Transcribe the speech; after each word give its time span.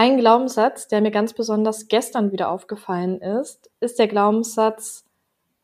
Ein 0.00 0.16
Glaubenssatz, 0.16 0.88
der 0.88 1.02
mir 1.02 1.10
ganz 1.10 1.34
besonders 1.34 1.86
gestern 1.88 2.32
wieder 2.32 2.50
aufgefallen 2.50 3.20
ist, 3.20 3.70
ist 3.80 3.98
der 3.98 4.08
Glaubenssatz, 4.08 5.04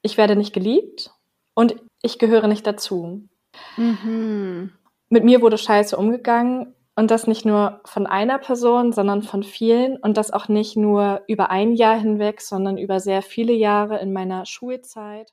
ich 0.03 0.19
werde 0.19 0.37
nicht 0.37 0.53
geliebt 0.53 1.11
und 1.55 1.77
ich 2.03 2.19
gehöre 2.19 2.47
nicht 2.47 2.67
dazu. 2.67 3.23
Mhm. 3.79 4.73
Mit 5.09 5.25
mir 5.25 5.41
wurde 5.41 5.57
scheiße 5.57 5.97
umgegangen 5.97 6.75
und 6.97 7.11
das 7.11 7.27
nicht 7.27 7.47
nur 7.47 7.81
von 7.87 8.07
einer 8.07 8.37
Person, 8.37 8.93
sondern 8.93 9.23
von 9.23 9.43
vielen 9.43 9.97
und 9.97 10.19
das 10.19 10.31
auch 10.31 10.49
nicht 10.49 10.77
nur 10.77 11.23
über 11.29 11.49
ein 11.51 11.73
Jahr 11.73 11.99
hinweg, 11.99 12.43
sondern 12.43 12.77
über 12.77 13.01
sehr 13.01 13.23
viele 13.23 13.55
Jahre 13.55 14.01
in 14.01 14.13
meiner 14.13 14.45
Schulzeit. 14.45 15.33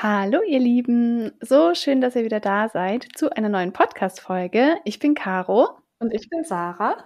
Hallo 0.00 0.42
ihr 0.46 0.60
Lieben, 0.60 1.32
so 1.40 1.74
schön, 1.74 2.00
dass 2.00 2.14
ihr 2.14 2.22
wieder 2.22 2.38
da 2.38 2.68
seid 2.68 3.08
zu 3.16 3.34
einer 3.36 3.48
neuen 3.48 3.72
Podcast-Folge. 3.72 4.76
Ich 4.84 5.00
bin 5.00 5.16
Caro 5.16 5.70
und 5.98 6.14
ich 6.14 6.30
bin 6.30 6.44
Sarah. 6.44 6.98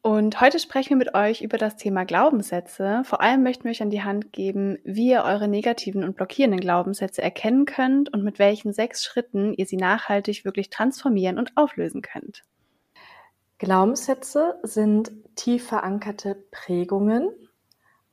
Und 0.00 0.40
heute 0.40 0.58
sprechen 0.58 0.88
wir 0.88 0.96
mit 0.96 1.14
euch 1.14 1.42
über 1.42 1.58
das 1.58 1.76
Thema 1.76 2.04
Glaubenssätze. 2.04 3.02
Vor 3.04 3.20
allem 3.20 3.42
möchten 3.42 3.64
wir 3.64 3.72
euch 3.72 3.82
an 3.82 3.90
die 3.90 4.02
Hand 4.02 4.32
geben, 4.32 4.78
wie 4.84 5.10
ihr 5.10 5.24
eure 5.24 5.48
negativen 5.48 6.02
und 6.02 6.16
blockierenden 6.16 6.60
Glaubenssätze 6.60 7.20
erkennen 7.20 7.66
könnt 7.66 8.10
und 8.10 8.24
mit 8.24 8.38
welchen 8.38 8.72
sechs 8.72 9.04
Schritten 9.04 9.52
ihr 9.52 9.66
sie 9.66 9.76
nachhaltig 9.76 10.46
wirklich 10.46 10.70
transformieren 10.70 11.38
und 11.38 11.54
auflösen 11.58 12.00
könnt. 12.00 12.44
Glaubenssätze 13.58 14.58
sind 14.62 15.12
tief 15.36 15.66
verankerte 15.66 16.42
Prägungen, 16.50 17.28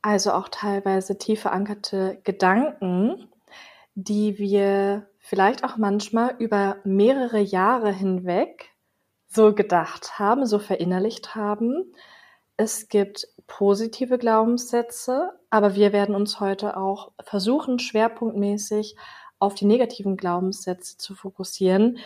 also 0.02 0.32
auch 0.32 0.50
teilweise 0.50 1.16
tief 1.16 1.40
verankerte 1.40 2.20
Gedanken, 2.24 3.26
die 4.00 4.38
wir 4.38 5.08
vielleicht 5.18 5.64
auch 5.64 5.76
manchmal 5.76 6.36
über 6.38 6.76
mehrere 6.84 7.40
Jahre 7.40 7.90
hinweg 7.90 8.70
so 9.26 9.52
gedacht 9.52 10.20
haben, 10.20 10.46
so 10.46 10.60
verinnerlicht 10.60 11.34
haben. 11.34 11.92
Es 12.56 12.88
gibt 12.88 13.26
positive 13.48 14.16
Glaubenssätze, 14.16 15.32
aber 15.50 15.74
wir 15.74 15.92
werden 15.92 16.14
uns 16.14 16.38
heute 16.38 16.76
auch 16.76 17.10
versuchen, 17.24 17.80
schwerpunktmäßig 17.80 18.94
auf 19.40 19.56
die 19.56 19.66
negativen 19.66 20.16
Glaubenssätze 20.16 20.96
zu 20.96 21.16
fokussieren, 21.16 21.98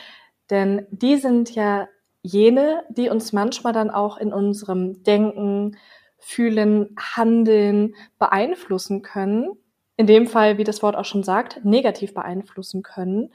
denn 0.48 0.87
die 0.91 1.17
sind 1.17 1.55
ja 1.55 1.89
jene, 2.23 2.85
die 2.89 3.11
uns 3.11 3.35
manchmal 3.35 3.75
dann 3.75 3.91
auch 3.91 4.17
in 4.17 4.33
unserem 4.33 5.03
Denken, 5.03 5.77
Fühlen, 6.17 6.97
Handeln 7.17 7.97
beeinflussen 8.19 9.03
können 9.03 9.59
in 10.03 10.08
dem 10.08 10.27
Fall, 10.27 10.58
wie 10.58 10.64
das 10.64 10.83
Wort 10.83 10.97
auch 10.97 11.05
schon 11.05 11.22
sagt, 11.22 11.64
negativ 11.64 12.12
beeinflussen 12.12 12.83
können. 12.83 13.33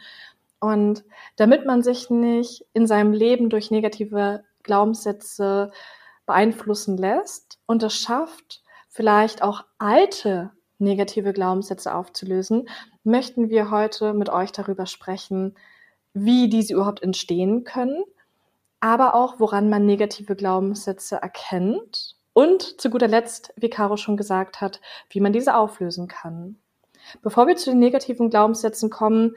Und 0.59 1.05
damit 1.37 1.65
man 1.65 1.81
sich 1.81 2.09
nicht 2.09 2.65
in 2.73 2.87
seinem 2.87 3.13
Leben 3.13 3.49
durch 3.49 3.71
negative 3.71 4.43
Glaubenssätze 4.63 5.71
beeinflussen 6.25 6.97
lässt 6.97 7.57
und 7.67 7.83
es 7.83 7.95
schafft, 7.95 8.63
vielleicht 8.89 9.43
auch 9.43 9.63
alte 9.77 10.51
negative 10.77 11.31
Glaubenssätze 11.31 11.95
aufzulösen, 11.95 12.67
möchten 13.05 13.49
wir 13.49 13.71
heute 13.71 14.13
mit 14.13 14.27
euch 14.27 14.51
darüber 14.51 14.87
sprechen, 14.87 15.55
wie 16.13 16.49
diese 16.49 16.73
überhaupt 16.73 17.01
entstehen 17.01 17.63
können, 17.63 18.03
aber 18.81 19.15
auch 19.15 19.39
woran 19.39 19.69
man 19.69 19.85
negative 19.85 20.35
Glaubenssätze 20.35 21.15
erkennt 21.15 22.16
und 22.37 22.79
zu 22.79 22.91
guter 22.91 23.07
Letzt, 23.07 23.51
wie 23.55 23.67
Caro 23.67 23.97
schon 23.97 24.15
gesagt 24.15 24.61
hat, 24.61 24.79
wie 25.09 25.21
man 25.21 25.33
diese 25.33 25.55
auflösen 25.55 26.07
kann. 26.07 26.59
Bevor 27.23 27.47
wir 27.47 27.55
zu 27.55 27.71
den 27.71 27.79
negativen 27.79 28.29
Glaubenssätzen 28.29 28.91
kommen, 28.91 29.35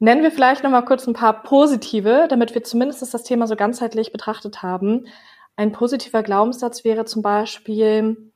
nennen 0.00 0.24
wir 0.24 0.32
vielleicht 0.32 0.64
noch 0.64 0.72
mal 0.72 0.84
kurz 0.84 1.06
ein 1.06 1.12
paar 1.12 1.44
positive, 1.44 2.26
damit 2.28 2.52
wir 2.52 2.64
zumindest 2.64 3.14
das 3.14 3.22
Thema 3.22 3.46
so 3.46 3.54
ganzheitlich 3.54 4.10
betrachtet 4.10 4.60
haben. 4.60 5.06
Ein 5.54 5.70
positiver 5.70 6.24
Glaubenssatz 6.24 6.82
wäre 6.82 7.04
zum 7.04 7.22
Beispiel, 7.22 8.32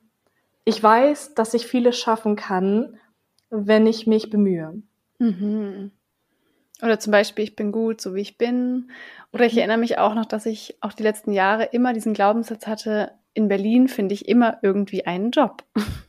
ich 0.63 0.81
weiß, 0.81 1.33
dass 1.33 1.53
ich 1.53 1.67
vieles 1.67 1.97
schaffen 1.97 2.37
kann, 2.37 2.97
wenn 3.49 3.87
ich 3.87 4.07
mich 4.07 4.29
bemühe. 4.29 4.83
Mhm. 5.19 5.91
Oder 6.81 6.97
zum 6.97 7.11
Beispiel, 7.11 7.43
ich 7.43 7.57
bin 7.57 7.73
gut, 7.73 7.99
so 7.99 8.15
wie 8.15 8.21
ich 8.21 8.37
bin. 8.37 8.89
Oder 9.33 9.45
ich 9.45 9.53
mhm. 9.55 9.59
erinnere 9.59 9.79
mich 9.79 9.97
auch 9.97 10.15
noch, 10.15 10.25
dass 10.25 10.45
ich 10.45 10.77
auch 10.79 10.93
die 10.93 11.03
letzten 11.03 11.33
Jahre 11.33 11.65
immer 11.73 11.91
diesen 11.91 12.13
Glaubenssatz 12.13 12.67
hatte, 12.67 13.11
in 13.35 13.47
Berlin 13.47 13.87
finde 13.87 14.15
ich 14.15 14.27
immer 14.27 14.57
irgendwie 14.63 15.05
einen 15.05 15.29
Job. 15.31 15.63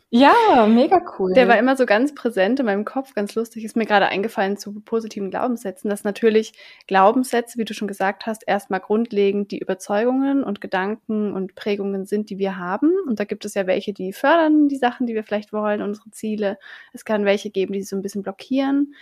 Ja, 0.09 0.67
mega 0.69 1.03
cool. 1.19 1.35
Der 1.35 1.49
war 1.49 1.59
immer 1.59 1.77
so 1.77 1.85
ganz 1.85 2.15
präsent 2.15 2.61
in 2.61 2.67
meinem 2.67 2.85
Kopf, 2.85 3.13
ganz 3.15 3.35
lustig. 3.35 3.65
Ist 3.65 3.77
mir 3.77 3.87
gerade 3.87 4.07
eingefallen 4.07 4.57
zu 4.57 4.81
positiven 4.81 5.31
Glaubenssätzen, 5.31 5.91
dass 5.91 6.05
natürlich 6.05 6.53
Glaubenssätze, 6.87 7.59
wie 7.59 7.65
du 7.65 7.75
schon 7.75 7.89
gesagt 7.89 8.25
hast, 8.25 8.45
erstmal 8.47 8.79
grundlegend 8.79 9.51
die 9.51 9.59
Überzeugungen 9.59 10.45
und 10.45 10.61
Gedanken 10.61 11.33
und 11.33 11.57
Prägungen 11.57 12.07
sind, 12.07 12.31
die 12.31 12.39
wir 12.39 12.57
haben. 12.57 12.93
Und 13.09 13.19
da 13.19 13.25
gibt 13.25 13.45
es 13.45 13.55
ja 13.55 13.67
welche, 13.67 13.93
die 13.93 14.13
fördern 14.13 14.69
die 14.69 14.77
Sachen, 14.77 15.07
die 15.07 15.15
wir 15.15 15.25
vielleicht 15.25 15.53
wollen, 15.53 15.83
unsere 15.83 16.11
Ziele. 16.13 16.57
Es 16.93 17.05
kann 17.05 17.25
welche 17.25 17.51
geben, 17.51 17.73
die 17.73 17.83
so 17.83 17.97
ein 17.97 18.03
bisschen 18.03 18.23
blockieren. 18.23 18.95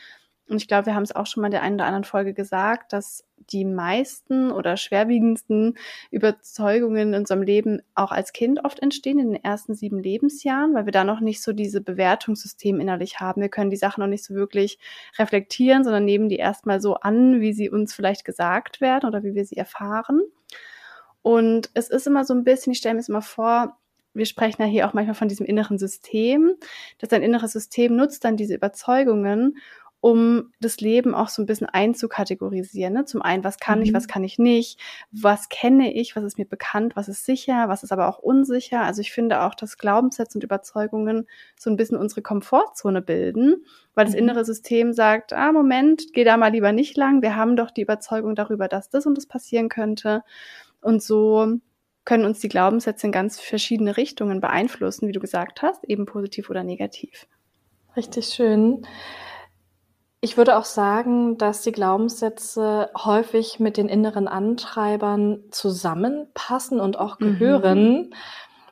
Und 0.49 0.59
ich 0.59 0.69
glaube, 0.69 0.87
wir 0.87 0.95
haben 0.95 1.05
es 1.05 1.15
auch 1.15 1.27
schon 1.27 1.41
mal 1.41 1.47
in 1.47 1.53
der 1.53 1.63
einen 1.63 1.77
oder 1.77 1.87
anderen 1.87 2.05
Folge 2.05 2.35
gesagt, 2.35 2.93
dass 2.93 3.25
die 3.51 3.65
meisten 3.65 4.51
oder 4.51 4.77
schwerwiegendsten 4.77 5.77
Überzeugungen 6.11 7.09
in 7.09 7.15
unserem 7.15 7.43
Leben 7.43 7.81
auch 7.95 8.11
als 8.11 8.33
Kind 8.33 8.65
oft 8.65 8.81
entstehen, 8.81 9.19
in 9.19 9.33
den 9.33 9.45
ersten 9.45 9.75
sieben 9.75 9.99
Lebensjahren, 9.99 10.75
weil 10.75 10.87
wir 10.87 10.93
da 10.93 11.05
noch 11.05 11.21
nicht 11.21 11.43
so 11.43 11.53
diese 11.53 11.81
Bewertungssystem 11.81 12.81
innerlich 12.81 13.21
haben. 13.21 13.41
Wir 13.41 13.49
können 13.49 13.71
die 13.71 13.77
Sachen 13.77 14.01
noch 14.01 14.09
nicht 14.09 14.25
so 14.25 14.35
wirklich 14.35 14.79
reflektieren, 15.19 15.85
sondern 15.85 16.05
nehmen 16.05 16.29
die 16.29 16.37
erstmal 16.37 16.81
so 16.81 16.95
an, 16.95 17.41
wie 17.41 17.53
sie 17.53 17.71
uns 17.71 17.95
vielleicht 17.95 18.25
gesagt 18.25 18.81
werden 18.81 19.09
oder 19.09 19.23
wie 19.23 19.35
wir 19.35 19.45
sie 19.45 19.57
erfahren. 19.57 20.23
Und 21.23 21.71
es 21.73 21.89
ist 21.89 22.07
immer 22.07 22.25
so 22.25 22.35
ein 22.35 22.45
bisschen, 22.45 22.73
ich 22.73 22.79
stelle 22.79 22.95
mir 22.95 23.01
es 23.01 23.09
immer 23.09 23.23
vor, 23.23 23.79
wir 24.15 24.27
sprechen 24.27 24.63
ja 24.63 24.69
hier 24.69 24.87
auch 24.87 24.95
manchmal 24.95 25.15
von 25.15 25.29
diesem 25.29 25.45
inneren 25.45 25.79
System, 25.79 26.53
dass 26.99 27.09
dein 27.09 27.23
inneres 27.23 27.53
System 27.53 27.97
nutzt 27.97 28.25
dann 28.25 28.37
diese 28.37 28.55
Überzeugungen 28.55 29.57
um 30.05 30.53
das 30.61 30.83
Leben 30.83 31.15
auch 31.15 31.31
so 31.31 31.41
ein 31.41 31.47
bisschen 31.47 31.67
einzukategorisieren. 31.67 32.93
Ne? 32.93 33.07
Zum 33.07 33.23
einen, 33.23 33.43
was 33.43 33.57
kann 33.57 33.79
mhm. 33.79 33.87
ich, 33.87 33.95
was 33.95 34.07
kann 34.07 34.23
ich 34.23 34.39
nicht, 34.39 34.79
was 35.13 35.49
kenne 35.49 35.95
ich, 35.95 36.15
was 36.15 36.25
ist 36.25 36.37
mir 36.37 36.45
bekannt, 36.45 36.95
was 36.95 37.09
ist 37.09 37.25
sicher, 37.25 37.71
was 37.71 37.85
ist 37.85 37.91
aber 37.91 38.07
auch 38.07 38.19
unsicher. 38.19 38.83
Also 38.83 39.01
ich 39.01 39.13
finde 39.13 39.41
auch, 39.41 39.55
dass 39.55 39.79
Glaubenssätze 39.79 40.37
und 40.37 40.45
Überzeugungen 40.45 41.27
so 41.59 41.71
ein 41.71 41.77
bisschen 41.77 41.97
unsere 41.97 42.21
Komfortzone 42.21 43.01
bilden, 43.01 43.65
weil 43.95 44.05
das 44.05 44.13
mhm. 44.13 44.21
innere 44.21 44.45
System 44.45 44.93
sagt, 44.93 45.33
ah, 45.33 45.53
Moment, 45.53 46.13
geh 46.13 46.25
da 46.25 46.37
mal 46.37 46.53
lieber 46.53 46.73
nicht 46.73 46.99
lang, 46.99 47.23
wir 47.23 47.35
haben 47.35 47.57
doch 47.57 47.71
die 47.71 47.81
Überzeugung 47.81 48.35
darüber, 48.35 48.69
dass 48.69 48.91
das 48.91 49.07
und 49.07 49.17
das 49.17 49.25
passieren 49.25 49.71
könnte. 49.71 50.23
Und 50.83 51.03
so 51.03 51.61
können 52.05 52.27
uns 52.27 52.41
die 52.41 52.51
Glaubenssätze 52.51 53.07
in 53.07 53.13
ganz 53.13 53.41
verschiedene 53.41 53.97
Richtungen 53.97 54.43
beeinflussen, 54.43 55.09
wie 55.09 55.13
du 55.13 55.21
gesagt 55.21 55.63
hast, 55.63 55.83
eben 55.85 56.05
positiv 56.05 56.51
oder 56.51 56.63
negativ. 56.63 57.27
Richtig 57.97 58.27
schön. 58.27 58.87
Ich 60.25 60.39
würde 60.39 60.57
auch 60.57 60.65
sagen, 60.65 61.37
dass 61.37 61.61
die 61.61 61.71
Glaubenssätze 61.71 62.89
häufig 62.97 63.61
mit 63.61 63.77
den 63.77 63.91
inneren 63.91 64.27
Antreibern 64.27 65.45
zusammenpassen 65.51 66.81
und 66.81 66.99
auch 66.99 67.21
mhm. 67.21 67.39
gehören. 67.39 67.93
Mhm. 67.93 68.15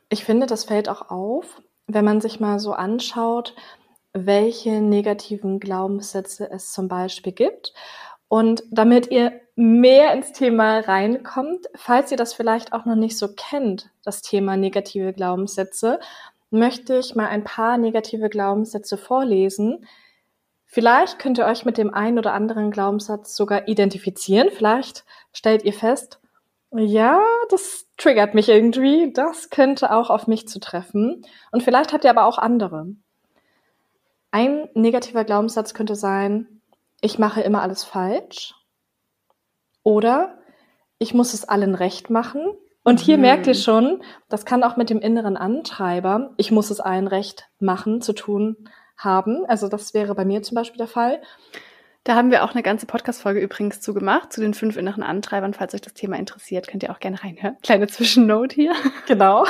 Ich 0.08 0.24
finde, 0.24 0.46
das 0.46 0.64
fällt 0.64 0.88
auch 0.88 1.10
auf, 1.10 1.60
wenn 1.86 2.06
man 2.06 2.22
sich 2.22 2.40
mal 2.40 2.58
so 2.58 2.72
anschaut, 2.72 3.54
welche 4.14 4.80
negativen 4.80 5.60
Glaubenssätze 5.60 6.50
es 6.50 6.72
zum 6.72 6.88
Beispiel 6.88 7.34
gibt. 7.34 7.74
Und 8.28 8.62
damit 8.70 9.10
ihr 9.10 9.38
mehr 9.54 10.14
ins 10.14 10.32
Thema 10.32 10.78
reinkommt, 10.78 11.66
falls 11.74 12.10
ihr 12.10 12.16
das 12.16 12.32
vielleicht 12.32 12.72
auch 12.72 12.86
noch 12.86 12.96
nicht 12.96 13.18
so 13.18 13.28
kennt, 13.28 13.90
das 14.06 14.22
Thema 14.22 14.56
negative 14.56 15.12
Glaubenssätze, 15.12 16.00
möchte 16.48 16.96
ich 16.96 17.14
mal 17.14 17.28
ein 17.28 17.44
paar 17.44 17.76
negative 17.76 18.30
Glaubenssätze 18.30 18.96
vorlesen, 18.96 19.86
Vielleicht 20.72 21.18
könnt 21.18 21.36
ihr 21.36 21.44
euch 21.44 21.66
mit 21.66 21.76
dem 21.76 21.92
einen 21.92 22.18
oder 22.18 22.32
anderen 22.32 22.70
Glaubenssatz 22.70 23.36
sogar 23.36 23.68
identifizieren. 23.68 24.48
Vielleicht 24.50 25.04
stellt 25.34 25.64
ihr 25.64 25.74
fest, 25.74 26.18
ja, 26.70 27.20
das 27.50 27.88
triggert 27.98 28.32
mich 28.32 28.48
irgendwie. 28.48 29.12
Das 29.12 29.50
könnte 29.50 29.94
auch 29.94 30.08
auf 30.08 30.28
mich 30.28 30.48
zutreffen. 30.48 31.26
Und 31.50 31.62
vielleicht 31.62 31.92
habt 31.92 32.04
ihr 32.04 32.10
aber 32.10 32.24
auch 32.24 32.38
andere. 32.38 32.86
Ein 34.30 34.70
negativer 34.72 35.24
Glaubenssatz 35.24 35.74
könnte 35.74 35.94
sein, 35.94 36.62
ich 37.02 37.18
mache 37.18 37.42
immer 37.42 37.60
alles 37.60 37.84
falsch. 37.84 38.54
Oder 39.82 40.38
ich 40.96 41.12
muss 41.12 41.34
es 41.34 41.46
allen 41.46 41.74
recht 41.74 42.08
machen. 42.08 42.46
Und 42.82 42.98
hier 42.98 43.18
mhm. 43.18 43.22
merkt 43.24 43.46
ihr 43.46 43.54
schon, 43.54 44.02
das 44.30 44.46
kann 44.46 44.64
auch 44.64 44.78
mit 44.78 44.88
dem 44.88 45.00
inneren 45.00 45.36
Antreiber, 45.36 46.32
ich 46.38 46.50
muss 46.50 46.70
es 46.70 46.80
allen 46.80 47.08
recht 47.08 47.50
machen, 47.58 48.00
zu 48.00 48.14
tun 48.14 48.56
haben. 48.96 49.44
Also 49.46 49.68
das 49.68 49.94
wäre 49.94 50.14
bei 50.14 50.24
mir 50.24 50.42
zum 50.42 50.54
Beispiel 50.54 50.78
der 50.78 50.88
Fall. 50.88 51.20
Da 52.04 52.16
haben 52.16 52.32
wir 52.32 52.42
auch 52.42 52.50
eine 52.50 52.64
ganze 52.64 52.86
Podcast-Folge 52.86 53.40
übrigens 53.40 53.80
zu 53.80 53.94
gemacht, 53.94 54.32
zu 54.32 54.40
den 54.40 54.54
fünf 54.54 54.76
inneren 54.76 55.04
Antreibern. 55.04 55.54
Falls 55.54 55.72
euch 55.74 55.82
das 55.82 55.94
Thema 55.94 56.16
interessiert, 56.16 56.66
könnt 56.66 56.82
ihr 56.82 56.90
auch 56.90 56.98
gerne 56.98 57.22
reinhören. 57.22 57.56
Kleine 57.62 57.86
Zwischennote 57.86 58.54
hier. 58.54 58.72
Genau. 59.06 59.46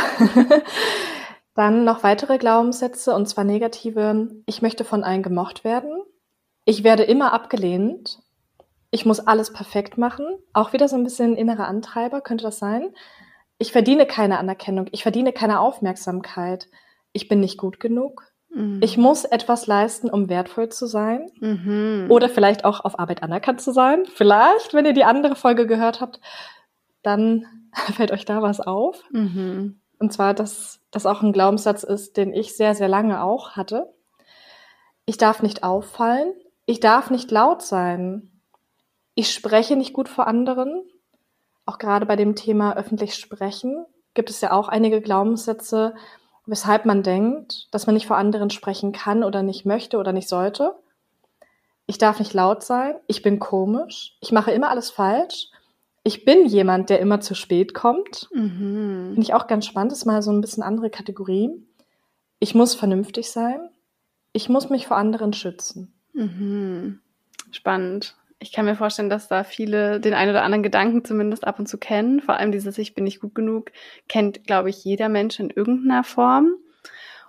Dann 1.55 1.85
noch 1.85 2.03
weitere 2.03 2.39
Glaubenssätze, 2.39 3.15
und 3.15 3.27
zwar 3.27 3.45
negative. 3.45 4.29
Ich 4.47 4.63
möchte 4.63 4.85
von 4.85 5.03
allen 5.05 5.23
gemocht 5.23 5.65
werden. 5.65 6.03
Ich 6.65 6.85
werde 6.85 7.05
immer 7.05 7.33
abgelehnt. 7.33 8.19
Ich 8.91 9.07
muss 9.07 9.21
alles 9.21 9.53
perfekt 9.53 9.97
machen. 9.97 10.27
Auch 10.53 10.75
wieder 10.75 10.89
so 10.89 10.97
ein 10.97 11.05
bisschen 11.05 11.37
innerer 11.37 11.67
Antreiber, 11.67 12.21
könnte 12.21 12.45
das 12.45 12.59
sein. 12.59 12.95
Ich 13.57 13.73
verdiene 13.73 14.07
keine 14.07 14.39
Anerkennung. 14.39 14.89
Ich 14.93 15.03
verdiene 15.03 15.33
keine 15.33 15.61
Aufmerksamkeit. 15.61 16.69
Ich 17.13 17.29
bin 17.29 17.41
nicht 17.41 17.59
gut 17.59 17.81
genug. 17.81 18.32
Mhm. 18.55 18.81
Ich 18.83 18.97
muss 18.99 19.25
etwas 19.25 19.67
leisten, 19.67 20.11
um 20.11 20.29
wertvoll 20.29 20.69
zu 20.69 20.87
sein. 20.87 21.31
Mhm. 21.41 22.07
Oder 22.11 22.29
vielleicht 22.29 22.65
auch 22.65 22.85
auf 22.85 22.99
Arbeit 22.99 23.23
anerkannt 23.23 23.61
zu 23.61 23.73
sein. 23.73 24.05
Vielleicht, 24.15 24.75
wenn 24.75 24.87
ihr 24.87 24.93
die 24.93 25.05
andere 25.05 25.37
Folge 25.37 25.67
gehört 25.67 26.01
habt, 26.01 26.21
dann 27.03 27.47
fällt 27.97 28.13
euch 28.13 28.25
da 28.25 28.43
was 28.43 28.61
auf. 28.61 29.03
Mhm. 29.11 29.81
Und 29.99 30.13
zwar, 30.13 30.35
dass 30.35 30.81
das 30.91 31.07
auch 31.07 31.23
ein 31.23 31.33
Glaubenssatz 31.33 31.85
ist, 31.85 32.17
den 32.17 32.33
ich 32.33 32.57
sehr, 32.57 32.75
sehr 32.75 32.89
lange 32.89 33.23
auch 33.23 33.53
hatte. 33.53 33.93
Ich 35.07 35.17
darf 35.17 35.43
nicht 35.43 35.63
auffallen. 35.63 36.33
Ich 36.67 36.81
darf 36.81 37.11
nicht 37.11 37.31
laut 37.31 37.63
sein. 37.63 38.31
Ich 39.15 39.33
spreche 39.33 39.77
nicht 39.77 39.93
gut 39.93 40.09
vor 40.09 40.27
anderen. 40.27 40.83
Auch 41.67 41.79
gerade 41.79 42.07
bei 42.07 42.17
dem 42.17 42.35
Thema 42.35 42.77
öffentlich 42.77 43.15
sprechen 43.15 43.87
gibt 44.15 44.31
es 44.31 44.41
ja 44.41 44.53
auch 44.53 44.69
einige 44.69 45.01
Glaubenssätze, 45.01 45.95
weshalb 46.47 46.87
man 46.87 47.03
denkt, 47.03 47.69
dass 47.71 47.87
man 47.87 47.95
nicht 47.95 48.07
vor 48.07 48.17
anderen 48.17 48.51
sprechen 48.51 48.93
kann 48.93 49.25
oder 49.25 49.43
nicht 49.43 49.65
möchte 49.65 49.99
oder 49.99 50.13
nicht 50.13 50.29
sollte. 50.29 50.75
Ich 51.87 51.99
darf 51.99 52.19
nicht 52.19 52.35
laut 52.35 52.63
sein. 52.63 52.95
Ich 53.07 53.23
bin 53.23 53.39
komisch. 53.39 54.17
Ich 54.21 54.33
mache 54.33 54.53
immer 54.53 54.71
alles 54.71 54.91
falsch. 54.91 55.49
Ich 56.05 56.25
bin 56.25 56.47
jemand, 56.47 56.91
der 56.91 57.01
immer 57.01 57.21
zu 57.21 57.35
spät 57.35 57.75
kommt. 57.75 58.29
Mhm. 58.33 59.11
Finde 59.15 59.23
ich 59.23 59.35
auch 59.35 59.47
ganz 59.47 59.67
spannend. 59.67 59.93
Das 59.93 60.01
ist 60.01 60.05
mal 60.07 60.23
so 60.23 60.33
ein 60.33 60.41
bisschen 60.41 60.63
andere 60.63 60.91
Kategorie. 60.91 61.51
Ich 62.39 62.55
muss 62.55 62.75
vernünftig 62.75 63.31
sein. 63.31 63.71
Ich 64.33 64.49
muss 64.49 64.69
mich 64.69 64.87
vor 64.87 64.97
anderen 64.97 65.33
schützen. 65.33 65.95
Mhm. 66.13 67.01
Spannend. 67.53 68.17
Ich 68.43 68.51
kann 68.51 68.65
mir 68.65 68.75
vorstellen, 68.75 69.09
dass 69.09 69.29
da 69.29 69.45
viele 69.45 70.01
den 70.01 70.15
einen 70.15 70.31
oder 70.31 70.43
anderen 70.43 70.65
Gedanken 70.65 71.05
zumindest 71.05 71.47
ab 71.47 71.61
und 71.61 71.69
zu 71.69 71.79
kennen. 71.79 72.21
Vor 72.21 72.37
allem 72.37 72.51
dieses 72.51 72.77
Ich 72.77 72.93
bin 72.95 73.05
nicht 73.05 73.21
gut 73.21 73.37
genug 73.37 73.71
kennt, 74.09 74.45
glaube 74.45 74.69
ich, 74.69 74.85
jeder 74.85 75.09
Mensch 75.09 75.39
in 75.39 75.51
irgendeiner 75.51 76.03
Form. 76.03 76.57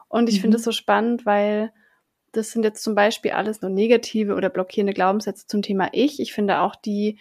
Und 0.08 0.28
ich 0.28 0.38
mhm. 0.38 0.42
finde 0.42 0.58
es 0.58 0.64
so 0.64 0.72
spannend, 0.72 1.26
weil 1.26 1.72
das 2.32 2.52
sind 2.52 2.64
jetzt 2.64 2.84
zum 2.84 2.96
Beispiel 2.96 3.32
alles 3.32 3.62
nur 3.62 3.70
negative 3.70 4.34
oder 4.34 4.50
blockierende 4.50 4.94
Glaubenssätze 4.94 5.46
zum 5.46 5.62
Thema 5.62 5.90
Ich. 5.92 6.20
Ich 6.20 6.34
finde 6.34 6.62
auch 6.62 6.76
die, 6.76 7.20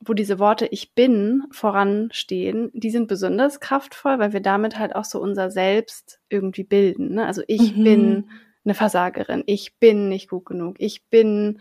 wo 0.00 0.14
diese 0.14 0.40
Worte 0.40 0.66
Ich 0.66 0.94
bin 0.94 1.44
voranstehen, 1.52 2.72
die 2.74 2.90
sind 2.90 3.06
besonders 3.06 3.60
kraftvoll, 3.60 4.18
weil 4.18 4.32
wir 4.32 4.40
damit 4.40 4.80
halt 4.80 4.96
auch 4.96 5.04
so 5.04 5.20
unser 5.20 5.50
Selbst 5.50 6.18
irgendwie 6.28 6.64
bilden. 6.64 7.14
Ne? 7.14 7.26
Also 7.26 7.42
ich 7.46 7.76
mhm. 7.76 7.84
bin 7.84 8.30
eine 8.64 8.74
Versagerin, 8.74 9.44
ich 9.46 9.78
bin 9.78 10.08
nicht 10.08 10.28
gut 10.28 10.44
genug, 10.44 10.76
ich 10.78 11.06
bin 11.06 11.60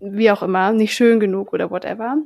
wie 0.00 0.30
auch 0.30 0.42
immer, 0.42 0.72
nicht 0.72 0.94
schön 0.94 1.20
genug 1.20 1.52
oder 1.52 1.70
whatever. 1.70 2.16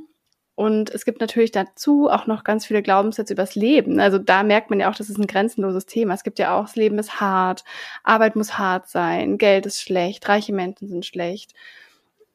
Und 0.55 0.91
es 0.91 1.07
gibt 1.07 1.21
natürlich 1.23 1.53
dazu 1.53 2.11
auch 2.11 2.27
noch 2.27 2.45
ganz 2.45 2.67
viele 2.67 2.83
Glaubenssätze 2.83 3.33
übers 3.33 3.55
Leben. 3.55 3.99
Also 3.99 4.19
da 4.19 4.43
merkt 4.43 4.69
man 4.69 4.81
ja 4.81 4.91
auch, 4.91 4.95
das 4.95 5.09
ist 5.09 5.19
ein 5.19 5.27
grenzenloses 5.27 5.87
Thema. 5.87 6.13
Es 6.13 6.23
gibt 6.23 6.39
ja 6.39 6.55
auch, 6.59 6.67
das 6.67 6.77
Leben 6.77 6.99
ist 6.99 7.21
hart, 7.21 7.65
Arbeit 8.03 8.37
muss 8.37 8.59
hart 8.59 8.89
sein, 8.89 9.39
Geld 9.39 9.65
ist 9.65 9.81
schlecht, 9.81 10.29
reiche 10.29 10.53
Menschen 10.53 10.89
sind 10.89 11.07
schlecht 11.07 11.55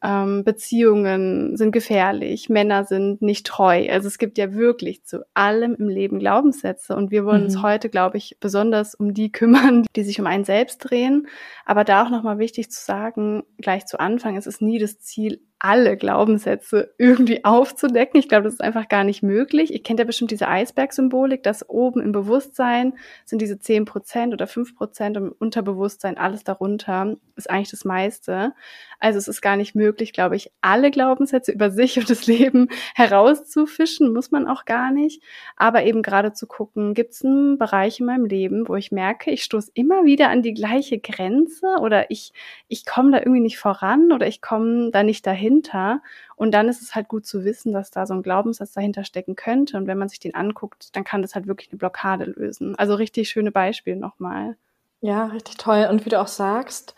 ähm, 0.06 0.44
Beziehungen 0.44 1.56
sind 1.56 1.72
gefährlich, 1.72 2.48
Männer 2.48 2.84
sind 2.84 3.22
nicht 3.22 3.44
treu. 3.44 3.88
Also 3.90 4.06
es 4.06 4.18
gibt 4.18 4.38
ja 4.38 4.54
wirklich 4.54 5.04
zu 5.04 5.26
allem 5.34 5.74
im 5.74 5.88
Leben 5.88 6.20
Glaubenssätze 6.20 6.94
und 6.94 7.10
wir 7.10 7.24
wollen 7.24 7.40
mhm. 7.40 7.46
uns 7.46 7.62
heute, 7.62 7.88
glaube 7.88 8.16
ich, 8.16 8.36
besonders 8.38 8.94
um 8.94 9.14
die 9.14 9.32
kümmern, 9.32 9.84
die 9.96 10.04
sich 10.04 10.20
um 10.20 10.26
einen 10.26 10.44
selbst 10.44 10.78
drehen. 10.78 11.26
Aber 11.64 11.82
da 11.82 12.04
auch 12.04 12.10
nochmal 12.10 12.38
wichtig 12.38 12.70
zu 12.70 12.84
sagen, 12.84 13.42
gleich 13.58 13.86
zu 13.86 13.98
Anfang, 13.98 14.36
es 14.36 14.46
ist 14.46 14.62
nie 14.62 14.78
das 14.78 15.00
Ziel, 15.00 15.40
alle 15.58 15.96
Glaubenssätze 15.96 16.94
irgendwie 16.98 17.44
aufzudecken. 17.44 18.20
Ich 18.20 18.28
glaube, 18.28 18.44
das 18.44 18.54
ist 18.54 18.60
einfach 18.60 18.88
gar 18.88 19.04
nicht 19.04 19.22
möglich. 19.22 19.72
Ihr 19.72 19.82
kennt 19.82 19.98
ja 19.98 20.04
bestimmt 20.04 20.30
diese 20.30 20.48
Eisbergsymbolik, 20.48 21.42
dass 21.42 21.68
oben 21.68 22.00
im 22.00 22.12
Bewusstsein 22.12 22.94
sind 23.24 23.40
diese 23.40 23.58
zehn 23.58 23.86
Prozent 23.86 24.34
oder 24.34 24.46
fünf 24.46 24.76
Prozent 24.76 25.16
und 25.16 25.26
im 25.28 25.34
Unterbewusstsein 25.38 26.18
alles 26.18 26.44
darunter 26.44 27.16
ist 27.36 27.48
eigentlich 27.48 27.70
das 27.70 27.84
meiste. 27.84 28.52
Also 28.98 29.18
es 29.18 29.28
ist 29.28 29.40
gar 29.40 29.56
nicht 29.56 29.74
möglich, 29.74 30.12
glaube 30.12 30.36
ich, 30.36 30.50
alle 30.60 30.90
Glaubenssätze 30.90 31.52
über 31.52 31.70
sich 31.70 31.98
und 31.98 32.08
das 32.10 32.26
Leben 32.26 32.68
herauszufischen, 32.94 34.12
muss 34.12 34.30
man 34.30 34.46
auch 34.46 34.66
gar 34.66 34.90
nicht. 34.90 35.22
Aber 35.56 35.84
eben 35.84 36.02
gerade 36.02 36.32
zu 36.32 36.46
gucken, 36.46 36.94
gibt 36.94 37.12
es 37.12 37.24
einen 37.24 37.58
Bereich 37.58 38.00
in 38.00 38.06
meinem 38.06 38.24
Leben, 38.26 38.68
wo 38.68 38.74
ich 38.76 38.92
merke, 38.92 39.30
ich 39.30 39.42
stoße 39.42 39.70
immer 39.74 40.04
wieder 40.04 40.28
an 40.28 40.42
die 40.42 40.54
gleiche 40.54 40.98
Grenze 40.98 41.76
oder 41.80 42.10
ich, 42.10 42.32
ich 42.68 42.84
komme 42.84 43.12
da 43.12 43.18
irgendwie 43.18 43.40
nicht 43.40 43.58
voran 43.58 44.12
oder 44.12 44.26
ich 44.26 44.40
komme 44.42 44.90
da 44.90 45.02
nicht 45.02 45.26
dahin 45.26 45.45
dahinter. 45.46 46.00
Und 46.36 46.52
dann 46.52 46.68
ist 46.68 46.82
es 46.82 46.94
halt 46.94 47.08
gut 47.08 47.26
zu 47.26 47.44
wissen, 47.44 47.72
dass 47.72 47.90
da 47.90 48.06
so 48.06 48.14
ein 48.14 48.22
Glaubenssatz 48.22 48.72
dahinter 48.72 49.04
stecken 49.04 49.36
könnte. 49.36 49.76
Und 49.76 49.86
wenn 49.86 49.98
man 49.98 50.08
sich 50.08 50.20
den 50.20 50.34
anguckt, 50.34 50.94
dann 50.96 51.04
kann 51.04 51.22
das 51.22 51.34
halt 51.34 51.46
wirklich 51.46 51.70
eine 51.70 51.78
Blockade 51.78 52.24
lösen. 52.24 52.76
Also 52.76 52.94
richtig 52.94 53.28
schöne 53.28 53.52
Beispiele 53.52 53.96
nochmal. 53.96 54.56
Ja, 55.00 55.26
richtig 55.26 55.56
toll. 55.56 55.86
Und 55.90 56.04
wie 56.04 56.10
du 56.10 56.20
auch 56.20 56.26
sagst, 56.26 56.94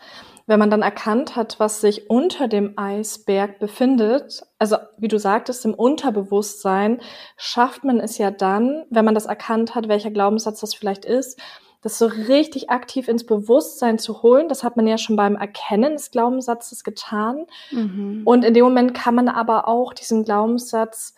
wenn 0.47 0.57
man 0.57 0.71
dann 0.71 0.81
erkannt 0.81 1.35
hat, 1.35 1.59
was 1.59 1.79
sich 1.79 2.09
unter 2.09 2.47
dem 2.47 2.73
Eisberg 2.75 3.59
befindet, 3.59 4.41
also 4.57 4.77
wie 4.97 5.07
du 5.07 5.19
sagtest, 5.19 5.63
im 5.65 5.75
Unterbewusstsein, 5.75 7.01
schafft 7.37 7.83
man 7.83 7.99
es 7.99 8.17
ja 8.17 8.31
dann, 8.31 8.85
wenn 8.89 9.05
man 9.05 9.13
das 9.13 9.27
erkannt 9.27 9.75
hat, 9.75 9.87
welcher 9.89 10.09
Glaubenssatz 10.09 10.61
das 10.61 10.73
vielleicht 10.73 11.05
ist, 11.05 11.39
das 11.81 11.97
so 11.97 12.07
richtig 12.07 12.69
aktiv 12.69 13.07
ins 13.07 13.25
Bewusstsein 13.25 13.99
zu 13.99 14.21
holen. 14.21 14.49
Das 14.49 14.63
hat 14.63 14.75
man 14.75 14.85
ja 14.85 14.97
schon 14.97 15.15
beim 15.15 15.35
Erkennen 15.35 15.93
des 15.93 16.11
Glaubenssatzes 16.11 16.83
getan. 16.83 17.45
Mhm. 17.71 18.23
Und 18.25 18.43
in 18.43 18.53
dem 18.53 18.65
Moment 18.65 18.93
kann 18.93 19.15
man 19.15 19.29
aber 19.29 19.67
auch 19.67 19.93
diesen 19.93 20.25
Glaubenssatz 20.25 21.15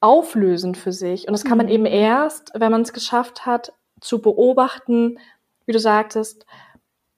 auflösen 0.00 0.74
für 0.74 0.92
sich. 0.92 1.26
Und 1.26 1.32
das 1.32 1.44
kann 1.44 1.58
man 1.58 1.66
mhm. 1.66 1.72
eben 1.72 1.86
erst, 1.86 2.52
wenn 2.54 2.70
man 2.70 2.82
es 2.82 2.92
geschafft 2.92 3.46
hat, 3.46 3.72
zu 4.00 4.20
beobachten, 4.20 5.18
wie 5.66 5.72
du 5.72 5.78
sagtest, 5.78 6.46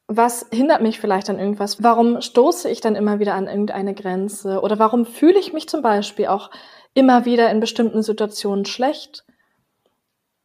was 0.07 0.47
hindert 0.52 0.83
mich 0.83 1.00
vielleicht 1.00 1.31
an 1.31 1.38
irgendwas? 1.38 1.83
Warum 1.83 2.21
stoße 2.21 2.69
ich 2.69 2.81
dann 2.81 2.97
immer 2.97 3.19
wieder 3.19 3.35
an 3.35 3.47
irgendeine 3.47 3.95
Grenze? 3.95 4.61
Oder 4.61 4.79
warum 4.79 5.07
fühle 5.07 5.38
ich 5.38 5.52
mich 5.52 5.69
zum 5.69 5.83
Beispiel 5.83 6.26
auch 6.26 6.50
immer 6.93 7.25
wieder 7.25 7.50
in 7.50 7.61
bestimmten 7.61 8.02
Situationen 8.02 8.64
schlecht? 8.64 9.25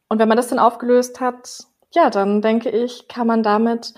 Und 0.08 0.18
wenn 0.18 0.28
man 0.28 0.36
das 0.36 0.48
dann 0.48 0.58
aufgelöst 0.58 1.20
hat, 1.20 1.66
ja, 1.94 2.10
dann 2.10 2.42
denke 2.42 2.70
ich, 2.70 3.08
kann 3.08 3.26
man 3.26 3.42
damit 3.42 3.94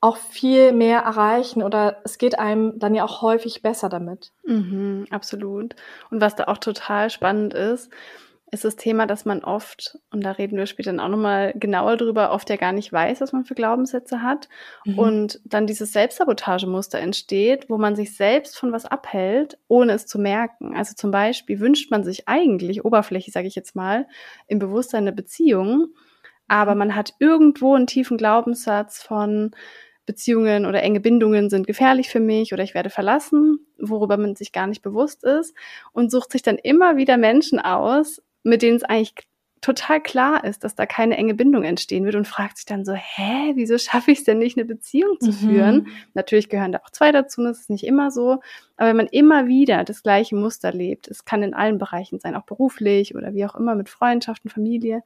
auch 0.00 0.16
viel 0.16 0.72
mehr 0.72 1.00
erreichen 1.00 1.62
oder 1.62 2.00
es 2.04 2.18
geht 2.18 2.38
einem 2.38 2.78
dann 2.78 2.94
ja 2.94 3.04
auch 3.04 3.22
häufig 3.22 3.62
besser 3.62 3.88
damit. 3.88 4.32
Mhm, 4.44 5.06
absolut. 5.10 5.74
Und 6.10 6.20
was 6.20 6.36
da 6.36 6.44
auch 6.44 6.58
total 6.58 7.10
spannend 7.10 7.54
ist, 7.54 7.90
ist 8.52 8.64
das 8.64 8.76
Thema, 8.76 9.06
dass 9.06 9.24
man 9.24 9.42
oft, 9.42 9.98
und 10.12 10.22
da 10.22 10.30
reden 10.32 10.56
wir 10.56 10.66
später 10.66 10.92
dann 10.92 11.00
auch 11.00 11.08
nochmal 11.08 11.52
genauer 11.56 11.96
drüber, 11.96 12.30
oft 12.30 12.48
ja 12.48 12.56
gar 12.56 12.72
nicht 12.72 12.92
weiß, 12.92 13.20
was 13.20 13.32
man 13.32 13.44
für 13.44 13.56
Glaubenssätze 13.56 14.22
hat. 14.22 14.48
Mhm. 14.84 14.98
Und 14.98 15.40
dann 15.44 15.66
dieses 15.66 15.92
Selbstsabotagemuster 15.92 17.00
entsteht, 17.00 17.68
wo 17.68 17.76
man 17.76 17.96
sich 17.96 18.16
selbst 18.16 18.56
von 18.56 18.70
was 18.70 18.86
abhält, 18.86 19.58
ohne 19.66 19.94
es 19.94 20.06
zu 20.06 20.20
merken. 20.20 20.76
Also 20.76 20.94
zum 20.94 21.10
Beispiel 21.10 21.58
wünscht 21.58 21.90
man 21.90 22.04
sich 22.04 22.28
eigentlich, 22.28 22.84
oberflächlich 22.84 23.32
sage 23.34 23.48
ich 23.48 23.56
jetzt 23.56 23.74
mal, 23.74 24.06
im 24.46 24.60
Bewusstsein 24.60 25.02
eine 25.02 25.12
Beziehung, 25.12 25.88
aber 26.48 26.74
man 26.74 26.94
hat 26.94 27.14
irgendwo 27.18 27.74
einen 27.74 27.86
tiefen 27.86 28.16
Glaubenssatz 28.16 29.02
von 29.02 29.52
Beziehungen 30.06 30.66
oder 30.66 30.82
enge 30.82 31.00
Bindungen 31.00 31.50
sind 31.50 31.66
gefährlich 31.66 32.08
für 32.08 32.20
mich 32.20 32.52
oder 32.52 32.62
ich 32.62 32.74
werde 32.74 32.90
verlassen, 32.90 33.66
worüber 33.78 34.16
man 34.16 34.36
sich 34.36 34.52
gar 34.52 34.68
nicht 34.68 34.82
bewusst 34.82 35.24
ist 35.24 35.54
und 35.92 36.10
sucht 36.10 36.32
sich 36.32 36.42
dann 36.42 36.58
immer 36.58 36.96
wieder 36.96 37.16
Menschen 37.16 37.58
aus, 37.58 38.22
mit 38.44 38.62
denen 38.62 38.76
es 38.76 38.84
eigentlich 38.84 39.14
total 39.66 40.00
klar 40.00 40.44
ist, 40.44 40.62
dass 40.62 40.76
da 40.76 40.86
keine 40.86 41.16
enge 41.16 41.34
Bindung 41.34 41.64
entstehen 41.64 42.04
wird 42.04 42.14
und 42.14 42.28
fragt 42.28 42.58
sich 42.58 42.66
dann 42.66 42.84
so, 42.84 42.92
hä, 42.92 43.52
wieso 43.56 43.78
schaffe 43.78 44.12
ich 44.12 44.18
es 44.18 44.24
denn 44.24 44.38
nicht, 44.38 44.56
eine 44.56 44.64
Beziehung 44.64 45.18
zu 45.18 45.30
mhm. 45.30 45.34
führen? 45.34 45.86
Natürlich 46.14 46.48
gehören 46.48 46.70
da 46.70 46.78
auch 46.84 46.90
zwei 46.90 47.10
dazu, 47.10 47.42
das 47.42 47.60
ist 47.60 47.70
nicht 47.70 47.84
immer 47.84 48.12
so. 48.12 48.40
Aber 48.76 48.90
wenn 48.90 48.96
man 48.96 49.08
immer 49.08 49.48
wieder 49.48 49.82
das 49.82 50.04
gleiche 50.04 50.36
Muster 50.36 50.72
lebt, 50.72 51.08
es 51.08 51.24
kann 51.24 51.42
in 51.42 51.54
allen 51.54 51.78
Bereichen 51.78 52.20
sein, 52.20 52.36
auch 52.36 52.44
beruflich 52.44 53.16
oder 53.16 53.34
wie 53.34 53.44
auch 53.44 53.56
immer, 53.56 53.74
mit 53.74 53.88
Freundschaften, 53.88 54.50
Familie, 54.50 55.02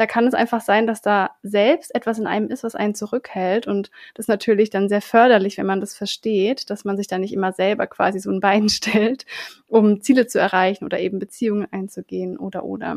da 0.00 0.06
kann 0.06 0.26
es 0.26 0.32
einfach 0.32 0.62
sein, 0.62 0.86
dass 0.86 1.02
da 1.02 1.32
selbst 1.42 1.94
etwas 1.94 2.18
in 2.18 2.26
einem 2.26 2.48
ist, 2.48 2.64
was 2.64 2.74
einen 2.74 2.94
zurückhält. 2.94 3.66
Und 3.66 3.90
das 4.14 4.24
ist 4.24 4.28
natürlich 4.28 4.70
dann 4.70 4.88
sehr 4.88 5.02
förderlich, 5.02 5.58
wenn 5.58 5.66
man 5.66 5.80
das 5.80 5.94
versteht, 5.94 6.70
dass 6.70 6.86
man 6.86 6.96
sich 6.96 7.06
da 7.06 7.18
nicht 7.18 7.34
immer 7.34 7.52
selber 7.52 7.86
quasi 7.86 8.18
so 8.18 8.30
ein 8.30 8.40
Bein 8.40 8.68
stellt, 8.70 9.26
um 9.68 10.00
Ziele 10.00 10.26
zu 10.26 10.40
erreichen 10.40 10.86
oder 10.86 10.98
eben 11.00 11.18
Beziehungen 11.18 11.68
einzugehen 11.70 12.38
oder 12.38 12.64
oder. 12.64 12.96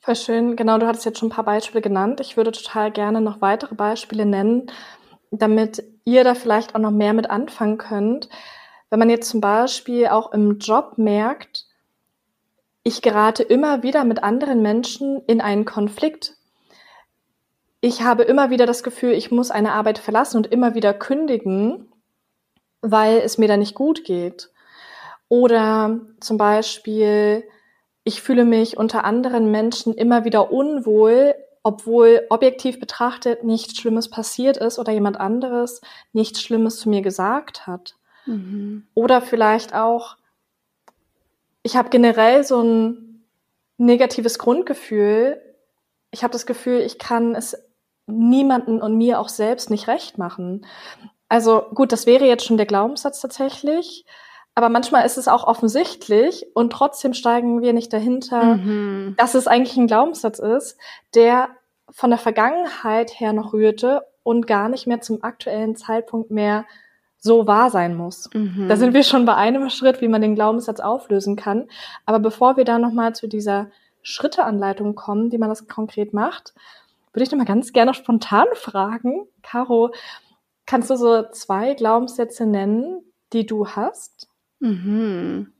Voll 0.00 0.16
schön. 0.16 0.54
Genau, 0.54 0.76
du 0.76 0.86
hattest 0.86 1.06
jetzt 1.06 1.18
schon 1.18 1.28
ein 1.28 1.34
paar 1.34 1.46
Beispiele 1.46 1.80
genannt. 1.80 2.20
Ich 2.20 2.36
würde 2.36 2.52
total 2.52 2.92
gerne 2.92 3.22
noch 3.22 3.40
weitere 3.40 3.74
Beispiele 3.74 4.26
nennen, 4.26 4.70
damit 5.30 5.82
ihr 6.04 6.24
da 6.24 6.34
vielleicht 6.34 6.74
auch 6.74 6.80
noch 6.80 6.90
mehr 6.90 7.14
mit 7.14 7.30
anfangen 7.30 7.78
könnt. 7.78 8.28
Wenn 8.90 8.98
man 8.98 9.08
jetzt 9.08 9.30
zum 9.30 9.40
Beispiel 9.40 10.08
auch 10.08 10.32
im 10.32 10.58
Job 10.58 10.98
merkt, 10.98 11.63
ich 12.84 13.02
gerate 13.02 13.42
immer 13.42 13.82
wieder 13.82 14.04
mit 14.04 14.22
anderen 14.22 14.62
Menschen 14.62 15.22
in 15.26 15.40
einen 15.40 15.64
Konflikt. 15.64 16.36
Ich 17.80 18.02
habe 18.02 18.22
immer 18.22 18.50
wieder 18.50 18.66
das 18.66 18.82
Gefühl, 18.82 19.12
ich 19.12 19.30
muss 19.30 19.50
eine 19.50 19.72
Arbeit 19.72 19.98
verlassen 19.98 20.36
und 20.36 20.46
immer 20.46 20.74
wieder 20.74 20.94
kündigen, 20.94 21.90
weil 22.82 23.18
es 23.18 23.38
mir 23.38 23.48
da 23.48 23.56
nicht 23.56 23.74
gut 23.74 24.04
geht. 24.04 24.50
Oder 25.28 26.00
zum 26.20 26.36
Beispiel, 26.36 27.44
ich 28.04 28.20
fühle 28.20 28.44
mich 28.44 28.76
unter 28.76 29.04
anderen 29.04 29.50
Menschen 29.50 29.94
immer 29.94 30.24
wieder 30.24 30.52
unwohl, 30.52 31.34
obwohl 31.62 32.26
objektiv 32.28 32.78
betrachtet 32.78 33.42
nichts 33.44 33.78
Schlimmes 33.78 34.10
passiert 34.10 34.58
ist 34.58 34.78
oder 34.78 34.92
jemand 34.92 35.18
anderes 35.18 35.80
nichts 36.12 36.42
Schlimmes 36.42 36.76
zu 36.76 36.90
mir 36.90 37.00
gesagt 37.00 37.66
hat. 37.66 37.94
Mhm. 38.26 38.86
Oder 38.92 39.22
vielleicht 39.22 39.74
auch, 39.74 40.16
ich 41.64 41.76
habe 41.76 41.88
generell 41.88 42.44
so 42.44 42.62
ein 42.62 43.24
negatives 43.78 44.38
Grundgefühl. 44.38 45.42
Ich 46.12 46.22
habe 46.22 46.32
das 46.32 46.46
Gefühl, 46.46 46.80
ich 46.80 46.98
kann 46.98 47.34
es 47.34 47.56
niemanden 48.06 48.80
und 48.80 48.96
mir 48.96 49.18
auch 49.18 49.30
selbst 49.30 49.70
nicht 49.70 49.88
recht 49.88 50.18
machen. 50.18 50.66
Also 51.28 51.62
gut, 51.74 51.90
das 51.90 52.06
wäre 52.06 52.26
jetzt 52.26 52.44
schon 52.44 52.58
der 52.58 52.66
Glaubenssatz 52.66 53.20
tatsächlich. 53.20 54.04
Aber 54.54 54.68
manchmal 54.68 55.04
ist 55.04 55.16
es 55.16 55.26
auch 55.26 55.44
offensichtlich 55.44 56.46
und 56.54 56.70
trotzdem 56.70 57.14
steigen 57.14 57.60
wir 57.60 57.72
nicht 57.72 57.92
dahinter, 57.92 58.56
mhm. 58.56 59.14
dass 59.16 59.34
es 59.34 59.48
eigentlich 59.48 59.76
ein 59.76 59.88
Glaubenssatz 59.88 60.38
ist, 60.38 60.78
der 61.14 61.48
von 61.90 62.10
der 62.10 62.18
Vergangenheit 62.18 63.18
her 63.18 63.32
noch 63.32 63.52
rührte 63.52 64.06
und 64.22 64.46
gar 64.46 64.68
nicht 64.68 64.86
mehr 64.86 65.00
zum 65.00 65.24
aktuellen 65.24 65.76
Zeitpunkt 65.76 66.30
mehr 66.30 66.66
so 67.24 67.46
wahr 67.46 67.70
sein 67.70 67.96
muss. 67.96 68.28
Mhm. 68.34 68.68
Da 68.68 68.76
sind 68.76 68.92
wir 68.92 69.02
schon 69.02 69.24
bei 69.24 69.34
einem 69.34 69.70
Schritt, 69.70 70.02
wie 70.02 70.08
man 70.08 70.20
den 70.20 70.34
Glaubenssatz 70.34 70.78
auflösen 70.78 71.36
kann. 71.36 71.68
Aber 72.04 72.18
bevor 72.18 72.58
wir 72.58 72.64
da 72.64 72.78
nochmal 72.78 73.14
zu 73.14 73.26
dieser 73.28 73.70
Schritteanleitung 74.02 74.94
kommen, 74.94 75.32
wie 75.32 75.38
man 75.38 75.48
das 75.48 75.66
konkret 75.66 76.12
macht, 76.12 76.52
würde 77.14 77.24
ich 77.24 77.30
nochmal 77.30 77.46
ganz 77.46 77.72
gerne 77.72 77.94
spontan 77.94 78.46
fragen, 78.52 79.26
Caro, 79.42 79.94
kannst 80.66 80.90
du 80.90 80.96
so 80.96 81.24
zwei 81.30 81.72
Glaubenssätze 81.72 82.44
nennen, 82.44 83.00
die 83.32 83.46
du 83.46 83.68
hast? 83.68 84.28
Mhm. 84.60 85.50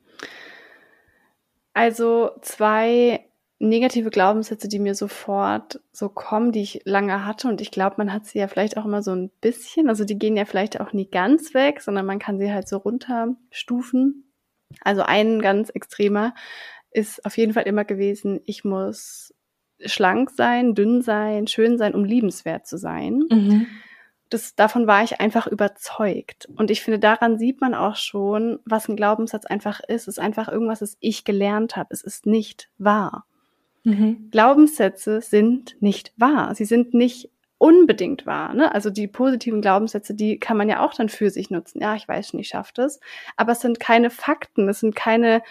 Also 1.72 2.32
zwei 2.42 3.26
negative 3.68 4.10
Glaubenssätze, 4.10 4.68
die 4.68 4.78
mir 4.78 4.94
sofort 4.94 5.80
so 5.92 6.08
kommen, 6.08 6.52
die 6.52 6.62
ich 6.62 6.82
lange 6.84 7.24
hatte. 7.24 7.48
Und 7.48 7.60
ich 7.60 7.70
glaube, 7.70 7.96
man 7.98 8.12
hat 8.12 8.26
sie 8.26 8.38
ja 8.38 8.48
vielleicht 8.48 8.76
auch 8.76 8.84
immer 8.84 9.02
so 9.02 9.12
ein 9.12 9.30
bisschen. 9.40 9.88
Also 9.88 10.04
die 10.04 10.18
gehen 10.18 10.36
ja 10.36 10.44
vielleicht 10.44 10.80
auch 10.80 10.92
nie 10.92 11.08
ganz 11.10 11.54
weg, 11.54 11.80
sondern 11.80 12.06
man 12.06 12.18
kann 12.18 12.38
sie 12.38 12.52
halt 12.52 12.68
so 12.68 12.78
runterstufen. 12.78 14.32
Also 14.80 15.02
ein 15.02 15.40
ganz 15.40 15.70
extremer 15.70 16.34
ist 16.90 17.24
auf 17.24 17.36
jeden 17.36 17.52
Fall 17.52 17.64
immer 17.64 17.84
gewesen, 17.84 18.40
ich 18.44 18.64
muss 18.64 19.34
schlank 19.84 20.30
sein, 20.30 20.74
dünn 20.74 21.02
sein, 21.02 21.46
schön 21.46 21.76
sein, 21.78 21.94
um 21.94 22.04
liebenswert 22.04 22.66
zu 22.66 22.78
sein. 22.78 23.24
Mhm 23.30 23.66
das, 24.34 24.54
davon 24.54 24.86
war 24.86 25.04
ich 25.04 25.20
einfach 25.20 25.46
überzeugt. 25.46 26.48
Und 26.56 26.70
ich 26.70 26.82
finde, 26.82 26.98
daran 26.98 27.38
sieht 27.38 27.60
man 27.60 27.74
auch 27.74 27.96
schon, 27.96 28.58
was 28.64 28.88
ein 28.88 28.96
Glaubenssatz 28.96 29.46
einfach 29.46 29.80
ist. 29.80 30.02
Es 30.02 30.08
ist 30.08 30.18
einfach 30.18 30.48
irgendwas, 30.48 30.80
das 30.80 30.96
ich 31.00 31.24
gelernt 31.24 31.76
habe. 31.76 31.88
Es 31.92 32.02
ist 32.02 32.26
nicht 32.26 32.68
wahr. 32.76 33.26
Mhm. 33.84 34.28
Glaubenssätze 34.30 35.20
sind 35.20 35.76
nicht 35.80 36.12
wahr. 36.16 36.54
Sie 36.54 36.64
sind 36.64 36.94
nicht 36.94 37.30
unbedingt 37.58 38.26
wahr. 38.26 38.52
Ne? 38.54 38.74
Also 38.74 38.90
die 38.90 39.06
positiven 39.06 39.60
Glaubenssätze, 39.60 40.14
die 40.14 40.38
kann 40.38 40.56
man 40.56 40.68
ja 40.68 40.84
auch 40.84 40.94
dann 40.94 41.08
für 41.08 41.30
sich 41.30 41.50
nutzen. 41.50 41.80
Ja, 41.80 41.94
ich 41.94 42.08
weiß 42.08 42.28
schon, 42.28 42.40
ich 42.40 42.48
schaffe 42.48 42.72
das. 42.74 43.00
Aber 43.36 43.52
es 43.52 43.60
sind 43.60 43.80
keine 43.80 44.10
Fakten, 44.10 44.68
es 44.68 44.80
sind 44.80 44.96
keine 44.96 45.42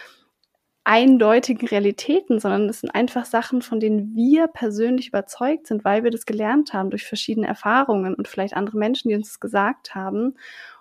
eindeutigen 0.84 1.68
Realitäten, 1.68 2.40
sondern 2.40 2.68
es 2.68 2.82
sind 2.82 2.94
einfach 2.94 3.26
Sachen, 3.26 3.62
von 3.62 3.80
denen 3.80 4.16
wir 4.16 4.48
persönlich 4.48 5.08
überzeugt 5.08 5.68
sind, 5.68 5.86
weil 5.86 6.04
wir 6.04 6.12
das 6.12 6.26
gelernt 6.26 6.74
haben 6.74 6.90
durch 6.90 7.06
verschiedene 7.06 7.48
Erfahrungen 7.48 8.16
und 8.16 8.28
vielleicht 8.28 8.54
andere 8.54 8.78
Menschen, 8.78 9.08
die 9.08 9.16
uns 9.16 9.30
das 9.30 9.40
gesagt 9.40 9.96
haben. 9.96 10.36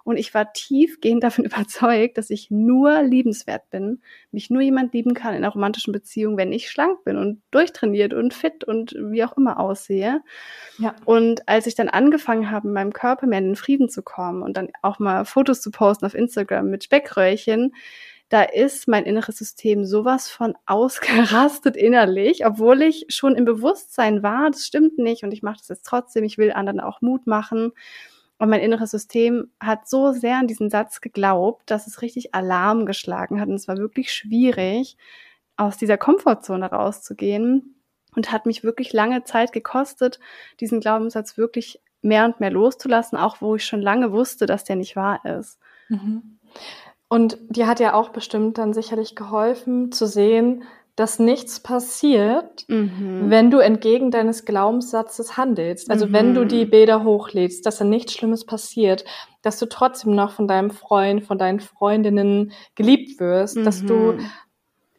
Und 0.04 0.16
ich 0.16 0.35
war 0.35 0.52
tiefgehend 0.52 1.23
davon 1.25 1.44
überzeugt, 1.44 2.18
dass 2.18 2.30
ich 2.30 2.50
nur 2.50 3.02
liebenswert 3.02 3.71
bin, 3.71 4.02
mich 4.30 4.50
nur 4.50 4.62
jemand 4.62 4.92
lieben 4.92 5.14
kann 5.14 5.35
in 5.35 5.44
einer 5.44 5.52
romantischen 5.52 5.92
Beziehung, 5.92 6.37
wenn 6.37 6.52
ich 6.52 6.71
schlank 6.71 7.04
bin 7.04 7.16
und 7.16 7.42
durchtrainiert 7.50 8.14
und 8.14 8.35
fit 8.35 8.64
und 8.64 8.94
wie 8.99 9.25
auch 9.25 9.37
immer 9.37 9.59
aussehe. 9.61 10.23
Ja. 10.78 10.94
Und 11.04 11.49
als 11.49 11.66
ich 11.66 11.75
dann 11.75 11.88
angefangen 11.88 12.50
habe, 12.50 12.68
in 12.68 12.75
meinem 12.75 12.92
Körper 12.92 13.26
mehr 13.26 13.38
in 13.38 13.47
den 13.47 13.56
Frieden 13.56 13.88
zu 13.88 14.02
kommen 14.02 14.42
und 14.42 14.56
dann 14.56 14.68
auch 14.82 14.99
mal 14.99 15.25
Fotos 15.25 15.61
zu 15.61 15.71
posten 15.71 16.06
auf 16.06 16.14
Instagram 16.14 16.68
mit 16.68 16.85
Speckröllchen, 16.85 17.73
da 18.32 18.44
ist 18.44 18.88
mein 18.88 19.04
inneres 19.04 19.37
System 19.37 19.85
sowas 19.85 20.30
von 20.30 20.54
ausgerastet 20.64 21.76
innerlich, 21.76 22.47
obwohl 22.47 22.80
ich 22.80 23.04
schon 23.11 23.35
im 23.35 23.44
Bewusstsein 23.44 24.23
war, 24.23 24.50
das 24.50 24.64
stimmt 24.64 24.97
nicht 24.97 25.23
und 25.23 25.32
ich 25.32 25.42
mache 25.42 25.59
das 25.59 25.68
jetzt 25.68 25.85
trotzdem, 25.85 26.25
ich 26.25 26.38
will 26.38 26.50
anderen 26.50 26.80
auch 26.80 27.02
Mut 27.02 27.26
machen. 27.26 27.73
Und 28.42 28.49
mein 28.49 28.61
inneres 28.61 28.90
System 28.90 29.52
hat 29.61 29.88
so 29.88 30.11
sehr 30.11 30.37
an 30.37 30.49
diesen 30.49 30.68
Satz 30.68 31.00
geglaubt, 31.00 31.62
dass 31.70 31.87
es 31.87 32.02
richtig 32.02 32.34
Alarm 32.34 32.87
geschlagen 32.87 33.40
hat. 33.40 33.49
Und 33.49 33.54
es 33.54 33.68
war 33.68 33.76
wirklich 33.76 34.12
schwierig, 34.12 34.96
aus 35.56 35.76
dieser 35.76 35.96
Komfortzone 35.96 36.68
rauszugehen 36.68 37.76
und 38.16 38.32
hat 38.32 38.46
mich 38.46 38.64
wirklich 38.64 38.92
lange 38.92 39.22
Zeit 39.22 39.52
gekostet, 39.52 40.18
diesen 40.58 40.80
Glaubenssatz 40.80 41.38
wirklich 41.38 41.80
mehr 42.00 42.25
und 42.25 42.40
mehr 42.40 42.50
loszulassen, 42.50 43.16
auch 43.16 43.40
wo 43.40 43.54
ich 43.54 43.64
schon 43.64 43.80
lange 43.80 44.11
wusste, 44.11 44.46
dass 44.46 44.64
der 44.64 44.75
nicht 44.75 44.96
wahr 44.96 45.25
ist. 45.25 45.61
Mhm. 45.88 46.40
Und 47.06 47.38
die 47.49 47.66
hat 47.66 47.78
ja 47.78 47.94
auch 47.94 48.08
bestimmt 48.08 48.58
dann 48.58 48.72
sicherlich 48.72 49.14
geholfen 49.14 49.92
zu 49.92 50.08
sehen, 50.08 50.64
dass 50.96 51.18
nichts 51.18 51.61
passiert, 51.61 52.68
mhm. 52.68 53.30
wenn 53.30 53.50
du 53.50 53.58
entgegen 53.58 54.11
deines 54.11 54.44
Glaubenssatzes 54.44 55.37
handelst. 55.37 55.90
Also 55.90 56.06
mhm. 56.06 56.12
wenn 56.12 56.34
du 56.34 56.44
die 56.44 56.66
Bilder 56.66 57.02
hochlädst, 57.02 57.64
dass 57.64 57.78
da 57.78 57.84
nichts 57.84 58.12
Schlimmes 58.12 58.44
passiert, 58.44 59.04
dass 59.40 59.58
du 59.58 59.66
trotzdem 59.66 60.14
noch 60.14 60.32
von 60.32 60.46
deinem 60.46 60.70
Freund, 60.70 61.25
von 61.25 61.38
deinen 61.38 61.61
Freundinnen 61.61 62.52
geliebt 62.75 63.18
wirst, 63.20 63.56
mhm. 63.56 63.64
dass 63.64 63.84
du 63.84 63.94
mhm. 63.94 64.30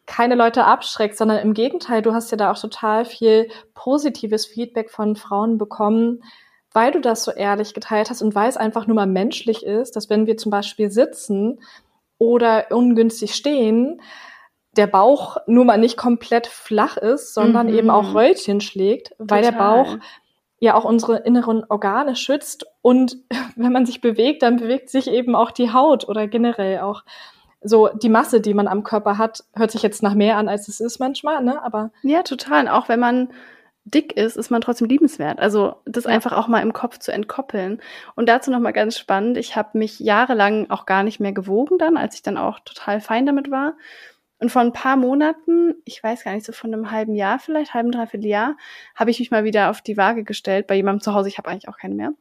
keine 0.08 0.34
Leute 0.34 0.66
abschreckst, 0.66 1.20
sondern 1.20 1.38
im 1.38 1.54
Gegenteil, 1.54 2.02
du 2.02 2.14
hast 2.14 2.32
ja 2.32 2.38
da 2.38 2.52
auch 2.52 2.60
total 2.60 3.06
viel 3.06 3.50
positives 3.76 4.48
Feedback 4.48 4.90
von 4.90 5.16
Frauen 5.16 5.60
bekommen, 5.60 6.24
weil 6.72 6.92
du 6.92 7.02
das 7.02 7.24
so 7.24 7.32
ehrlich 7.32 7.76
geteilt 7.76 8.10
hast 8.10 8.24
und 8.24 8.34
weil 8.34 8.50
es 8.50 8.58
einfach 8.58 8.88
nur 8.88 8.96
mal 8.96 9.06
menschlich 9.06 9.64
ist, 9.64 9.96
dass 9.96 10.10
wenn 10.10 10.26
wir 10.26 10.38
zum 10.38 10.50
Beispiel 10.50 10.90
sitzen, 10.90 11.60
oder 12.24 12.68
ungünstig 12.70 13.36
stehen, 13.36 14.02
der 14.76 14.88
Bauch 14.88 15.38
nur 15.48 15.66
mal 15.66 15.78
nicht 15.78 15.98
komplett 15.98 16.48
flach 16.48 16.98
ist, 16.98 17.34
sondern 17.34 17.68
mhm. 17.68 17.78
eben 17.78 17.90
auch 17.90 18.14
Röllchen 18.14 18.62
schlägt, 18.62 19.14
weil 19.20 19.44
Total. 19.44 19.52
der 19.52 19.58
Bauch 19.58 19.98
ja 20.60 20.76
auch 20.76 20.86
unsere 20.86 21.18
inneren 21.18 21.64
Organe 21.68 22.16
schützt 22.16 22.66
und 22.82 23.18
wenn 23.56 23.72
man 23.72 23.86
sich 23.86 24.02
bewegt, 24.02 24.42
dann 24.44 24.58
bewegt 24.58 24.90
sich 24.90 25.08
eben 25.08 25.36
auch 25.36 25.52
die 25.52 25.72
Haut 25.72 26.08
oder 26.08 26.28
generell 26.28 26.80
auch 26.80 27.04
so 27.66 27.88
die 27.88 28.10
Masse, 28.10 28.42
die 28.42 28.54
man 28.54 28.68
am 28.68 28.84
Körper 28.84 29.18
hat, 29.18 29.44
hört 29.54 29.72
sich 29.72 29.84
jetzt 29.84 30.04
nach 30.04 30.16
mehr 30.16 30.38
an, 30.38 30.50
als 30.50 30.68
es 30.68 30.82
ist 30.82 31.00
manchmal, 31.00 31.44
ne? 31.44 31.64
Aber 31.64 31.92
ja, 32.02 32.24
total. 32.24 32.68
Auch 32.68 32.90
wenn 32.90 33.00
man 33.00 33.30
dick 33.86 34.14
ist, 34.14 34.38
ist 34.38 34.50
man 34.50 34.62
trotzdem 34.62 34.88
liebenswert. 34.88 35.40
Also 35.40 35.76
das 35.86 36.06
ja. 36.06 36.12
einfach 36.12 36.34
auch 36.34 36.48
mal 36.48 36.62
im 36.62 36.74
Kopf 36.74 37.00
zu 37.00 37.12
entkoppeln. 37.12 37.82
Und 38.16 38.30
dazu 38.30 38.52
noch 38.52 38.60
mal 38.60 38.72
ganz 38.72 38.98
spannend, 38.98 39.38
ich 39.38 39.56
habe 39.56 39.78
mich 39.78 40.00
jahrelang 40.00 40.70
auch 40.70 40.86
gar 40.86 41.04
nicht 41.04 41.20
mehr 41.20 41.34
gewogen 41.34 41.78
dann, 41.78 41.98
als 41.98 42.16
ich 42.16 42.22
dann 42.22 42.38
auch 42.38 42.60
total 42.60 43.02
fein 43.02 43.26
damit 43.26 43.52
war. 43.52 43.74
Und 44.44 44.50
vor 44.50 44.62
ein 44.62 44.74
paar 44.74 44.98
Monaten, 44.98 45.74
ich 45.86 46.04
weiß 46.04 46.26
gar 46.26 46.34
nicht, 46.34 46.46
so 46.46 46.52
von 46.52 46.74
einem 46.74 46.92
halben 46.92 47.16
Jahr 47.16 47.40
vielleicht, 47.40 47.74
halben, 47.74 47.94
dreiviertel 47.94 48.28
Jahr, 48.28 48.58
habe 48.94 49.10
ich 49.10 49.20
mich 49.20 49.32
mal 49.32 49.46
wieder 49.46 49.70
auf 49.70 49.80
die 49.82 49.96
Waage 49.96 50.26
gestellt 50.26 50.68
bei 50.68 50.76
jemandem 50.76 51.00
zu 51.00 51.14
Hause. 51.14 51.30
Ich 51.30 51.38
habe 51.38 51.48
eigentlich 51.48 51.70
auch 51.70 51.78
keine 51.78 51.96
mehr. 51.96 52.12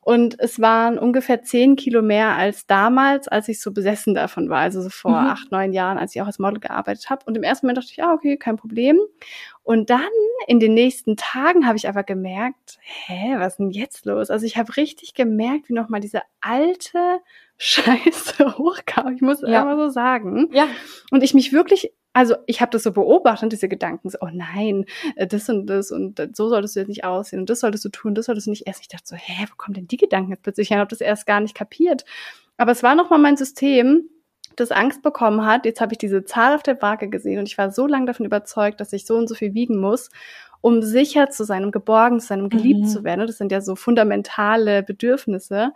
Und 0.00 0.38
es 0.38 0.60
waren 0.60 1.00
ungefähr 1.00 1.42
zehn 1.42 1.74
Kilo 1.74 2.00
mehr 2.00 2.36
als 2.36 2.68
damals, 2.68 3.26
als 3.26 3.48
ich 3.48 3.60
so 3.60 3.72
besessen 3.72 4.14
davon 4.14 4.50
war, 4.50 4.60
also 4.60 4.82
so 4.82 4.88
vor 4.88 5.20
mhm. 5.20 5.30
acht, 5.30 5.50
neun 5.50 5.72
Jahren, 5.72 5.98
als 5.98 6.14
ich 6.14 6.22
auch 6.22 6.26
als 6.26 6.38
Model 6.38 6.60
gearbeitet 6.60 7.10
habe. 7.10 7.24
Und 7.26 7.36
im 7.36 7.42
ersten 7.42 7.66
Moment 7.66 7.78
dachte 7.78 7.90
ich, 7.90 7.96
ja, 7.96 8.12
okay, 8.12 8.36
kein 8.36 8.54
Problem. 8.56 9.00
Und 9.64 9.90
dann 9.90 10.00
in 10.46 10.60
den 10.60 10.74
nächsten 10.74 11.16
Tagen 11.16 11.66
habe 11.66 11.76
ich 11.76 11.88
aber 11.88 12.04
gemerkt, 12.04 12.78
hä, 12.82 13.34
was 13.38 13.54
ist 13.54 13.58
denn 13.58 13.70
jetzt 13.70 14.06
los? 14.06 14.30
Also 14.30 14.46
ich 14.46 14.56
habe 14.56 14.76
richtig 14.76 15.14
gemerkt, 15.14 15.68
wie 15.68 15.74
nochmal 15.74 16.00
diese 16.00 16.22
alte 16.40 17.18
Scheiße 17.58 18.56
hochkam. 18.58 19.14
Ich 19.14 19.22
muss 19.22 19.40
ja. 19.42 19.62
immer 19.62 19.76
so 19.76 19.88
sagen. 19.88 20.48
Ja. 20.52 20.66
Und 21.10 21.22
ich 21.22 21.34
mich 21.34 21.52
wirklich 21.52 21.92
Also 22.12 22.34
ich 22.46 22.60
habe 22.60 22.70
das 22.70 22.82
so 22.82 22.92
beobachtet, 22.92 23.52
diese 23.52 23.68
Gedanken, 23.68 24.10
so, 24.10 24.18
oh 24.20 24.28
nein, 24.32 24.84
äh, 25.16 25.26
das 25.26 25.48
und 25.48 25.66
das 25.66 25.90
und 25.90 26.20
so 26.34 26.48
solltest 26.48 26.76
du 26.76 26.80
jetzt 26.80 26.88
nicht 26.88 27.04
aussehen 27.04 27.40
und 27.40 27.50
das 27.50 27.60
solltest 27.60 27.84
du 27.84 27.88
tun, 27.88 28.14
das 28.14 28.26
solltest 28.26 28.46
du 28.46 28.50
nicht 28.50 28.66
essen. 28.66 28.80
Ich 28.82 28.88
dachte 28.88 29.06
so, 29.06 29.16
hä, 29.16 29.46
wo 29.48 29.54
kommen 29.56 29.74
denn 29.74 29.86
die 29.86 29.96
Gedanken 29.96 30.30
jetzt 30.30 30.42
plötzlich 30.42 30.70
her? 30.70 30.78
Ich 30.78 30.80
habe 30.80 30.90
das 30.90 31.00
erst 31.00 31.26
gar 31.26 31.40
nicht 31.40 31.54
kapiert. 31.54 32.04
Aber 32.56 32.72
es 32.72 32.82
war 32.82 32.94
nochmal 32.94 33.18
mein 33.18 33.36
System, 33.36 34.08
das 34.56 34.70
Angst 34.70 35.02
bekommen 35.02 35.46
hat. 35.46 35.64
Jetzt 35.64 35.80
habe 35.80 35.92
ich 35.92 35.98
diese 35.98 36.24
Zahl 36.24 36.54
auf 36.54 36.62
der 36.62 36.80
Waage 36.82 37.08
gesehen 37.08 37.38
und 37.38 37.48
ich 37.48 37.58
war 37.58 37.70
so 37.70 37.86
lange 37.86 38.06
davon 38.06 38.26
überzeugt, 38.26 38.80
dass 38.80 38.92
ich 38.92 39.06
so 39.06 39.16
und 39.16 39.28
so 39.28 39.34
viel 39.34 39.54
wiegen 39.54 39.78
muss 39.78 40.10
um 40.62 40.80
sicher 40.80 41.28
zu 41.28 41.44
sein, 41.44 41.64
um 41.64 41.72
geborgen 41.72 42.20
zu 42.20 42.28
sein, 42.28 42.40
um 42.40 42.48
geliebt 42.48 42.82
mhm. 42.82 42.86
zu 42.86 43.04
werden. 43.04 43.26
Das 43.26 43.36
sind 43.36 43.52
ja 43.52 43.60
so 43.60 43.76
fundamentale 43.76 44.82
Bedürfnisse, 44.82 45.72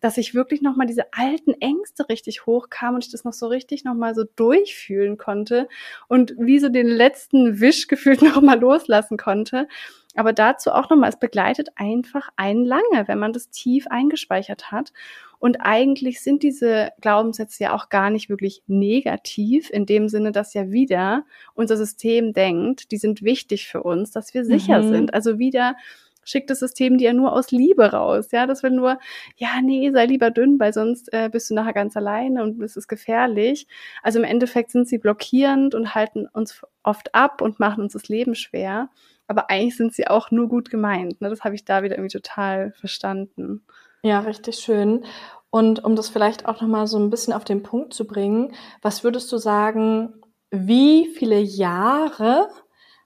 dass 0.00 0.16
ich 0.16 0.34
wirklich 0.34 0.62
nochmal 0.62 0.86
diese 0.86 1.12
alten 1.12 1.52
Ängste 1.60 2.08
richtig 2.08 2.46
hochkam 2.46 2.94
und 2.94 3.04
ich 3.04 3.12
das 3.12 3.24
noch 3.24 3.34
so 3.34 3.46
richtig 3.46 3.84
nochmal 3.84 4.14
so 4.14 4.24
durchfühlen 4.36 5.18
konnte 5.18 5.68
und 6.08 6.34
wie 6.38 6.58
so 6.58 6.70
den 6.70 6.88
letzten 6.88 7.60
Wisch 7.60 7.86
gefühlt 7.86 8.22
nochmal 8.22 8.58
loslassen 8.58 9.18
konnte. 9.18 9.68
Aber 10.16 10.32
dazu 10.32 10.72
auch 10.72 10.90
nochmal, 10.90 11.10
es 11.10 11.18
begleitet 11.18 11.68
einfach 11.76 12.30
einen 12.36 12.64
lange, 12.64 13.06
wenn 13.06 13.18
man 13.18 13.32
das 13.32 13.50
tief 13.50 13.86
eingespeichert 13.88 14.72
hat. 14.72 14.92
Und 15.40 15.56
eigentlich 15.60 16.20
sind 16.20 16.42
diese 16.42 16.90
Glaubenssätze 17.00 17.64
ja 17.64 17.74
auch 17.74 17.88
gar 17.88 18.10
nicht 18.10 18.28
wirklich 18.28 18.62
negativ, 18.66 19.70
in 19.70 19.86
dem 19.86 20.08
Sinne, 20.08 20.32
dass 20.32 20.52
ja 20.52 20.70
wieder 20.70 21.24
unser 21.54 21.78
System 21.78 22.34
denkt, 22.34 22.92
die 22.92 22.98
sind 22.98 23.22
wichtig 23.22 23.66
für 23.66 23.82
uns, 23.82 24.10
dass 24.10 24.34
wir 24.34 24.44
sicher 24.44 24.82
mhm. 24.82 24.88
sind. 24.92 25.14
Also 25.14 25.38
wieder 25.38 25.76
schickt 26.24 26.50
das 26.50 26.60
System 26.60 26.98
dir 26.98 27.06
ja 27.06 27.12
nur 27.14 27.32
aus 27.32 27.50
Liebe 27.50 27.90
raus. 27.90 28.32
Ja, 28.32 28.46
das 28.46 28.62
will 28.62 28.72
nur, 28.72 28.98
ja, 29.36 29.62
nee, 29.62 29.90
sei 29.92 30.04
lieber 30.04 30.30
dünn, 30.30 30.60
weil 30.60 30.74
sonst 30.74 31.10
äh, 31.12 31.30
bist 31.32 31.48
du 31.48 31.54
nachher 31.54 31.72
ganz 31.72 31.96
alleine 31.96 32.42
und 32.42 32.60
es 32.62 32.76
ist 32.76 32.86
gefährlich. 32.86 33.66
Also 34.02 34.18
im 34.18 34.26
Endeffekt 34.26 34.70
sind 34.70 34.88
sie 34.88 34.98
blockierend 34.98 35.74
und 35.74 35.94
halten 35.94 36.26
uns 36.26 36.62
oft 36.82 37.14
ab 37.14 37.40
und 37.40 37.60
machen 37.60 37.82
uns 37.82 37.94
das 37.94 38.08
Leben 38.08 38.34
schwer. 38.34 38.90
Aber 39.26 39.48
eigentlich 39.48 39.76
sind 39.76 39.94
sie 39.94 40.06
auch 40.06 40.30
nur 40.30 40.48
gut 40.48 40.70
gemeint. 40.70 41.22
Ne? 41.22 41.30
Das 41.30 41.44
habe 41.44 41.54
ich 41.54 41.64
da 41.64 41.82
wieder 41.82 41.96
irgendwie 41.96 42.18
total 42.18 42.72
verstanden. 42.72 43.62
Ja, 44.04 44.20
richtig 44.20 44.56
schön. 44.58 45.04
Und 45.50 45.84
um 45.84 45.96
das 45.96 46.08
vielleicht 46.08 46.46
auch 46.46 46.60
nochmal 46.60 46.86
so 46.86 46.98
ein 46.98 47.10
bisschen 47.10 47.32
auf 47.34 47.44
den 47.44 47.62
Punkt 47.62 47.92
zu 47.92 48.06
bringen, 48.06 48.54
was 48.82 49.04
würdest 49.04 49.30
du 49.32 49.36
sagen, 49.36 50.14
wie 50.50 51.06
viele 51.06 51.38
Jahre 51.40 52.48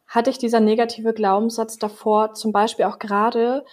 hatte 0.07 0.31
ich 0.31 0.39
dieser 0.39 0.61
negative 0.61 1.15
Glaubenssatz 1.15 1.79
davor, 1.79 2.35
zum 2.35 2.53
Beispiel 2.53 2.85
auch 2.85 2.99
gerade 2.99 3.65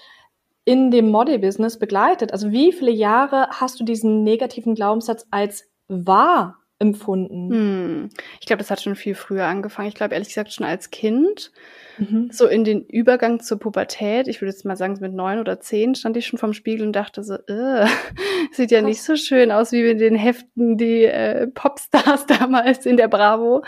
in 0.65 0.91
dem 0.91 1.09
Model-Business 1.11 1.79
begleitet? 1.79 2.33
Also 2.33 2.51
wie 2.51 2.71
viele 2.73 2.91
Jahre 2.91 3.49
hast 3.51 3.79
du 3.79 3.83
diesen 3.85 4.23
negativen 4.23 4.75
Glaubenssatz 4.75 5.27
als 5.31 5.65
wahr 5.89 6.60
empfunden? 6.81 7.49
Hm. 7.49 8.09
Ich 8.39 8.47
glaube, 8.47 8.57
das 8.57 8.71
hat 8.71 8.81
schon 8.81 8.95
viel 8.95 9.15
früher 9.15 9.45
angefangen. 9.45 9.87
Ich 9.87 9.95
glaube, 9.95 10.13
ehrlich 10.13 10.29
gesagt, 10.29 10.51
schon 10.51 10.65
als 10.65 10.89
Kind. 10.89 11.51
Mhm. 11.97 12.29
So 12.31 12.47
in 12.47 12.63
den 12.63 12.85
Übergang 12.85 13.39
zur 13.39 13.59
Pubertät, 13.59 14.27
ich 14.27 14.41
würde 14.41 14.51
jetzt 14.51 14.65
mal 14.65 14.75
sagen, 14.75 14.97
mit 14.99 15.13
neun 15.13 15.39
oder 15.39 15.59
zehn 15.59 15.95
stand 15.95 16.17
ich 16.17 16.25
schon 16.25 16.39
vorm 16.39 16.53
Spiegel 16.53 16.85
und 16.85 16.93
dachte 16.93 17.23
so, 17.23 17.35
äh, 17.35 17.85
sieht 18.51 18.71
ja 18.71 18.81
nicht 18.81 19.03
so 19.03 19.15
schön 19.15 19.51
aus 19.51 19.71
wie 19.71 19.89
in 19.89 19.99
den 19.99 20.15
Heften 20.15 20.77
die 20.77 21.05
äh, 21.05 21.47
Popstars 21.47 22.25
damals 22.39 22.85
in 22.85 22.97
der 22.97 23.07
Bravo. 23.07 23.63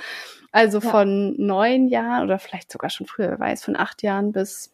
Also 0.51 0.79
ja. 0.79 0.89
von 0.89 1.35
neun 1.37 1.87
Jahren 1.87 2.23
oder 2.23 2.39
vielleicht 2.39 2.71
sogar 2.71 2.89
schon 2.89 3.07
früher, 3.07 3.29
wer 3.29 3.39
weiß, 3.39 3.63
von 3.63 3.75
acht 3.75 4.03
Jahren 4.03 4.31
bis 4.31 4.73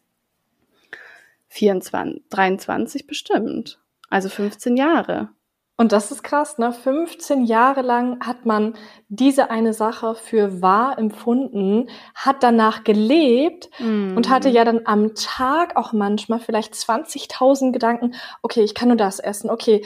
24, 1.48 2.22
23 2.30 3.06
bestimmt. 3.06 3.78
Also 4.08 4.28
15 4.28 4.76
Jahre. 4.76 5.30
Und 5.80 5.92
das 5.92 6.12
ist 6.12 6.22
krass, 6.22 6.58
ne? 6.58 6.74
15 6.74 7.46
Jahre 7.46 7.80
lang 7.80 8.20
hat 8.20 8.44
man 8.44 8.74
diese 9.08 9.50
eine 9.50 9.72
Sache 9.72 10.14
für 10.14 10.60
wahr 10.60 10.98
empfunden, 10.98 11.88
hat 12.14 12.42
danach 12.42 12.84
gelebt 12.84 13.70
mm. 13.78 14.14
und 14.14 14.28
hatte 14.28 14.50
ja 14.50 14.66
dann 14.66 14.82
am 14.84 15.14
Tag 15.14 15.76
auch 15.76 15.94
manchmal 15.94 16.38
vielleicht 16.38 16.74
20.000 16.74 17.72
Gedanken, 17.72 18.12
okay, 18.42 18.60
ich 18.60 18.74
kann 18.74 18.88
nur 18.88 18.98
das 18.98 19.20
essen, 19.20 19.48
okay, 19.48 19.82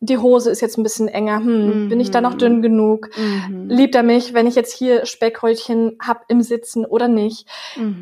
die 0.00 0.18
Hose 0.18 0.50
ist 0.50 0.60
jetzt 0.60 0.76
ein 0.76 0.82
bisschen 0.82 1.08
enger, 1.08 1.38
hm, 1.38 1.86
mm 1.86 1.88
bin 1.88 1.98
ich 1.98 2.10
da 2.10 2.20
noch 2.20 2.34
dünn 2.34 2.58
mhm. 2.58 2.62
genug? 2.62 3.08
Mm 3.16 3.70
Liebt 3.70 3.94
er 3.94 4.02
mich, 4.02 4.34
wenn 4.34 4.46
ich 4.46 4.54
jetzt 4.54 4.76
hier 4.76 5.06
Speckröllchen 5.06 5.96
hab 6.06 6.26
im 6.28 6.42
Sitzen 6.42 6.84
oder 6.84 7.08
nicht? 7.08 7.48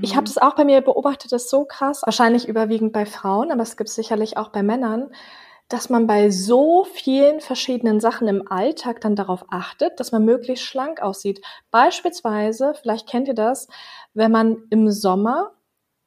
Ich 0.03 0.17
habe 0.17 0.27
das 0.27 0.37
auch 0.37 0.57
bei 0.57 0.65
mir 0.65 0.81
beobachtet, 0.81 1.31
das 1.31 1.45
ist 1.45 1.51
so 1.51 1.65
krass, 1.65 2.03
wahrscheinlich 2.05 2.49
überwiegend 2.49 2.93
bei 2.93 3.07
Frauen, 3.07 3.53
aber 3.53 3.63
es 3.63 3.77
gibt 3.77 3.89
sicherlich 3.89 4.37
auch 4.37 4.49
bei 4.49 4.65
Männern 4.65 5.11
dass 5.69 5.91
man 5.91 6.07
bei 6.07 6.31
so 6.31 6.85
vielen 6.85 7.41
verschiedenen 7.41 8.01
Sachen 8.01 8.29
im 8.29 8.51
Alltag 8.51 9.01
dann 9.01 9.17
darauf 9.17 9.45
achtet, 9.51 9.99
dass 9.99 10.13
man 10.13 10.25
möglichst 10.25 10.65
schlank 10.65 11.03
aussieht. 11.03 11.41
Beispielsweise, 11.71 12.75
vielleicht 12.81 13.09
kennt 13.09 13.27
ihr 13.29 13.35
das, 13.35 13.67
wenn 14.15 14.31
man 14.31 14.59
im 14.71 14.91
Sommer 14.91 15.53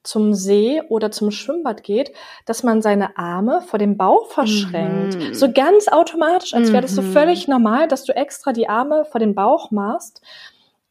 zum 0.03 0.33
See 0.33 0.81
oder 0.87 1.11
zum 1.11 1.29
Schwimmbad 1.29 1.83
geht, 1.83 2.13
dass 2.45 2.63
man 2.63 2.81
seine 2.81 3.17
Arme 3.17 3.61
vor 3.61 3.79
dem 3.79 3.97
Bauch 3.97 4.27
verschränkt. 4.27 5.17
Mhm. 5.17 5.33
So 5.33 5.51
ganz 5.51 5.89
automatisch, 5.89 6.53
als 6.53 6.71
wäre 6.71 6.81
das 6.81 6.95
so 6.95 7.01
mhm. 7.01 7.11
völlig 7.11 7.47
normal, 7.49 7.87
dass 7.89 8.05
du 8.05 8.15
extra 8.15 8.53
die 8.53 8.69
Arme 8.69 9.03
vor 9.03 9.19
den 9.19 9.35
Bauch 9.35 9.71
machst, 9.71 10.21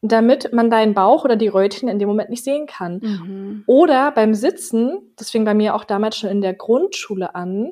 damit 0.01 0.53
man 0.53 0.69
deinen 0.69 0.93
Bauch 0.93 1.25
oder 1.25 1.35
die 1.35 1.47
Rötchen 1.47 1.89
in 1.89 1.99
dem 1.99 2.07
Moment 2.07 2.29
nicht 2.29 2.43
sehen 2.43 2.67
kann. 2.67 2.99
Mhm. 3.01 3.63
Oder 3.65 4.11
beim 4.11 4.35
Sitzen, 4.35 5.11
das 5.17 5.31
fing 5.31 5.43
bei 5.43 5.53
mir 5.53 5.75
auch 5.75 5.83
damals 5.83 6.17
schon 6.17 6.29
in 6.29 6.41
der 6.41 6.53
Grundschule 6.53 7.35
an, 7.35 7.71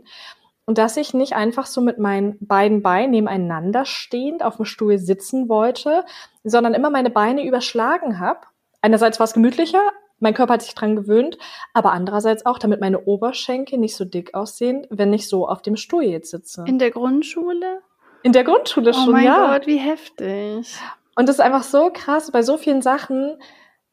und 0.67 0.77
dass 0.77 0.97
ich 0.97 1.13
nicht 1.13 1.33
einfach 1.33 1.65
so 1.65 1.81
mit 1.81 1.97
meinen 1.97 2.37
beiden 2.39 2.83
Beinen 2.83 3.11
nebeneinander 3.11 3.85
stehend 3.85 4.43
auf 4.43 4.57
dem 4.57 4.65
Stuhl 4.65 4.99
sitzen 4.99 5.49
wollte, 5.49 6.03
sondern 6.43 6.73
immer 6.73 6.89
meine 6.89 7.09
Beine 7.09 7.45
überschlagen 7.45 8.19
habe. 8.19 8.41
Einerseits 8.81 9.19
war 9.19 9.23
es 9.23 9.33
gemütlicher, 9.33 9.81
mein 10.19 10.33
Körper 10.33 10.53
hat 10.53 10.61
sich 10.63 10.75
dran 10.75 10.95
gewöhnt, 10.95 11.37
aber 11.73 11.93
andererseits 11.93 12.45
auch, 12.45 12.59
damit 12.59 12.81
meine 12.81 13.05
Oberschenkel 13.05 13.79
nicht 13.79 13.95
so 13.95 14.03
dick 14.03 14.33
aussehen, 14.33 14.85
wenn 14.89 15.13
ich 15.13 15.29
so 15.29 15.47
auf 15.47 15.61
dem 15.61 15.77
Stuhl 15.77 16.03
jetzt 16.03 16.31
sitze. 16.31 16.65
In 16.67 16.79
der 16.79 16.91
Grundschule? 16.91 17.81
In 18.23 18.33
der 18.33 18.43
Grundschule 18.43 18.89
oh 18.89 18.93
schon, 18.93 19.21
ja. 19.21 19.37
Oh 19.37 19.47
mein 19.47 19.59
Gott, 19.59 19.67
wie 19.67 19.77
heftig. 19.77 20.75
Und 21.15 21.29
das 21.29 21.37
ist 21.37 21.41
einfach 21.41 21.63
so 21.63 21.91
krass. 21.93 22.29
Bei 22.31 22.41
so 22.41 22.57
vielen 22.57 22.81
Sachen 22.81 23.37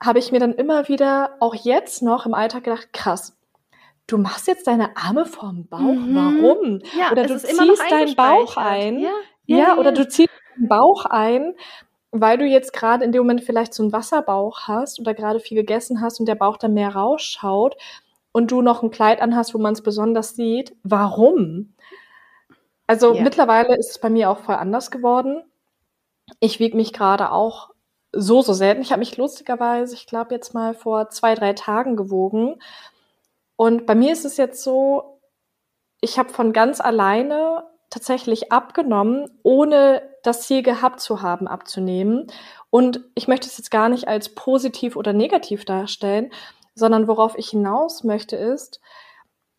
habe 0.02 0.18
ich 0.18 0.32
mir 0.32 0.40
dann 0.40 0.54
immer 0.54 0.88
wieder, 0.88 1.36
auch 1.38 1.54
jetzt 1.54 2.02
noch 2.02 2.26
im 2.26 2.34
Alltag 2.34 2.64
gedacht, 2.64 2.92
krass, 2.92 3.36
du 4.06 4.18
machst 4.18 4.46
jetzt 4.46 4.66
deine 4.66 4.96
Arme 4.96 5.26
vorm 5.26 5.66
Bauch, 5.66 5.80
mhm. 5.80 6.14
warum? 6.14 6.80
Ja, 6.98 7.12
oder 7.12 7.26
du 7.26 7.38
ziehst 7.38 7.58
deinen 7.90 8.14
Bauch 8.14 8.56
ein. 8.56 8.98
Ja, 8.98 9.10
ja, 9.46 9.56
ja, 9.56 9.78
oder 9.78 9.92
du 9.92 10.08
ziehst 10.08 10.30
deinen 10.56 10.68
Bauch 10.68 11.04
ein, 11.06 11.54
weil 12.10 12.38
du 12.38 12.44
jetzt 12.44 12.72
gerade 12.72 13.04
in 13.04 13.12
dem 13.12 13.22
Moment 13.22 13.42
vielleicht 13.42 13.74
so 13.74 13.82
einen 13.82 13.92
Wasserbauch 13.92 14.68
hast 14.68 15.00
oder 15.00 15.14
gerade 15.14 15.40
viel 15.40 15.56
gegessen 15.56 16.00
hast 16.00 16.20
und 16.20 16.26
der 16.26 16.34
Bauch 16.34 16.58
dann 16.58 16.74
mehr 16.74 16.94
rausschaut 16.94 17.76
und 18.32 18.50
du 18.50 18.62
noch 18.62 18.82
ein 18.82 18.90
Kleid 18.90 19.20
anhast, 19.20 19.54
wo 19.54 19.58
man 19.58 19.72
es 19.72 19.82
besonders 19.82 20.36
sieht. 20.36 20.76
Warum? 20.82 21.74
Also 22.86 23.14
mittlerweile 23.14 23.76
ist 23.76 23.90
es 23.90 23.98
bei 23.98 24.10
mir 24.10 24.30
auch 24.30 24.38
voll 24.38 24.56
anders 24.56 24.90
geworden. 24.90 25.42
Ich 26.40 26.60
wiege 26.60 26.76
mich 26.76 26.92
gerade 26.92 27.32
auch 27.32 27.70
so, 28.12 28.42
so 28.42 28.52
selten. 28.52 28.82
Ich 28.82 28.92
habe 28.92 29.00
mich 29.00 29.16
lustigerweise, 29.16 29.94
ich 29.94 30.06
glaube, 30.06 30.34
jetzt 30.34 30.54
mal 30.54 30.74
vor 30.74 31.08
zwei, 31.08 31.34
drei 31.34 31.54
Tagen 31.54 31.96
gewogen 31.96 32.56
und 33.56 33.86
bei 33.86 33.94
mir 33.94 34.12
ist 34.12 34.24
es 34.24 34.36
jetzt 34.36 34.62
so, 34.62 35.20
ich 36.00 36.18
habe 36.18 36.30
von 36.30 36.52
ganz 36.52 36.80
alleine 36.80 37.64
tatsächlich 37.90 38.50
abgenommen, 38.50 39.30
ohne 39.42 40.02
das 40.22 40.42
Ziel 40.42 40.62
gehabt 40.62 41.00
zu 41.00 41.22
haben, 41.22 41.46
abzunehmen. 41.46 42.26
Und 42.70 43.00
ich 43.14 43.28
möchte 43.28 43.46
es 43.46 43.56
jetzt 43.56 43.70
gar 43.70 43.88
nicht 43.88 44.08
als 44.08 44.34
positiv 44.34 44.96
oder 44.96 45.12
negativ 45.12 45.64
darstellen, 45.64 46.32
sondern 46.74 47.06
worauf 47.06 47.38
ich 47.38 47.50
hinaus 47.50 48.02
möchte 48.02 48.36
ist, 48.36 48.80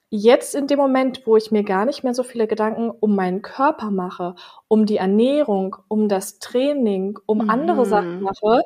jetzt 0.10 0.54
in 0.56 0.68
dem 0.68 0.80
Moment, 0.80 1.26
wo 1.26 1.38
ich 1.38 1.52
mir 1.52 1.64
gar 1.64 1.86
nicht 1.86 2.04
mehr 2.04 2.14
so 2.14 2.24
viele 2.24 2.48
Gedanken 2.48 2.90
um 2.90 3.16
meinen 3.16 3.42
Körper 3.42 3.92
mache, 3.92 4.36
um 4.68 4.86
die 4.86 4.98
Ernährung, 4.98 5.78
um 5.88 6.10
das 6.10 6.40
Training, 6.40 7.18
um 7.26 7.40
mhm. 7.40 7.50
andere 7.50 7.86
Sachen 7.86 8.22
mache, 8.22 8.62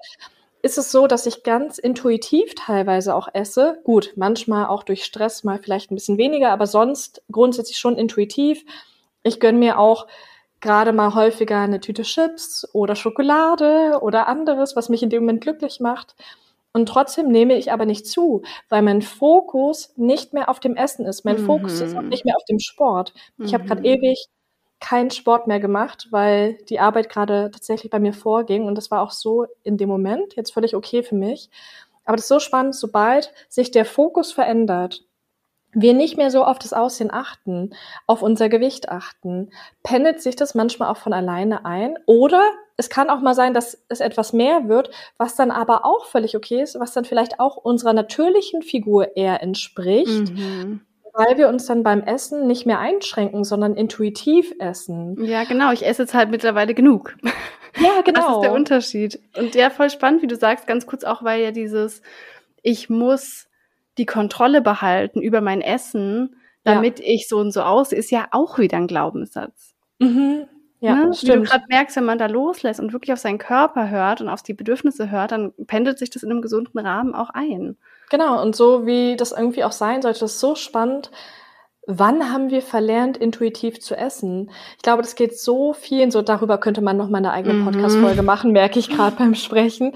ist 0.62 0.78
es 0.78 0.92
so, 0.92 1.08
dass 1.08 1.26
ich 1.26 1.44
ganz 1.44 1.78
intuitiv 1.78 2.56
teilweise 2.56 3.16
auch 3.16 3.30
esse. 3.34 3.80
Gut, 3.84 4.14
manchmal 4.16 4.66
auch 4.66 4.84
durch 4.84 5.06
Stress 5.06 5.44
mal 5.44 5.60
vielleicht 5.60 5.92
ein 5.92 5.96
bisschen 5.96 6.18
weniger, 6.18 6.52
aber 6.52 6.68
sonst 6.68 7.24
grundsätzlich 7.32 7.78
schon 7.78 7.98
intuitiv. 7.98 8.66
Ich 9.24 9.40
gönne 9.40 9.58
mir 9.58 9.80
auch 9.80 10.08
gerade 10.60 10.92
mal 10.92 11.16
häufiger 11.16 11.60
eine 11.60 11.80
Tüte 11.80 12.04
Chips 12.04 12.68
oder 12.74 12.96
Schokolade 12.96 14.00
oder 14.02 14.28
anderes, 14.28 14.76
was 14.76 14.90
mich 14.90 15.04
in 15.04 15.10
dem 15.10 15.24
Moment 15.24 15.42
glücklich 15.42 15.80
macht. 15.80 16.16
Und 16.72 16.88
trotzdem 16.88 17.30
nehme 17.30 17.56
ich 17.56 17.72
aber 17.72 17.86
nicht 17.86 18.06
zu, 18.06 18.44
weil 18.68 18.82
mein 18.82 19.02
Fokus 19.02 19.94
nicht 19.96 20.34
mehr 20.34 20.50
auf 20.50 20.60
dem 20.60 20.76
Essen 20.76 21.06
ist. 21.06 21.26
Mein 21.26 21.42
mhm. 21.42 21.46
Fokus 21.46 21.80
ist 21.80 21.96
auch 21.96 22.02
mhm. 22.02 22.10
nicht 22.10 22.26
mehr 22.26 22.36
auf 22.36 22.46
dem 22.46 22.60
Sport. 22.60 23.14
Ich 23.40 23.52
mhm. 23.52 23.54
habe 23.56 23.66
gerade 23.66 23.84
ewig 23.84 24.28
keinen 24.80 25.12
Sport 25.12 25.48
mehr 25.48 25.60
gemacht, 25.60 26.08
weil 26.12 26.54
die 26.70 26.80
Arbeit 26.80 27.10
gerade 27.10 27.50
tatsächlich 27.52 27.92
bei 27.92 28.00
mir 28.00 28.14
vorging 28.14 28.66
und 28.66 28.76
das 28.76 28.92
war 28.92 29.02
auch 29.02 29.12
so 29.12 29.46
in 29.64 29.78
dem 29.78 29.90
Moment 29.90 30.36
jetzt 30.36 30.54
völlig 30.54 30.76
okay 30.76 31.04
für 31.04 31.16
mich. 31.16 31.50
Aber 32.06 32.16
das 32.16 32.26
ist 32.26 32.30
so 32.30 32.40
spannend, 32.40 32.76
sobald 32.76 33.32
sich 33.50 33.72
der 33.72 33.86
Fokus 33.86 34.32
verändert, 34.32 35.04
wir 35.72 35.94
nicht 35.94 36.18
mehr 36.18 36.32
so 36.32 36.44
auf 36.44 36.58
das 36.58 36.74
Aussehen 36.74 37.12
achten, 37.12 37.76
auf 38.08 38.24
unser 38.24 38.50
Gewicht 38.50 38.90
achten, 38.90 39.52
pendelt 39.84 40.22
sich 40.22 40.36
das 40.36 40.56
manchmal 40.56 40.92
auch 40.92 40.98
von 40.98 41.14
alleine 41.14 41.66
ein. 41.66 41.98
Oder 42.08 42.42
es 42.78 42.90
kann 42.90 43.10
auch 43.10 43.20
mal 43.20 43.36
sein, 43.36 43.54
dass 43.54 43.78
es 43.90 44.00
etwas 44.00 44.34
mehr 44.34 44.68
wird, 44.68 44.90
was 45.18 45.36
dann 45.36 45.52
aber 45.52 45.86
auch 45.86 46.06
völlig 46.06 46.36
okay 46.36 46.62
ist, 46.62 46.80
was 46.80 46.94
dann 46.94 47.06
vielleicht 47.06 47.40
auch 47.40 47.58
unserer 47.58 47.94
natürlichen 47.94 48.62
Figur 48.62 49.16
eher 49.16 49.44
entspricht. 49.44 50.34
Mhm. 50.34 50.82
Weil 51.14 51.38
wir 51.38 51.50
uns 51.50 51.66
dann 51.66 51.84
beim 51.84 52.02
Essen 52.02 52.48
nicht 52.48 52.66
mehr 52.66 52.80
einschränken, 52.80 53.44
sondern 53.44 53.76
intuitiv 53.76 54.54
essen. 54.60 55.24
Ja, 55.24 55.44
genau. 55.44 55.72
Ich 55.72 55.86
esse 55.86 56.04
jetzt 56.04 56.14
halt 56.14 56.30
mittlerweile 56.30 56.74
genug. 56.74 57.16
Ja, 57.78 58.02
genau. 58.04 58.20
Das 58.30 58.36
ist 58.36 58.42
der 58.42 58.54
Unterschied. 58.54 59.20
Und 59.38 59.56
ja, 59.56 59.70
voll 59.70 59.90
spannend, 59.90 60.22
wie 60.22 60.28
du 60.28 60.36
sagst, 60.36 60.68
ganz 60.68 60.86
kurz 60.86 61.04
auch, 61.04 61.24
weil 61.24 61.42
ja 61.42 61.52
dieses, 61.52 62.02
ich 62.62 62.90
muss 62.90 63.48
die 63.98 64.06
Kontrolle 64.06 64.62
behalten 64.62 65.22
über 65.22 65.42
mein 65.42 65.62
Essen, 65.62 66.36
damit 66.64 67.00
ja. 67.00 67.06
ich 67.08 67.28
so 67.28 67.38
und 67.38 67.52
so 67.52 67.62
aussehe, 67.62 68.00
ist 68.00 68.12
ja 68.12 68.28
auch 68.32 68.60
wieder 68.60 68.78
ein 68.78 68.88
Glaubenssatz. 68.88 69.76
Mhm. 70.00 70.48
Ja, 70.80 70.96
ne? 70.96 71.14
stimmt. 71.14 71.34
Wie 71.34 71.44
du 71.44 71.50
gerade 71.50 71.66
merkst, 71.68 71.96
wenn 71.98 72.06
man 72.06 72.18
da 72.18 72.28
loslässt 72.28 72.80
und 72.80 72.94
wirklich 72.94 73.12
auf 73.12 73.20
seinen 73.20 73.38
Körper 73.38 73.90
hört 73.90 74.22
und 74.22 74.30
auf 74.30 74.42
die 74.42 74.54
Bedürfnisse 74.54 75.12
hört, 75.12 75.32
dann 75.32 75.54
pendelt 75.68 76.00
sich 76.00 76.10
das 76.10 76.24
in 76.24 76.32
einem 76.32 76.42
gesunden 76.42 76.80
Rahmen 76.80 77.14
auch 77.14 77.30
ein. 77.32 77.78
Genau, 78.10 78.42
und 78.42 78.56
so 78.56 78.86
wie 78.86 79.16
das 79.16 79.32
irgendwie 79.32 79.64
auch 79.64 79.72
sein 79.72 80.02
sollte, 80.02 80.20
das 80.22 80.34
ist 80.34 80.40
so 80.40 80.56
spannend. 80.56 81.12
Wann 81.92 82.32
haben 82.32 82.52
wir 82.52 82.62
verlernt, 82.62 83.18
intuitiv 83.18 83.80
zu 83.80 83.96
essen? 83.96 84.52
Ich 84.78 84.84
glaube, 84.84 85.02
das 85.02 85.16
geht 85.16 85.40
so 85.40 85.74
vielen, 85.74 86.12
so 86.12 86.22
darüber 86.22 86.60
könnte 86.60 86.82
man 86.82 86.98
noch 86.98 87.10
mal 87.10 87.18
eine 87.18 87.32
eigene 87.32 87.56
mhm. 87.56 87.66
Podcast-Folge 87.66 88.22
machen, 88.22 88.52
merke 88.52 88.78
ich 88.78 88.90
gerade 88.90 89.16
beim 89.16 89.34
Sprechen, 89.34 89.94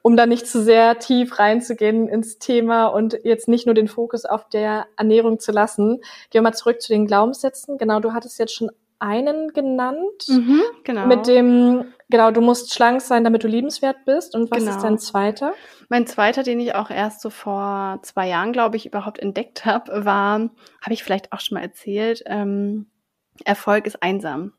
um 0.00 0.16
da 0.16 0.24
nicht 0.24 0.46
zu 0.46 0.62
sehr 0.62 0.98
tief 0.98 1.38
reinzugehen 1.38 2.08
ins 2.08 2.38
Thema 2.38 2.86
und 2.86 3.18
jetzt 3.24 3.46
nicht 3.46 3.66
nur 3.66 3.74
den 3.74 3.88
Fokus 3.88 4.24
auf 4.24 4.48
der 4.48 4.86
Ernährung 4.96 5.38
zu 5.38 5.52
lassen. 5.52 6.00
Gehen 6.30 6.40
wir 6.40 6.42
mal 6.42 6.54
zurück 6.54 6.80
zu 6.80 6.94
den 6.94 7.06
Glaubenssätzen. 7.06 7.76
Genau, 7.76 8.00
du 8.00 8.14
hattest 8.14 8.38
jetzt 8.38 8.54
schon 8.54 8.70
einen 8.98 9.52
genannt. 9.52 10.28
Mhm, 10.28 10.62
genau. 10.84 11.06
Mit 11.06 11.26
dem, 11.26 11.84
genau, 12.08 12.30
du 12.30 12.40
musst 12.40 12.74
schlank 12.74 13.00
sein, 13.00 13.24
damit 13.24 13.44
du 13.44 13.48
liebenswert 13.48 14.04
bist. 14.04 14.34
Und 14.34 14.50
was 14.50 14.58
genau. 14.58 14.70
ist 14.72 14.82
dein 14.82 14.98
zweiter? 14.98 15.52
Mein 15.88 16.06
zweiter, 16.06 16.42
den 16.42 16.60
ich 16.60 16.74
auch 16.74 16.90
erst 16.90 17.20
so 17.20 17.30
vor 17.30 18.00
zwei 18.02 18.28
Jahren, 18.28 18.52
glaube 18.52 18.76
ich, 18.76 18.86
überhaupt 18.86 19.18
entdeckt 19.18 19.64
habe, 19.64 20.04
war, 20.04 20.50
habe 20.82 20.92
ich 20.92 21.02
vielleicht 21.02 21.32
auch 21.32 21.40
schon 21.40 21.56
mal 21.56 21.64
erzählt, 21.64 22.22
ähm, 22.26 22.90
Erfolg 23.44 23.86
ist 23.86 24.02
einsam. 24.02 24.52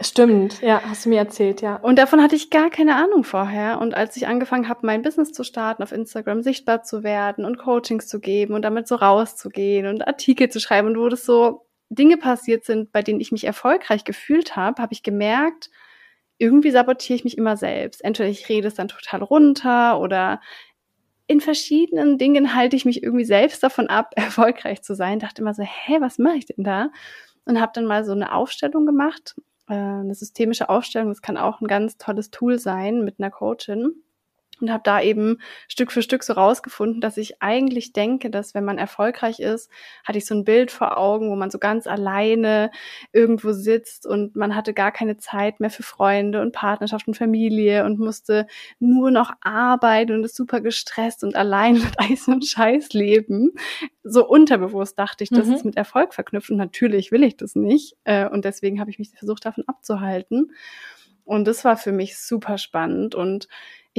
Stimmt, 0.00 0.60
ja, 0.62 0.80
hast 0.84 1.04
du 1.04 1.08
mir 1.08 1.18
erzählt, 1.18 1.60
ja. 1.60 1.76
Und 1.76 1.98
davon 1.98 2.22
hatte 2.22 2.36
ich 2.36 2.50
gar 2.50 2.70
keine 2.70 2.94
Ahnung 2.94 3.24
vorher. 3.24 3.80
Und 3.80 3.94
als 3.94 4.16
ich 4.16 4.28
angefangen 4.28 4.68
habe, 4.68 4.86
mein 4.86 5.02
Business 5.02 5.32
zu 5.32 5.42
starten, 5.42 5.82
auf 5.82 5.90
Instagram 5.90 6.42
sichtbar 6.42 6.84
zu 6.84 7.02
werden 7.02 7.44
und 7.44 7.58
Coachings 7.58 8.06
zu 8.06 8.20
geben 8.20 8.54
und 8.54 8.62
damit 8.62 8.86
so 8.86 8.94
rauszugehen 8.94 9.88
und 9.88 10.06
Artikel 10.06 10.50
zu 10.50 10.60
schreiben 10.60 10.86
und 10.86 10.98
wo 10.98 11.08
das 11.08 11.24
so 11.24 11.66
Dinge 11.88 12.16
passiert 12.16 12.64
sind, 12.64 12.92
bei 12.92 13.02
denen 13.02 13.20
ich 13.20 13.32
mich 13.32 13.44
erfolgreich 13.44 14.04
gefühlt 14.04 14.54
habe, 14.54 14.80
habe 14.80 14.92
ich 14.92 15.02
gemerkt, 15.02 15.68
irgendwie 16.38 16.70
sabotiere 16.70 17.16
ich 17.16 17.24
mich 17.24 17.36
immer 17.36 17.56
selbst. 17.56 18.04
Entweder 18.04 18.28
ich 18.28 18.48
rede 18.48 18.68
es 18.68 18.74
dann 18.74 18.88
total 18.88 19.22
runter 19.22 20.00
oder 20.00 20.40
in 21.26 21.40
verschiedenen 21.40 22.16
Dingen 22.16 22.54
halte 22.54 22.76
ich 22.76 22.84
mich 22.84 23.02
irgendwie 23.02 23.24
selbst 23.24 23.62
davon 23.62 23.88
ab, 23.88 24.12
erfolgreich 24.16 24.82
zu 24.82 24.94
sein. 24.94 25.18
Dachte 25.18 25.42
immer 25.42 25.54
so, 25.54 25.62
hä, 25.62 25.98
was 26.00 26.18
mache 26.18 26.36
ich 26.36 26.46
denn 26.46 26.64
da? 26.64 26.90
Und 27.44 27.60
habe 27.60 27.72
dann 27.74 27.86
mal 27.86 28.04
so 28.04 28.12
eine 28.12 28.32
Aufstellung 28.32 28.86
gemacht, 28.86 29.36
äh, 29.68 29.74
eine 29.74 30.14
systemische 30.14 30.68
Aufstellung. 30.68 31.08
Das 31.08 31.22
kann 31.22 31.36
auch 31.36 31.60
ein 31.60 31.66
ganz 31.66 31.98
tolles 31.98 32.30
Tool 32.30 32.58
sein 32.58 33.04
mit 33.04 33.18
einer 33.18 33.30
Coachin 33.30 34.02
und 34.60 34.72
habe 34.72 34.82
da 34.84 35.00
eben 35.00 35.38
Stück 35.68 35.92
für 35.92 36.02
Stück 36.02 36.22
so 36.22 36.32
rausgefunden, 36.32 37.00
dass 37.00 37.16
ich 37.16 37.42
eigentlich 37.42 37.92
denke, 37.92 38.30
dass 38.30 38.54
wenn 38.54 38.64
man 38.64 38.78
erfolgreich 38.78 39.40
ist, 39.40 39.70
hatte 40.04 40.18
ich 40.18 40.26
so 40.26 40.34
ein 40.34 40.44
Bild 40.44 40.70
vor 40.70 40.96
Augen, 40.98 41.30
wo 41.30 41.36
man 41.36 41.50
so 41.50 41.58
ganz 41.58 41.86
alleine 41.86 42.70
irgendwo 43.12 43.52
sitzt 43.52 44.06
und 44.06 44.36
man 44.36 44.54
hatte 44.54 44.74
gar 44.74 44.92
keine 44.92 45.16
Zeit 45.16 45.60
mehr 45.60 45.70
für 45.70 45.82
Freunde 45.82 46.40
und 46.40 46.52
Partnerschaft 46.52 47.08
und 47.08 47.14
Familie 47.14 47.84
und 47.84 47.98
musste 47.98 48.46
nur 48.78 49.10
noch 49.10 49.32
arbeiten 49.40 50.12
und 50.12 50.24
ist 50.24 50.36
super 50.36 50.60
gestresst 50.60 51.24
und 51.24 51.36
allein 51.36 51.74
mit 51.74 51.98
Eis 51.98 52.28
und 52.28 52.44
Scheiß 52.44 52.92
leben. 52.92 53.52
So 54.02 54.26
unterbewusst 54.26 54.98
dachte 54.98 55.24
ich, 55.24 55.30
das 55.30 55.46
mhm. 55.46 55.54
ist 55.54 55.64
mit 55.64 55.76
Erfolg 55.76 56.14
verknüpft 56.14 56.50
und 56.50 56.56
natürlich 56.56 57.12
will 57.12 57.22
ich 57.22 57.36
das 57.36 57.54
nicht 57.54 57.96
äh, 58.04 58.28
und 58.28 58.44
deswegen 58.44 58.80
habe 58.80 58.90
ich 58.90 58.98
mich 58.98 59.10
versucht 59.10 59.44
davon 59.44 59.64
abzuhalten. 59.66 60.52
Und 61.24 61.46
das 61.46 61.62
war 61.62 61.76
für 61.76 61.92
mich 61.92 62.18
super 62.18 62.56
spannend 62.56 63.14
und 63.14 63.48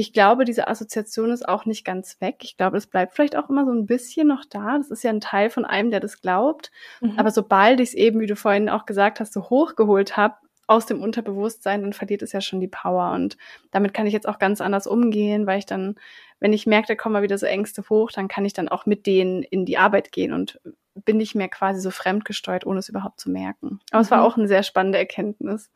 ich 0.00 0.14
glaube, 0.14 0.46
diese 0.46 0.66
Assoziation 0.66 1.30
ist 1.30 1.46
auch 1.46 1.66
nicht 1.66 1.84
ganz 1.84 2.22
weg. 2.22 2.36
Ich 2.40 2.56
glaube, 2.56 2.78
es 2.78 2.86
bleibt 2.86 3.14
vielleicht 3.14 3.36
auch 3.36 3.50
immer 3.50 3.66
so 3.66 3.72
ein 3.72 3.84
bisschen 3.84 4.26
noch 4.26 4.46
da. 4.48 4.78
Das 4.78 4.90
ist 4.90 5.04
ja 5.04 5.10
ein 5.10 5.20
Teil 5.20 5.50
von 5.50 5.66
einem, 5.66 5.90
der 5.90 6.00
das 6.00 6.22
glaubt. 6.22 6.70
Mhm. 7.02 7.18
Aber 7.18 7.30
sobald 7.30 7.80
ich 7.80 7.90
es 7.90 7.94
eben, 7.94 8.18
wie 8.18 8.26
du 8.26 8.34
vorhin 8.34 8.70
auch 8.70 8.86
gesagt 8.86 9.20
hast, 9.20 9.34
so 9.34 9.50
hochgeholt 9.50 10.16
habe 10.16 10.36
aus 10.66 10.86
dem 10.86 11.02
Unterbewusstsein, 11.02 11.82
dann 11.82 11.92
verliert 11.92 12.22
es 12.22 12.32
ja 12.32 12.40
schon 12.40 12.60
die 12.60 12.66
Power. 12.66 13.12
Und 13.12 13.36
damit 13.72 13.92
kann 13.92 14.06
ich 14.06 14.14
jetzt 14.14 14.26
auch 14.26 14.38
ganz 14.38 14.62
anders 14.62 14.86
umgehen, 14.86 15.46
weil 15.46 15.58
ich 15.58 15.66
dann, 15.66 15.96
wenn 16.38 16.54
ich 16.54 16.64
merke, 16.64 16.88
da 16.88 16.94
kommen 16.94 17.12
mal 17.12 17.22
wieder 17.22 17.36
so 17.36 17.44
Ängste 17.44 17.82
hoch, 17.90 18.10
dann 18.10 18.26
kann 18.26 18.46
ich 18.46 18.54
dann 18.54 18.70
auch 18.70 18.86
mit 18.86 19.04
denen 19.04 19.42
in 19.42 19.66
die 19.66 19.76
Arbeit 19.76 20.12
gehen 20.12 20.32
und 20.32 20.62
bin 20.94 21.18
nicht 21.18 21.34
mehr 21.34 21.50
quasi 21.50 21.78
so 21.78 21.90
fremdgesteuert, 21.90 22.64
ohne 22.64 22.78
es 22.78 22.88
überhaupt 22.88 23.20
zu 23.20 23.30
merken. 23.30 23.80
Aber 23.90 23.98
mhm. 23.98 24.04
es 24.04 24.10
war 24.10 24.20
mhm. 24.20 24.24
auch 24.24 24.36
eine 24.38 24.48
sehr 24.48 24.62
spannende 24.62 24.96
Erkenntnis. 24.96 25.70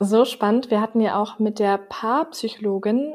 So 0.00 0.24
spannend. 0.24 0.72
Wir 0.72 0.80
hatten 0.80 1.00
ja 1.00 1.16
auch 1.16 1.38
mit 1.38 1.60
der 1.60 1.78
Paarpsychologin 1.78 3.14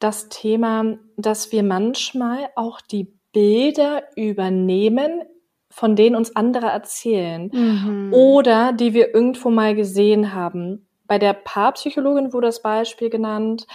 das 0.00 0.28
Thema, 0.28 0.96
dass 1.16 1.52
wir 1.52 1.62
manchmal 1.62 2.48
auch 2.56 2.80
die 2.80 3.12
Bilder 3.32 4.02
übernehmen, 4.16 5.22
von 5.70 5.94
denen 5.94 6.16
uns 6.16 6.34
andere 6.34 6.66
erzählen 6.66 7.48
mhm. 7.52 8.12
oder 8.12 8.72
die 8.72 8.92
wir 8.92 9.14
irgendwo 9.14 9.50
mal 9.50 9.76
gesehen 9.76 10.34
haben. 10.34 10.86
Bei 11.06 11.18
der 11.18 11.32
Paarpsychologin 11.32 12.32
wurde 12.32 12.48
das 12.48 12.62
Beispiel 12.62 13.08
genannt. 13.08 13.66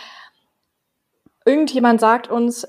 Irgendjemand 1.46 2.02
sagt 2.02 2.30
uns, 2.30 2.68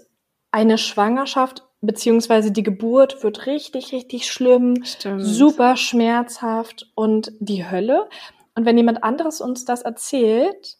eine 0.52 0.78
Schwangerschaft 0.78 1.64
beziehungsweise 1.80 2.50
die 2.52 2.62
Geburt 2.62 3.22
wird 3.22 3.46
richtig, 3.46 3.92
richtig 3.92 4.30
schlimm, 4.30 4.84
Stimmt. 4.84 5.24
super 5.24 5.76
schmerzhaft 5.76 6.90
und 6.94 7.32
die 7.38 7.68
Hölle. 7.68 8.08
Und 8.54 8.64
wenn 8.64 8.76
jemand 8.76 9.04
anderes 9.04 9.40
uns 9.40 9.64
das 9.64 9.82
erzählt, 9.82 10.76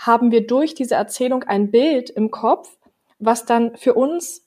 haben 0.00 0.32
wir 0.32 0.46
durch 0.46 0.74
diese 0.74 0.94
Erzählung 0.94 1.44
ein 1.44 1.70
Bild 1.70 2.08
im 2.08 2.30
Kopf, 2.30 2.70
was 3.18 3.44
dann 3.44 3.76
für 3.76 3.94
uns 3.94 4.46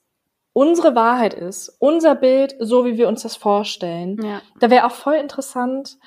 unsere 0.52 0.96
Wahrheit 0.96 1.34
ist, 1.34 1.76
unser 1.80 2.16
Bild, 2.16 2.56
so 2.60 2.86
wie 2.86 2.98
wir 2.98 3.08
uns 3.08 3.22
das 3.22 3.36
vorstellen. 3.36 4.20
Ja. 4.24 4.42
Da 4.60 4.70
wäre 4.70 4.86
auch 4.86 4.92
voll 4.92 5.16
interessant, 5.16 5.98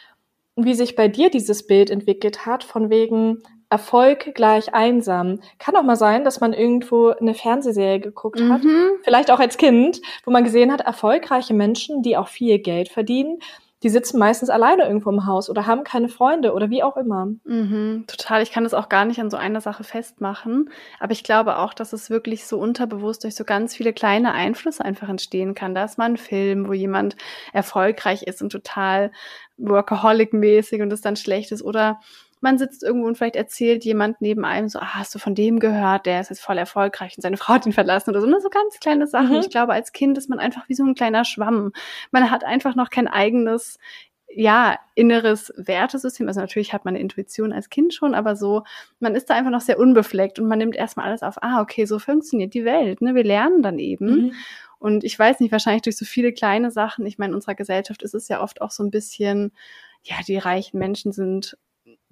wie 0.57 0.75
sich 0.75 0.97
bei 0.97 1.07
dir 1.07 1.31
dieses 1.31 1.67
Bild 1.67 1.91
entwickelt 1.91 2.45
hat, 2.45 2.65
von 2.65 2.91
wegen 2.91 3.43
Erfolg 3.69 4.35
gleich 4.35 4.75
einsam. 4.75 5.41
Kann 5.59 5.77
auch 5.77 5.83
mal 5.83 5.97
sein, 5.97 6.25
dass 6.25 6.41
man 6.41 6.53
irgendwo 6.53 7.11
eine 7.11 7.35
Fernsehserie 7.35 8.01
geguckt 8.01 8.41
mhm. 8.41 8.53
hat, 8.53 8.63
vielleicht 9.03 9.31
auch 9.31 9.41
als 9.41 9.59
Kind, 9.59 10.01
wo 10.25 10.31
man 10.31 10.45
gesehen 10.45 10.73
hat, 10.73 10.81
erfolgreiche 10.81 11.55
Menschen, 11.55 12.03
die 12.03 12.17
auch 12.17 12.29
viel 12.29 12.59
Geld 12.59 12.89
verdienen, 12.89 13.39
die 13.87 13.91
sitzen 13.91 14.19
meistens 14.19 14.51
alleine 14.51 14.83
irgendwo 14.83 15.11
im 15.11 15.27
Haus 15.27 15.49
oder 15.49 15.65
haben 15.65 15.85
keine 15.85 16.09
Freunde 16.09 16.55
oder 16.55 16.71
wie 16.71 16.83
auch 16.83 16.97
immer. 16.97 17.29
Mhm, 17.45 18.03
total. 18.09 18.43
Ich 18.43 18.51
kann 18.51 18.65
das 18.65 18.75
auch 18.75 18.89
gar 18.89 19.05
nicht 19.05 19.21
an 19.21 19.31
so 19.31 19.37
einer 19.37 19.61
Sache 19.61 19.85
festmachen. 19.85 20.71
Aber 20.99 21.13
ich 21.13 21.23
glaube 21.23 21.59
auch, 21.59 21.73
dass 21.73 21.93
es 21.93 22.11
wirklich 22.11 22.49
so 22.49 22.59
unterbewusst 22.59 23.23
durch 23.23 23.37
so 23.37 23.45
ganz 23.45 23.77
viele 23.77 23.93
kleine 23.93 24.33
Einflüsse 24.33 24.85
einfach 24.85 25.09
entstehen 25.09 25.55
kann. 25.55 25.73
Da 25.73 25.85
ist 25.85 25.99
mal 25.99 26.07
ein 26.07 26.17
Film, 26.17 26.67
wo 26.67 26.73
jemand 26.73 27.15
erfolgreich 27.53 28.25
ist 28.25 28.43
und 28.43 28.51
total 28.51 29.13
workaholic-mäßig 29.57 30.83
und 30.83 30.93
es 30.93 31.01
dann 31.01 31.15
schlecht 31.15 31.53
ist. 31.53 31.63
Oder 31.63 32.01
man 32.41 32.59
sitzt 32.59 32.83
irgendwo 32.83 33.07
und 33.07 33.17
vielleicht 33.17 33.37
erzählt 33.37 33.85
jemand 33.85 34.21
neben 34.21 34.45
einem 34.45 34.69
so, 34.69 34.79
ah, 34.79 34.95
hast 34.95 35.15
du 35.15 35.19
von 35.19 35.35
dem 35.35 35.59
gehört, 35.59 36.07
der 36.07 36.21
ist 36.21 36.31
jetzt 36.31 36.43
voll 36.43 36.59
erfolgreich 36.59 37.17
und 37.17 37.23
seine 37.23 37.37
Frau 37.37 37.55
hat 37.55 37.67
ihn 37.67 37.73
verlassen 37.73 38.11
oder 38.11 38.21
so. 38.21 38.27
Nur 38.27 38.41
so 38.41 38.51
ganz 38.51 38.79
kleine 38.79 39.07
Sachen. 39.07 39.31
Mhm. 39.31 39.41
Ich 39.41 39.51
glaube, 39.51 39.73
als 39.73 39.93
Kind 39.93 40.19
ist 40.19 40.29
man 40.29 40.39
einfach 40.39 40.69
wie 40.69 40.75
so 40.75 40.85
ein 40.85 40.95
kleiner 40.95 41.25
Schwamm. 41.25 41.73
Man 42.11 42.31
hat 42.31 42.45
einfach 42.45 42.75
noch 42.75 42.91
kein 42.91 43.09
eigenes 43.09 43.79
ja, 44.29 44.79
inneres 44.95 45.53
Wertesystem. 45.57 46.29
Also 46.29 46.41
natürlich 46.41 46.73
hat 46.73 46.85
man 46.85 46.95
eine 46.95 47.01
Intuition 47.01 47.53
als 47.53 47.71
Kind 47.71 47.95
schon, 47.95 48.15
aber 48.15 48.37
so, 48.37 48.65
man 49.01 49.15
ist 49.15 49.31
da 49.31 49.35
einfach 49.35 49.51
noch 49.51 49.61
sehr 49.61 49.79
unbefleckt 49.79 50.39
und 50.39 50.47
man 50.47 50.59
nimmt 50.59 50.77
erstmal 50.77 51.07
alles 51.07 51.23
auf, 51.23 51.43
ah, 51.43 51.63
okay, 51.63 51.87
so 51.87 51.99
funktioniert 51.99 52.53
die 52.53 52.65
Welt. 52.65 53.01
Ne? 53.01 53.15
Wir 53.15 53.25
lernen 53.25 53.63
dann 53.63 53.79
eben. 53.79 54.07
Mhm. 54.07 54.33
Und 54.79 55.05
ich 55.05 55.19
weiß 55.19 55.41
nicht, 55.41 55.53
wahrscheinlich 55.53 55.83
durch 55.83 55.97
so 55.97 56.05
viele 56.05 56.33
kleine 56.33 56.71
Sachen, 56.71 57.07
ich 57.07 57.17
meine, 57.17 57.31
in 57.31 57.37
unserer 57.37 57.55
Gesellschaft 57.55 58.03
ist 58.03 58.15
es 58.15 58.29
ja 58.29 58.43
oft 58.43 58.61
auch 58.61 58.71
so 58.71 58.83
ein 58.83 58.91
bisschen, 58.91 59.53
ja, 60.03 60.17
die 60.27 60.37
reichen 60.37 60.79
Menschen 60.79 61.13
sind 61.13 61.57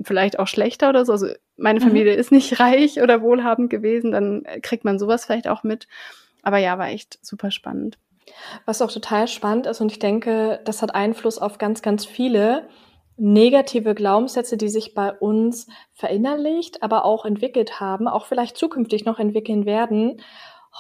vielleicht 0.03 0.39
auch 0.39 0.49
schlechter 0.49 0.89
oder 0.89 1.05
so. 1.05 1.13
Also 1.13 1.29
meine 1.57 1.81
mhm. 1.81 1.85
Familie 1.85 2.15
mhm. 2.15 2.19
ist 2.19 2.33
nicht 2.33 2.61
reich 2.61 3.01
oder 3.01 3.23
wohlhabend 3.23 3.71
gewesen, 3.71 4.13
dann 4.13 4.45
kriegt 4.63 4.85
man 4.85 4.99
sowas 4.99 5.25
vielleicht 5.25 5.49
auch 5.49 5.63
mit. 5.63 5.87
Aber 6.43 6.59
ja, 6.59 6.79
war 6.79 6.89
echt 6.89 7.19
super 7.25 7.51
spannend. 7.51 7.99
Was 8.65 8.83
auch 8.83 8.91
total 8.91 9.29
spannend 9.29 9.67
ist 9.67 9.81
und 9.81 9.93
ich 9.93 9.99
denke, 9.99 10.61
das 10.65 10.83
hat 10.83 10.95
Einfluss 10.95 11.39
auf 11.39 11.59
ganz, 11.59 11.83
ganz 11.83 12.05
viele 12.05 12.69
negative 13.17 13.95
Glaubenssätze, 13.95 14.57
die 14.57 14.69
sich 14.69 14.95
bei 14.95 15.13
uns 15.13 15.69
verinnerlicht, 15.93 16.83
aber 16.83 17.05
auch 17.05 17.25
entwickelt 17.25 17.81
haben, 17.81 18.09
auch 18.09 18.27
vielleicht 18.27 18.57
zukünftig 18.57 19.05
noch 19.05 19.19
entwickeln 19.19 19.67
werden. 19.67 20.21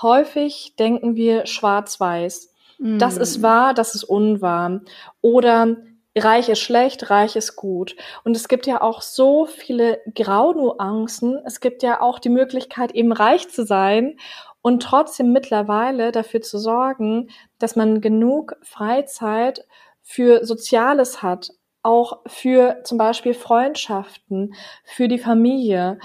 Häufig 0.03 0.74
denken 0.77 1.14
wir 1.14 1.46
schwarz-weiß. 1.46 2.53
Mm. 2.79 2.98
Das 2.98 3.16
ist 3.16 3.42
wahr, 3.42 3.72
das 3.72 3.94
ist 3.94 4.03
unwahr. 4.03 4.81
Oder 5.20 5.77
reich 6.16 6.48
ist 6.48 6.61
schlecht, 6.61 7.11
reich 7.11 7.37
ist 7.37 7.57
gut. 7.57 7.96
Und 8.24 8.37
es 8.37 8.48
gibt 8.48 8.66
ja 8.66 8.81
auch 8.81 9.03
so 9.03 9.46
viele 9.46 10.00
Graunuancen. 10.14 11.40
Es 11.44 11.61
gibt 11.61 11.83
ja 11.83 12.00
auch 12.00 12.18
die 12.18 12.29
Möglichkeit, 12.29 12.92
eben 12.92 13.12
reich 13.12 13.48
zu 13.48 13.64
sein 13.64 14.18
und 14.62 14.83
trotzdem 14.83 15.33
mittlerweile 15.33 16.12
dafür 16.12 16.40
zu 16.40 16.59
sorgen, 16.59 17.29
dass 17.59 17.77
man 17.77 18.00
genug 18.00 18.57
Freizeit 18.62 19.66
für 20.03 20.44
Soziales 20.44 21.22
hat, 21.22 21.50
auch 21.83 22.20
für 22.27 22.81
zum 22.85 22.96
Beispiel 22.96 23.35
Freundschaften, 23.35 24.55
für 24.85 25.09
die 25.09 25.18
Familie. 25.18 25.98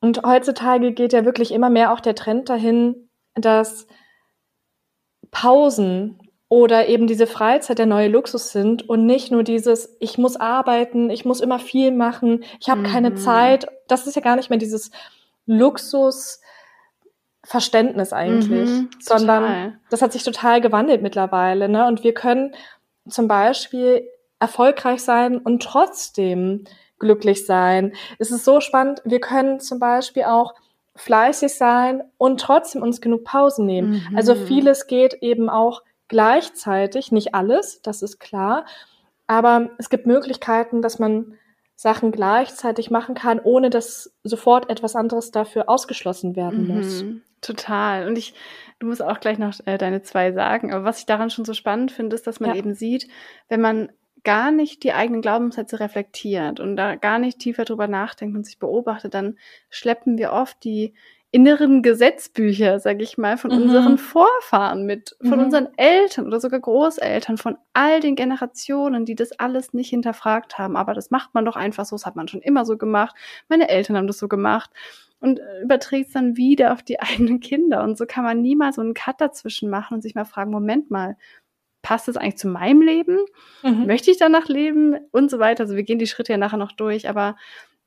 Und 0.00 0.22
heutzutage 0.24 0.92
geht 0.92 1.12
ja 1.12 1.24
wirklich 1.24 1.52
immer 1.52 1.70
mehr 1.70 1.92
auch 1.92 2.00
der 2.00 2.14
Trend 2.14 2.48
dahin, 2.48 3.08
dass 3.34 3.86
Pausen 5.30 6.21
oder 6.52 6.86
eben 6.86 7.06
diese 7.06 7.26
Freizeit 7.26 7.78
der 7.78 7.86
neue 7.86 8.08
Luxus 8.08 8.52
sind 8.52 8.86
und 8.86 9.06
nicht 9.06 9.32
nur 9.32 9.42
dieses, 9.42 9.96
ich 10.00 10.18
muss 10.18 10.36
arbeiten, 10.36 11.08
ich 11.08 11.24
muss 11.24 11.40
immer 11.40 11.58
viel 11.58 11.92
machen, 11.92 12.44
ich 12.60 12.68
habe 12.68 12.82
mhm. 12.82 12.86
keine 12.86 13.14
Zeit. 13.14 13.66
Das 13.88 14.06
ist 14.06 14.16
ja 14.16 14.20
gar 14.20 14.36
nicht 14.36 14.50
mehr 14.50 14.58
dieses 14.58 14.90
Luxusverständnis 15.46 18.12
eigentlich, 18.12 18.68
mhm, 18.68 18.90
sondern 19.00 19.80
das 19.88 20.02
hat 20.02 20.12
sich 20.12 20.24
total 20.24 20.60
gewandelt 20.60 21.00
mittlerweile. 21.00 21.70
Ne? 21.70 21.86
Und 21.86 22.04
wir 22.04 22.12
können 22.12 22.54
zum 23.08 23.28
Beispiel 23.28 24.06
erfolgreich 24.38 25.02
sein 25.02 25.38
und 25.38 25.62
trotzdem 25.62 26.64
glücklich 26.98 27.46
sein. 27.46 27.94
Es 28.18 28.30
ist 28.30 28.44
so 28.44 28.60
spannend. 28.60 29.00
Wir 29.06 29.20
können 29.20 29.58
zum 29.58 29.78
Beispiel 29.78 30.24
auch 30.24 30.52
fleißig 30.96 31.54
sein 31.54 32.02
und 32.18 32.42
trotzdem 32.42 32.82
uns 32.82 33.00
genug 33.00 33.24
Pausen 33.24 33.64
nehmen. 33.64 34.06
Mhm. 34.10 34.16
Also 34.18 34.34
vieles 34.34 34.86
geht 34.86 35.14
eben 35.22 35.48
auch 35.48 35.80
gleichzeitig, 36.12 37.10
nicht 37.10 37.34
alles, 37.34 37.82
das 37.82 38.02
ist 38.02 38.20
klar. 38.20 38.64
Aber 39.26 39.70
es 39.78 39.90
gibt 39.90 40.06
Möglichkeiten, 40.06 40.82
dass 40.82 41.00
man 41.00 41.38
Sachen 41.74 42.12
gleichzeitig 42.12 42.90
machen 42.90 43.16
kann, 43.16 43.40
ohne 43.40 43.70
dass 43.70 44.14
sofort 44.22 44.70
etwas 44.70 44.94
anderes 44.94 45.32
dafür 45.32 45.68
ausgeschlossen 45.68 46.36
werden 46.36 46.68
mhm. 46.68 46.76
muss. 46.76 47.04
Total. 47.40 48.06
Und 48.06 48.16
ich, 48.16 48.34
du 48.78 48.86
musst 48.86 49.02
auch 49.02 49.18
gleich 49.18 49.38
noch 49.38 49.54
äh, 49.64 49.78
deine 49.78 50.02
zwei 50.02 50.32
sagen. 50.32 50.72
Aber 50.72 50.84
was 50.84 51.00
ich 51.00 51.06
daran 51.06 51.30
schon 51.30 51.44
so 51.44 51.54
spannend 51.54 51.90
finde, 51.90 52.14
ist, 52.14 52.26
dass 52.26 52.38
man 52.38 52.50
ja. 52.50 52.56
eben 52.56 52.74
sieht, 52.74 53.08
wenn 53.48 53.60
man 53.60 53.90
gar 54.22 54.52
nicht 54.52 54.84
die 54.84 54.92
eigenen 54.92 55.22
Glaubenssätze 55.22 55.80
reflektiert 55.80 56.60
und 56.60 56.76
da 56.76 56.94
gar 56.94 57.18
nicht 57.18 57.40
tiefer 57.40 57.64
drüber 57.64 57.88
nachdenkt 57.88 58.36
und 58.36 58.44
sich 58.44 58.58
beobachtet, 58.60 59.14
dann 59.14 59.38
schleppen 59.70 60.18
wir 60.18 60.32
oft 60.32 60.62
die 60.62 60.94
inneren 61.32 61.82
Gesetzbücher, 61.82 62.78
sag 62.78 63.00
ich 63.00 63.16
mal, 63.16 63.38
von 63.38 63.50
mhm. 63.50 63.62
unseren 63.62 63.98
Vorfahren 63.98 64.84
mit, 64.84 65.16
von 65.22 65.38
mhm. 65.38 65.46
unseren 65.46 65.68
Eltern 65.78 66.26
oder 66.26 66.38
sogar 66.38 66.60
Großeltern, 66.60 67.38
von 67.38 67.56
all 67.72 68.00
den 68.00 68.16
Generationen, 68.16 69.06
die 69.06 69.14
das 69.14 69.32
alles 69.40 69.72
nicht 69.72 69.88
hinterfragt 69.88 70.58
haben. 70.58 70.76
Aber 70.76 70.92
das 70.92 71.10
macht 71.10 71.32
man 71.32 71.46
doch 71.46 71.56
einfach 71.56 71.86
so, 71.86 71.96
das 71.96 72.04
hat 72.04 72.16
man 72.16 72.28
schon 72.28 72.42
immer 72.42 72.66
so 72.66 72.76
gemacht. 72.76 73.16
Meine 73.48 73.70
Eltern 73.70 73.96
haben 73.96 74.06
das 74.06 74.18
so 74.18 74.28
gemacht 74.28 74.70
und 75.20 75.40
überträgt 75.62 76.08
es 76.08 76.12
dann 76.12 76.36
wieder 76.36 76.74
auf 76.74 76.82
die 76.82 77.00
eigenen 77.00 77.40
Kinder. 77.40 77.82
Und 77.82 77.96
so 77.96 78.04
kann 78.06 78.24
man 78.24 78.42
niemals 78.42 78.76
so 78.76 78.82
einen 78.82 78.92
Cut 78.92 79.18
dazwischen 79.18 79.70
machen 79.70 79.94
und 79.94 80.02
sich 80.02 80.14
mal 80.14 80.26
fragen, 80.26 80.50
Moment 80.50 80.90
mal, 80.90 81.16
passt 81.80 82.08
das 82.08 82.18
eigentlich 82.18 82.36
zu 82.36 82.48
meinem 82.48 82.82
Leben? 82.82 83.18
Mhm. 83.62 83.86
Möchte 83.86 84.10
ich 84.10 84.18
danach 84.18 84.48
leben? 84.48 84.96
Und 85.12 85.30
so 85.30 85.38
weiter. 85.38 85.62
Also 85.62 85.76
wir 85.76 85.82
gehen 85.82 85.98
die 85.98 86.06
Schritte 86.06 86.32
ja 86.32 86.38
nachher 86.38 86.58
noch 86.58 86.72
durch, 86.72 87.08
aber 87.08 87.36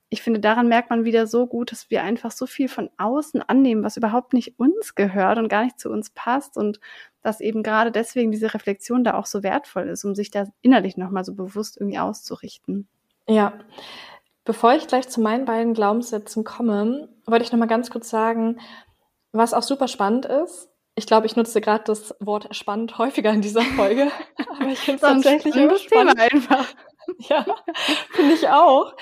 ich 0.08 0.22
finde, 0.22 0.38
daran 0.38 0.68
merkt 0.68 0.90
man 0.90 1.04
wieder 1.04 1.26
so 1.26 1.46
gut, 1.46 1.72
dass 1.72 1.90
wir 1.90 2.02
einfach 2.02 2.30
so 2.30 2.46
viel 2.46 2.68
von 2.68 2.90
außen 2.96 3.42
annehmen, 3.42 3.82
was 3.82 3.96
überhaupt 3.96 4.34
nicht 4.34 4.58
uns 4.58 4.94
gehört 4.94 5.38
und 5.38 5.48
gar 5.48 5.64
nicht 5.64 5.80
zu 5.80 5.90
uns 5.90 6.10
passt 6.10 6.56
und 6.56 6.78
dass 7.22 7.40
eben 7.40 7.62
gerade 7.62 7.90
deswegen 7.90 8.30
diese 8.30 8.54
Reflexion 8.54 9.02
da 9.02 9.14
auch 9.14 9.26
so 9.26 9.42
wertvoll 9.42 9.88
ist, 9.88 10.04
um 10.04 10.14
sich 10.14 10.30
da 10.30 10.44
innerlich 10.62 10.96
nochmal 10.96 11.24
so 11.24 11.34
bewusst 11.34 11.76
irgendwie 11.76 11.98
auszurichten. 11.98 12.86
Ja. 13.28 13.54
Bevor 14.44 14.74
ich 14.74 14.86
gleich 14.86 15.08
zu 15.08 15.20
meinen 15.20 15.44
beiden 15.44 15.74
Glaubenssätzen 15.74 16.44
komme, 16.44 17.08
wollte 17.26 17.44
ich 17.44 17.50
nochmal 17.50 17.66
ganz 17.66 17.90
kurz 17.90 18.08
sagen, 18.08 18.60
was 19.32 19.54
auch 19.54 19.64
super 19.64 19.88
spannend 19.88 20.24
ist, 20.24 20.70
ich 20.98 21.06
glaube, 21.06 21.26
ich 21.26 21.36
nutze 21.36 21.60
gerade 21.60 21.84
das 21.84 22.14
Wort 22.20 22.54
spannend 22.56 22.96
häufiger 22.96 23.30
in 23.30 23.42
dieser 23.42 23.60
Folge. 23.60 24.10
Aber 24.58 24.68
ich 24.68 24.78
finde 24.78 24.96
es 24.96 25.00
tatsächlich 25.02 25.54
ein 25.54 25.76
spannend. 25.78 26.18
Thema 26.18 26.26
einfach. 26.32 26.66
ja, 27.18 27.44
finde 28.12 28.34
ich 28.34 28.48
auch. 28.48 28.94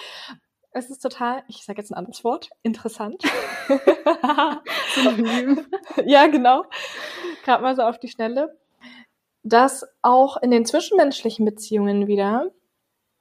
Es 0.77 0.91
ist 0.91 0.99
total, 0.99 1.45
ich 1.47 1.65
sage 1.65 1.81
jetzt 1.81 1.93
ein 1.93 1.97
anderes 1.97 2.25
Wort, 2.25 2.51
interessant. 2.65 3.23
ja, 6.05 6.27
genau. 6.27 6.65
Gerade 7.45 7.63
mal 7.63 7.77
so 7.77 7.83
auf 7.83 7.99
die 7.99 8.09
Schnelle. 8.09 8.59
Dass 9.45 9.87
auch 10.03 10.37
in 10.43 10.51
den 10.51 10.67
zwischenmenschlichen 10.67 11.45
Beziehungen 11.45 12.09
wieder 12.09 12.51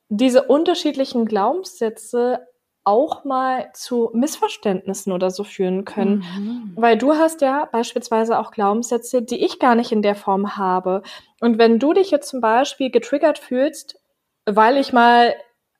diese 0.09 0.43
unterschiedlichen 0.43 1.25
Glaubenssätze 1.25 2.47
auch 2.85 3.23
mal 3.23 3.69
zu 3.73 4.09
Missverständnissen 4.13 5.13
oder 5.13 5.29
so 5.29 5.43
führen 5.43 5.85
können. 5.85 6.25
Mhm. 6.35 6.73
Weil 6.75 6.97
du 6.97 7.13
hast 7.13 7.41
ja 7.41 7.69
beispielsweise 7.71 8.39
auch 8.39 8.51
Glaubenssätze, 8.51 9.21
die 9.21 9.45
ich 9.45 9.59
gar 9.59 9.75
nicht 9.75 9.91
in 9.91 10.01
der 10.01 10.15
Form 10.15 10.57
habe. 10.57 11.03
Und 11.39 11.59
wenn 11.59 11.77
du 11.77 11.93
dich 11.93 12.09
jetzt 12.09 12.29
zum 12.29 12.41
Beispiel 12.41 12.89
getriggert 12.89 13.37
fühlst, 13.37 14.01
weil 14.45 14.77
ich 14.77 14.91
mal 14.91 15.35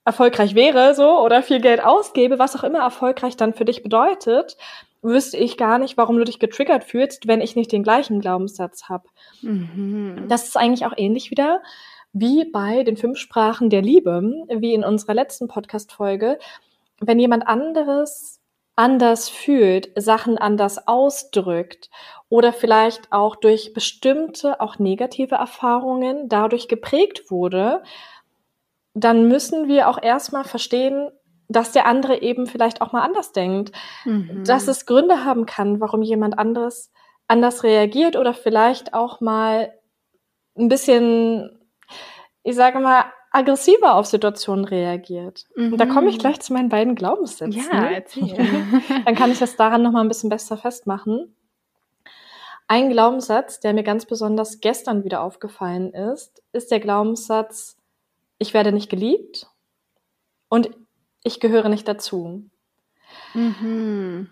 erfolgreich 0.05 0.55
wäre, 0.55 0.95
so, 0.95 1.19
oder 1.19 1.43
viel 1.43 1.61
Geld 1.61 1.83
ausgebe, 1.83 2.39
was 2.39 2.55
auch 2.55 2.63
immer 2.63 2.79
erfolgreich 2.79 3.37
dann 3.37 3.53
für 3.53 3.65
dich 3.65 3.83
bedeutet, 3.83 4.57
wüsste 5.01 5.37
ich 5.37 5.57
gar 5.57 5.77
nicht, 5.79 5.97
warum 5.97 6.17
du 6.17 6.23
dich 6.23 6.39
getriggert 6.39 6.83
fühlst, 6.83 7.27
wenn 7.27 7.41
ich 7.41 7.55
nicht 7.55 7.71
den 7.71 7.83
gleichen 7.83 8.19
Glaubenssatz 8.19 8.89
habe. 8.89 9.07
Mhm. 9.41 10.25
Das 10.29 10.47
ist 10.47 10.57
eigentlich 10.57 10.85
auch 10.85 10.93
ähnlich 10.95 11.31
wieder 11.31 11.61
wie 12.13 12.45
bei 12.45 12.83
den 12.83 12.95
fünf 12.95 13.17
Sprachen 13.17 13.69
der 13.69 13.81
Liebe, 13.81 14.21
wie 14.49 14.73
in 14.73 14.83
unserer 14.83 15.15
letzten 15.15 15.47
Podcast-Folge 15.47 16.37
wenn 17.07 17.19
jemand 17.19 17.47
anderes 17.47 18.39
anders 18.75 19.29
fühlt, 19.29 19.91
Sachen 19.95 20.37
anders 20.37 20.87
ausdrückt 20.87 21.89
oder 22.29 22.51
vielleicht 22.51 23.11
auch 23.11 23.35
durch 23.35 23.73
bestimmte, 23.73 24.59
auch 24.61 24.79
negative 24.79 25.35
Erfahrungen 25.35 26.27
dadurch 26.27 26.67
geprägt 26.67 27.29
wurde, 27.29 27.83
dann 28.93 29.27
müssen 29.27 29.67
wir 29.67 29.89
auch 29.89 30.01
erstmal 30.01 30.43
verstehen, 30.43 31.09
dass 31.49 31.71
der 31.71 31.85
andere 31.85 32.21
eben 32.21 32.47
vielleicht 32.47 32.81
auch 32.81 32.91
mal 32.91 33.01
anders 33.01 33.31
denkt, 33.31 33.71
mhm. 34.05 34.43
dass 34.45 34.67
es 34.67 34.85
Gründe 34.85 35.25
haben 35.25 35.45
kann, 35.45 35.79
warum 35.79 36.01
jemand 36.01 36.37
anderes 36.37 36.91
anders 37.27 37.63
reagiert 37.63 38.15
oder 38.15 38.33
vielleicht 38.33 38.93
auch 38.93 39.21
mal 39.21 39.73
ein 40.57 40.67
bisschen, 40.67 41.59
ich 42.43 42.55
sage 42.55 42.79
mal, 42.79 43.05
aggressiver 43.31 43.95
auf 43.95 44.05
Situationen 44.05 44.65
reagiert. 44.65 45.45
Mhm. 45.55 45.73
Und 45.73 45.77
da 45.79 45.85
komme 45.85 46.09
ich 46.09 46.17
mhm. 46.17 46.21
gleich 46.21 46.39
zu 46.39 46.53
meinen 46.53 46.69
beiden 46.69 46.95
Glaubenssätzen. 46.95 47.63
Ja, 47.71 47.85
erzähl. 47.85 48.35
Dann 49.05 49.15
kann 49.15 49.31
ich 49.31 49.39
das 49.39 49.55
daran 49.55 49.81
noch 49.81 49.91
mal 49.91 50.01
ein 50.01 50.07
bisschen 50.07 50.29
besser 50.29 50.57
festmachen. 50.57 51.35
Ein 52.67 52.89
Glaubenssatz, 52.89 53.59
der 53.59 53.73
mir 53.73 53.83
ganz 53.83 54.05
besonders 54.05 54.61
gestern 54.61 55.03
wieder 55.03 55.21
aufgefallen 55.21 55.93
ist, 55.93 56.41
ist 56.53 56.71
der 56.71 56.79
Glaubenssatz, 56.79 57.77
ich 58.43 58.53
werde 58.53 58.71
nicht 58.71 58.89
geliebt 58.89 59.47
und 60.49 60.69
ich 61.23 61.39
gehöre 61.39 61.69
nicht 61.69 61.87
dazu. 61.87 62.43
Mhm. 63.33 64.29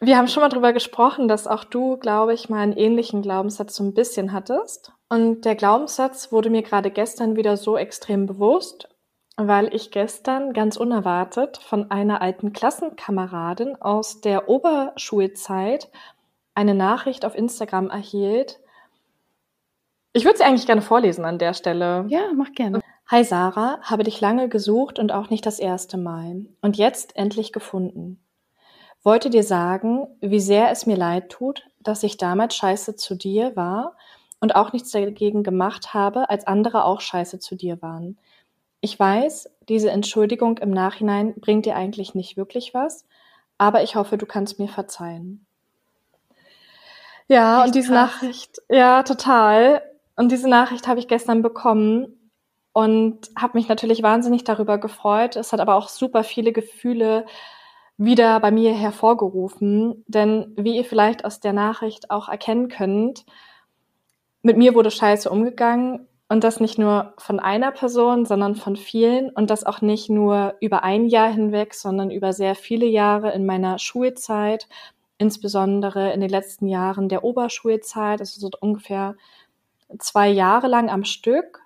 Wir 0.00 0.16
haben 0.16 0.28
schon 0.28 0.42
mal 0.42 0.48
drüber 0.48 0.72
gesprochen, 0.72 1.28
dass 1.28 1.46
auch 1.46 1.64
du, 1.64 1.96
glaube 1.98 2.34
ich, 2.34 2.48
mal 2.48 2.60
einen 2.60 2.76
ähnlichen 2.76 3.20
Glaubenssatz 3.22 3.76
so 3.76 3.84
ein 3.84 3.94
bisschen 3.94 4.32
hattest. 4.32 4.92
Und 5.08 5.44
der 5.44 5.54
Glaubenssatz 5.54 6.32
wurde 6.32 6.50
mir 6.50 6.62
gerade 6.62 6.90
gestern 6.90 7.36
wieder 7.36 7.56
so 7.56 7.76
extrem 7.76 8.26
bewusst, 8.26 8.88
weil 9.36 9.74
ich 9.74 9.90
gestern 9.90 10.52
ganz 10.52 10.76
unerwartet 10.76 11.58
von 11.58 11.90
einer 11.90 12.22
alten 12.22 12.52
Klassenkameradin 12.52 13.76
aus 13.80 14.20
der 14.20 14.48
Oberschulzeit 14.48 15.90
eine 16.54 16.74
Nachricht 16.74 17.24
auf 17.24 17.34
Instagram 17.34 17.90
erhielt. 17.90 18.60
Ich 20.12 20.24
würde 20.24 20.38
sie 20.38 20.44
eigentlich 20.44 20.66
gerne 20.66 20.82
vorlesen 20.82 21.24
an 21.24 21.38
der 21.38 21.54
Stelle. 21.54 22.04
Ja, 22.08 22.30
mach 22.34 22.52
gerne. 22.52 22.81
Hi 23.12 23.24
Sarah, 23.24 23.78
habe 23.82 24.04
dich 24.04 24.22
lange 24.22 24.48
gesucht 24.48 24.98
und 24.98 25.12
auch 25.12 25.28
nicht 25.28 25.44
das 25.44 25.58
erste 25.58 25.98
Mal. 25.98 26.46
Und 26.62 26.78
jetzt 26.78 27.14
endlich 27.14 27.52
gefunden. 27.52 28.18
Wollte 29.02 29.28
dir 29.28 29.42
sagen, 29.42 30.06
wie 30.22 30.40
sehr 30.40 30.70
es 30.70 30.86
mir 30.86 30.96
leid 30.96 31.28
tut, 31.28 31.66
dass 31.78 32.04
ich 32.04 32.16
damals 32.16 32.56
scheiße 32.56 32.96
zu 32.96 33.14
dir 33.14 33.54
war 33.54 33.98
und 34.40 34.54
auch 34.56 34.72
nichts 34.72 34.92
dagegen 34.92 35.42
gemacht 35.42 35.92
habe, 35.92 36.30
als 36.30 36.46
andere 36.46 36.86
auch 36.86 37.02
scheiße 37.02 37.38
zu 37.38 37.54
dir 37.54 37.82
waren. 37.82 38.16
Ich 38.80 38.98
weiß, 38.98 39.50
diese 39.68 39.90
Entschuldigung 39.90 40.56
im 40.56 40.70
Nachhinein 40.70 41.34
bringt 41.34 41.66
dir 41.66 41.76
eigentlich 41.76 42.14
nicht 42.14 42.38
wirklich 42.38 42.72
was, 42.72 43.04
aber 43.58 43.82
ich 43.82 43.94
hoffe, 43.94 44.16
du 44.16 44.24
kannst 44.24 44.58
mir 44.58 44.68
verzeihen. 44.68 45.44
Ja, 47.28 47.58
Echt 47.58 47.66
und 47.66 47.74
diese 47.74 47.92
krass. 47.92 48.10
Nachricht, 48.10 48.62
ja, 48.70 49.02
total. 49.02 49.82
Und 50.16 50.32
diese 50.32 50.48
Nachricht 50.48 50.88
habe 50.88 50.98
ich 50.98 51.08
gestern 51.08 51.42
bekommen 51.42 52.18
und 52.72 53.30
habe 53.36 53.58
mich 53.58 53.68
natürlich 53.68 54.02
wahnsinnig 54.02 54.44
darüber 54.44 54.78
gefreut. 54.78 55.36
Es 55.36 55.52
hat 55.52 55.60
aber 55.60 55.74
auch 55.74 55.88
super 55.88 56.24
viele 56.24 56.52
Gefühle 56.52 57.26
wieder 57.98 58.40
bei 58.40 58.50
mir 58.50 58.74
hervorgerufen, 58.74 60.04
denn 60.06 60.52
wie 60.56 60.76
ihr 60.76 60.84
vielleicht 60.84 61.24
aus 61.24 61.40
der 61.40 61.52
Nachricht 61.52 62.10
auch 62.10 62.28
erkennen 62.28 62.68
könnt, 62.68 63.24
mit 64.42 64.56
mir 64.56 64.74
wurde 64.74 64.90
scheiße 64.90 65.30
umgegangen. 65.30 66.08
Und 66.28 66.44
das 66.44 66.60
nicht 66.60 66.78
nur 66.78 67.12
von 67.18 67.40
einer 67.40 67.72
Person, 67.72 68.24
sondern 68.24 68.56
von 68.56 68.76
vielen. 68.76 69.28
Und 69.30 69.50
das 69.50 69.64
auch 69.64 69.82
nicht 69.82 70.08
nur 70.08 70.54
über 70.60 70.82
ein 70.82 71.06
Jahr 71.06 71.30
hinweg, 71.30 71.74
sondern 71.74 72.10
über 72.10 72.32
sehr 72.32 72.54
viele 72.54 72.86
Jahre 72.86 73.32
in 73.32 73.44
meiner 73.44 73.78
Schulzeit, 73.78 74.66
insbesondere 75.18 76.12
in 76.12 76.20
den 76.20 76.30
letzten 76.30 76.68
Jahren 76.68 77.10
der 77.10 77.22
Oberschulzeit, 77.22 78.20
also 78.20 78.40
so 78.40 78.50
ungefähr 78.60 79.14
zwei 79.98 80.28
Jahre 80.30 80.68
lang 80.68 80.88
am 80.88 81.04
Stück. 81.04 81.61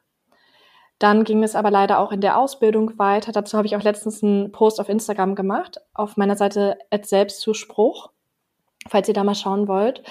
Dann 0.98 1.24
ging 1.24 1.42
es 1.42 1.54
aber 1.54 1.70
leider 1.70 1.98
auch 1.98 2.10
in 2.10 2.20
der 2.20 2.38
Ausbildung 2.38 2.98
weiter. 2.98 3.32
Dazu 3.32 3.56
habe 3.56 3.66
ich 3.66 3.76
auch 3.76 3.82
letztens 3.82 4.22
einen 4.22 4.52
Post 4.52 4.80
auf 4.80 4.88
Instagram 4.88 5.34
gemacht, 5.34 5.78
auf 5.92 6.16
meiner 6.16 6.36
Seite 6.36 6.78
Selbstzuspruch, 7.02 8.10
falls 8.88 9.08
ihr 9.08 9.14
da 9.14 9.24
mal 9.24 9.34
schauen 9.34 9.68
wollt. 9.68 10.02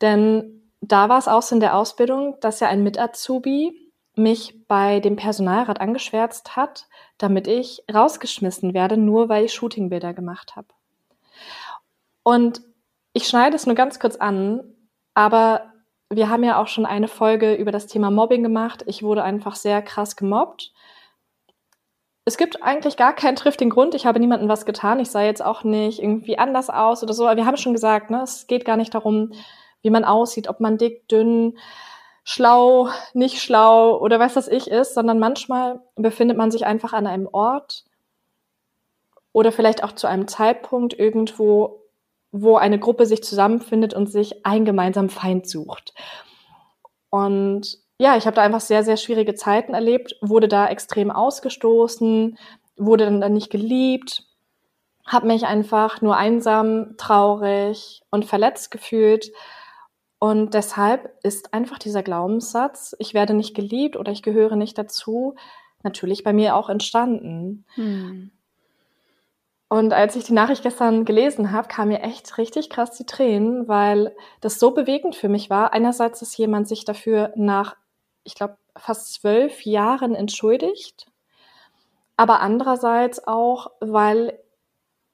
Denn 0.00 0.70
da 0.80 1.08
war 1.08 1.18
es 1.18 1.28
auch 1.28 1.42
so 1.42 1.54
in 1.54 1.60
der 1.60 1.76
Ausbildung, 1.76 2.36
dass 2.40 2.60
ja 2.60 2.68
ein 2.68 2.82
Mit-Azubi 2.82 3.72
mich 4.16 4.66
bei 4.68 5.00
dem 5.00 5.16
Personalrat 5.16 5.80
angeschwärzt 5.80 6.56
hat, 6.56 6.86
damit 7.18 7.46
ich 7.46 7.82
rausgeschmissen 7.92 8.74
werde, 8.74 8.96
nur 8.96 9.28
weil 9.28 9.46
ich 9.46 9.54
Shootingbilder 9.54 10.14
gemacht 10.14 10.54
habe. 10.56 10.68
Und 12.22 12.62
ich 13.12 13.26
schneide 13.26 13.56
es 13.56 13.66
nur 13.66 13.74
ganz 13.74 13.98
kurz 13.98 14.16
an, 14.16 14.62
aber 15.14 15.72
wir 16.16 16.28
haben 16.28 16.44
ja 16.44 16.60
auch 16.60 16.68
schon 16.68 16.86
eine 16.86 17.08
Folge 17.08 17.54
über 17.54 17.72
das 17.72 17.86
Thema 17.86 18.10
Mobbing 18.10 18.42
gemacht. 18.42 18.84
Ich 18.86 19.02
wurde 19.02 19.22
einfach 19.22 19.56
sehr 19.56 19.82
krass 19.82 20.16
gemobbt. 20.16 20.72
Es 22.24 22.36
gibt 22.38 22.62
eigentlich 22.62 22.96
gar 22.96 23.14
keinen 23.14 23.36
triftigen 23.36 23.70
Grund. 23.70 23.94
Ich 23.94 24.06
habe 24.06 24.18
niemandem 24.18 24.48
was 24.48 24.64
getan. 24.64 25.00
Ich 25.00 25.10
sah 25.10 25.22
jetzt 25.22 25.44
auch 25.44 25.62
nicht 25.62 26.00
irgendwie 26.00 26.38
anders 26.38 26.70
aus 26.70 27.02
oder 27.02 27.12
so. 27.12 27.26
Aber 27.26 27.36
wir 27.36 27.46
haben 27.46 27.56
schon 27.56 27.74
gesagt, 27.74 28.10
ne, 28.10 28.22
es 28.22 28.46
geht 28.46 28.64
gar 28.64 28.76
nicht 28.76 28.94
darum, 28.94 29.32
wie 29.82 29.90
man 29.90 30.04
aussieht, 30.04 30.48
ob 30.48 30.60
man 30.60 30.78
dick, 30.78 31.06
dünn, 31.08 31.58
schlau, 32.24 32.88
nicht 33.12 33.42
schlau 33.42 33.98
oder 33.98 34.18
was 34.18 34.34
das 34.34 34.48
ich 34.48 34.68
ist, 34.68 34.94
sondern 34.94 35.18
manchmal 35.18 35.80
befindet 35.94 36.38
man 36.38 36.50
sich 36.50 36.64
einfach 36.64 36.94
an 36.94 37.06
einem 37.06 37.28
Ort 37.30 37.84
oder 39.32 39.52
vielleicht 39.52 39.84
auch 39.84 39.92
zu 39.92 40.06
einem 40.06 40.26
Zeitpunkt 40.26 40.98
irgendwo, 40.98 41.83
wo 42.36 42.56
eine 42.56 42.80
Gruppe 42.80 43.06
sich 43.06 43.22
zusammenfindet 43.22 43.94
und 43.94 44.10
sich 44.10 44.44
einen 44.44 44.64
gemeinsamen 44.64 45.08
Feind 45.08 45.48
sucht. 45.48 45.94
Und 47.08 47.78
ja, 47.96 48.16
ich 48.16 48.26
habe 48.26 48.34
da 48.34 48.42
einfach 48.42 48.60
sehr, 48.60 48.82
sehr 48.82 48.96
schwierige 48.96 49.36
Zeiten 49.36 49.72
erlebt, 49.72 50.16
wurde 50.20 50.48
da 50.48 50.66
extrem 50.66 51.12
ausgestoßen, 51.12 52.36
wurde 52.76 53.04
dann, 53.20 53.32
nicht 53.32 53.50
geliebt, 53.50 54.24
habe 55.06 55.28
mich 55.28 55.46
einfach 55.46 56.02
nur 56.02 56.16
einsam, 56.16 56.96
traurig 56.96 58.02
und 58.10 58.24
verletzt 58.24 58.72
gefühlt 58.72 59.30
und 60.18 60.54
deshalb 60.54 61.18
ist 61.22 61.52
einfach 61.52 61.78
dieser 61.78 62.02
Glaubenssatz, 62.02 62.96
ich 62.98 63.14
werde 63.14 63.34
nicht 63.34 63.54
geliebt 63.54 63.94
oder 63.94 64.10
ich 64.10 64.22
gehöre 64.22 64.56
nicht 64.56 64.76
dazu, 64.76 65.36
natürlich 65.82 66.24
bei 66.24 66.32
mir 66.32 66.56
auch 66.56 66.68
entstanden. 66.68 67.66
Hm. 67.74 68.30
Und 69.74 69.92
als 69.92 70.14
ich 70.14 70.22
die 70.22 70.34
Nachricht 70.34 70.62
gestern 70.62 71.04
gelesen 71.04 71.50
habe, 71.50 71.66
kam 71.66 71.88
mir 71.88 72.00
echt 72.00 72.38
richtig 72.38 72.70
krass 72.70 72.92
die 72.92 73.06
Tränen, 73.06 73.66
weil 73.66 74.14
das 74.40 74.60
so 74.60 74.70
bewegend 74.70 75.16
für 75.16 75.28
mich 75.28 75.50
war. 75.50 75.72
Einerseits, 75.72 76.20
dass 76.20 76.36
jemand 76.36 76.68
sich 76.68 76.84
dafür 76.84 77.32
nach, 77.34 77.74
ich 78.22 78.36
glaube, 78.36 78.56
fast 78.76 79.14
zwölf 79.14 79.64
Jahren 79.64 80.14
entschuldigt, 80.14 81.10
aber 82.16 82.40
andererseits 82.40 83.26
auch, 83.26 83.72
weil 83.80 84.38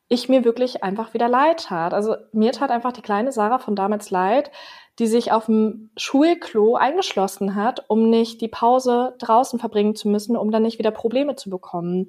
ich 0.09 0.29
mir 0.29 0.45
wirklich 0.45 0.85
einfach 0.85 1.15
wieder 1.15 1.29
leid 1.31 1.65
tat. 1.65 1.95
Also 1.95 2.17
mir 2.33 2.53
tat 2.53 2.71
einfach 2.71 2.93
die 2.93 3.01
kleine 3.01 3.33
Sarah 3.33 3.61
von 3.61 3.75
damals 3.75 4.11
leid, 4.11 4.51
die 4.99 5.07
sich 5.07 5.33
auf 5.33 5.47
dem 5.47 5.89
Schulklo 5.97 6.77
eingeschlossen 6.77 7.55
hat, 7.55 7.87
um 7.89 8.11
nicht 8.11 8.43
die 8.43 8.49
Pause 8.49 9.15
draußen 9.21 9.59
verbringen 9.59 9.97
zu 9.97 10.11
müssen, 10.11 10.37
um 10.37 10.51
dann 10.51 10.65
nicht 10.65 10.79
wieder 10.79 10.91
Probleme 10.91 11.35
zu 11.35 11.49
bekommen. 11.49 12.09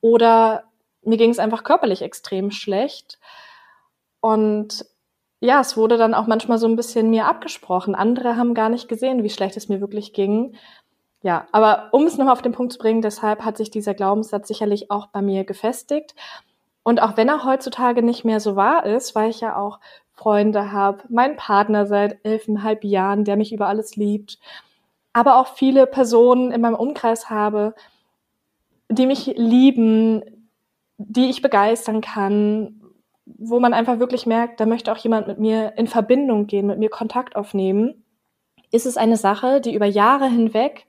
Oder 0.00 0.64
mir 1.04 1.16
ging 1.16 1.30
es 1.30 1.38
einfach 1.38 1.64
körperlich 1.64 2.02
extrem 2.02 2.50
schlecht. 2.50 3.18
Und 4.20 4.84
ja, 5.40 5.60
es 5.60 5.76
wurde 5.76 5.96
dann 5.96 6.14
auch 6.14 6.26
manchmal 6.26 6.58
so 6.58 6.68
ein 6.68 6.76
bisschen 6.76 7.10
mir 7.10 7.26
abgesprochen. 7.26 7.94
Andere 7.94 8.36
haben 8.36 8.54
gar 8.54 8.68
nicht 8.68 8.88
gesehen, 8.88 9.24
wie 9.24 9.30
schlecht 9.30 9.56
es 9.56 9.68
mir 9.68 9.80
wirklich 9.80 10.12
ging. 10.12 10.54
Ja, 11.22 11.46
aber 11.52 11.88
um 11.92 12.06
es 12.06 12.16
nochmal 12.16 12.34
auf 12.34 12.42
den 12.42 12.52
Punkt 12.52 12.72
zu 12.72 12.78
bringen, 12.78 13.02
deshalb 13.02 13.44
hat 13.44 13.56
sich 13.56 13.70
dieser 13.70 13.94
Glaubenssatz 13.94 14.48
sicherlich 14.48 14.90
auch 14.90 15.08
bei 15.08 15.22
mir 15.22 15.44
gefestigt. 15.44 16.14
Und 16.84 17.00
auch 17.00 17.16
wenn 17.16 17.28
er 17.28 17.44
heutzutage 17.44 18.02
nicht 18.02 18.24
mehr 18.24 18.40
so 18.40 18.56
wahr 18.56 18.86
ist, 18.86 19.14
weil 19.14 19.30
ich 19.30 19.40
ja 19.40 19.56
auch 19.56 19.78
Freunde 20.12 20.72
habe, 20.72 21.04
meinen 21.08 21.36
Partner 21.36 21.86
seit 21.86 22.24
elfeinhalb 22.24 22.84
Jahren, 22.84 23.24
der 23.24 23.36
mich 23.36 23.52
über 23.52 23.68
alles 23.68 23.96
liebt, 23.96 24.38
aber 25.12 25.36
auch 25.36 25.48
viele 25.48 25.86
Personen 25.86 26.50
in 26.52 26.60
meinem 26.60 26.74
Umkreis 26.74 27.30
habe, 27.30 27.74
die 28.88 29.06
mich 29.06 29.26
lieben, 29.36 30.41
die 31.08 31.30
ich 31.30 31.42
begeistern 31.42 32.00
kann, 32.00 32.80
wo 33.24 33.60
man 33.60 33.74
einfach 33.74 33.98
wirklich 33.98 34.26
merkt, 34.26 34.60
da 34.60 34.66
möchte 34.66 34.92
auch 34.92 34.98
jemand 34.98 35.28
mit 35.28 35.38
mir 35.38 35.74
in 35.76 35.86
Verbindung 35.86 36.46
gehen, 36.46 36.66
mit 36.66 36.78
mir 36.78 36.90
Kontakt 36.90 37.36
aufnehmen, 37.36 38.04
ist 38.70 38.86
es 38.86 38.96
eine 38.96 39.16
Sache, 39.16 39.60
die 39.60 39.74
über 39.74 39.86
Jahre 39.86 40.28
hinweg 40.28 40.86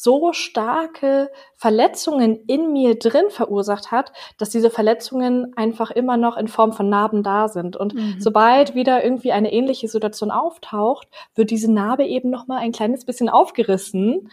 so 0.00 0.32
starke 0.32 1.28
Verletzungen 1.56 2.44
in 2.46 2.72
mir 2.72 2.96
drin 3.00 3.30
verursacht 3.30 3.90
hat, 3.90 4.12
dass 4.36 4.48
diese 4.48 4.70
Verletzungen 4.70 5.54
einfach 5.56 5.90
immer 5.90 6.16
noch 6.16 6.36
in 6.36 6.46
Form 6.46 6.72
von 6.72 6.88
Narben 6.88 7.24
da 7.24 7.48
sind. 7.48 7.74
Und 7.74 7.94
mhm. 7.94 8.14
sobald 8.20 8.76
wieder 8.76 9.02
irgendwie 9.02 9.32
eine 9.32 9.52
ähnliche 9.52 9.88
Situation 9.88 10.30
auftaucht, 10.30 11.08
wird 11.34 11.50
diese 11.50 11.72
Narbe 11.72 12.04
eben 12.04 12.30
noch 12.30 12.46
mal 12.46 12.58
ein 12.58 12.70
kleines 12.70 13.04
bisschen 13.06 13.28
aufgerissen. 13.28 14.30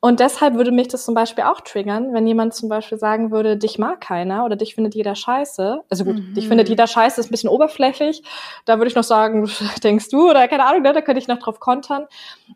Und 0.00 0.20
deshalb 0.20 0.54
würde 0.54 0.70
mich 0.70 0.86
das 0.86 1.04
zum 1.04 1.14
Beispiel 1.14 1.42
auch 1.44 1.60
triggern, 1.60 2.14
wenn 2.14 2.24
jemand 2.24 2.54
zum 2.54 2.68
Beispiel 2.68 2.98
sagen 2.98 3.32
würde, 3.32 3.56
dich 3.56 3.80
mag 3.80 4.00
keiner 4.00 4.44
oder 4.44 4.54
dich 4.54 4.76
findet 4.76 4.94
jeder 4.94 5.16
scheiße. 5.16 5.80
Also 5.90 6.04
gut, 6.04 6.16
mhm. 6.16 6.34
dich 6.34 6.46
findet 6.46 6.68
jeder 6.68 6.86
scheiße, 6.86 7.20
ist 7.20 7.28
ein 7.28 7.30
bisschen 7.32 7.50
oberflächlich. 7.50 8.22
Da 8.64 8.78
würde 8.78 8.88
ich 8.88 8.94
noch 8.94 9.02
sagen, 9.02 9.50
denkst 9.82 10.08
du 10.10 10.30
oder 10.30 10.46
keine 10.46 10.66
Ahnung, 10.66 10.82
ne, 10.82 10.92
da 10.92 11.00
könnte 11.00 11.20
ich 11.20 11.26
noch 11.26 11.40
drauf 11.40 11.58
kontern. 11.58 12.06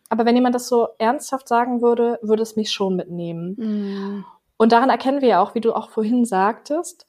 Aber 0.09 0.25
wenn 0.25 0.37
jemand 0.37 0.55
das 0.55 0.69
so 0.69 0.89
ernsthaft 0.99 1.49
sagen 1.49 1.83
würde, 1.83 2.21
würde 2.23 2.45
es 2.45 2.55
mich 2.55 2.71
schon 2.71 2.95
mitnehmen. 2.95 3.57
Mhm. 3.59 4.25
Und 4.57 4.71
daran 4.71 4.91
erkennen 4.91 5.21
wir 5.21 5.29
ja 5.29 5.43
auch, 5.43 5.57
wie 5.57 5.61
du 5.61 5.73
auch 5.73 5.91
vorhin 5.91 6.25
sagtest, 6.25 7.09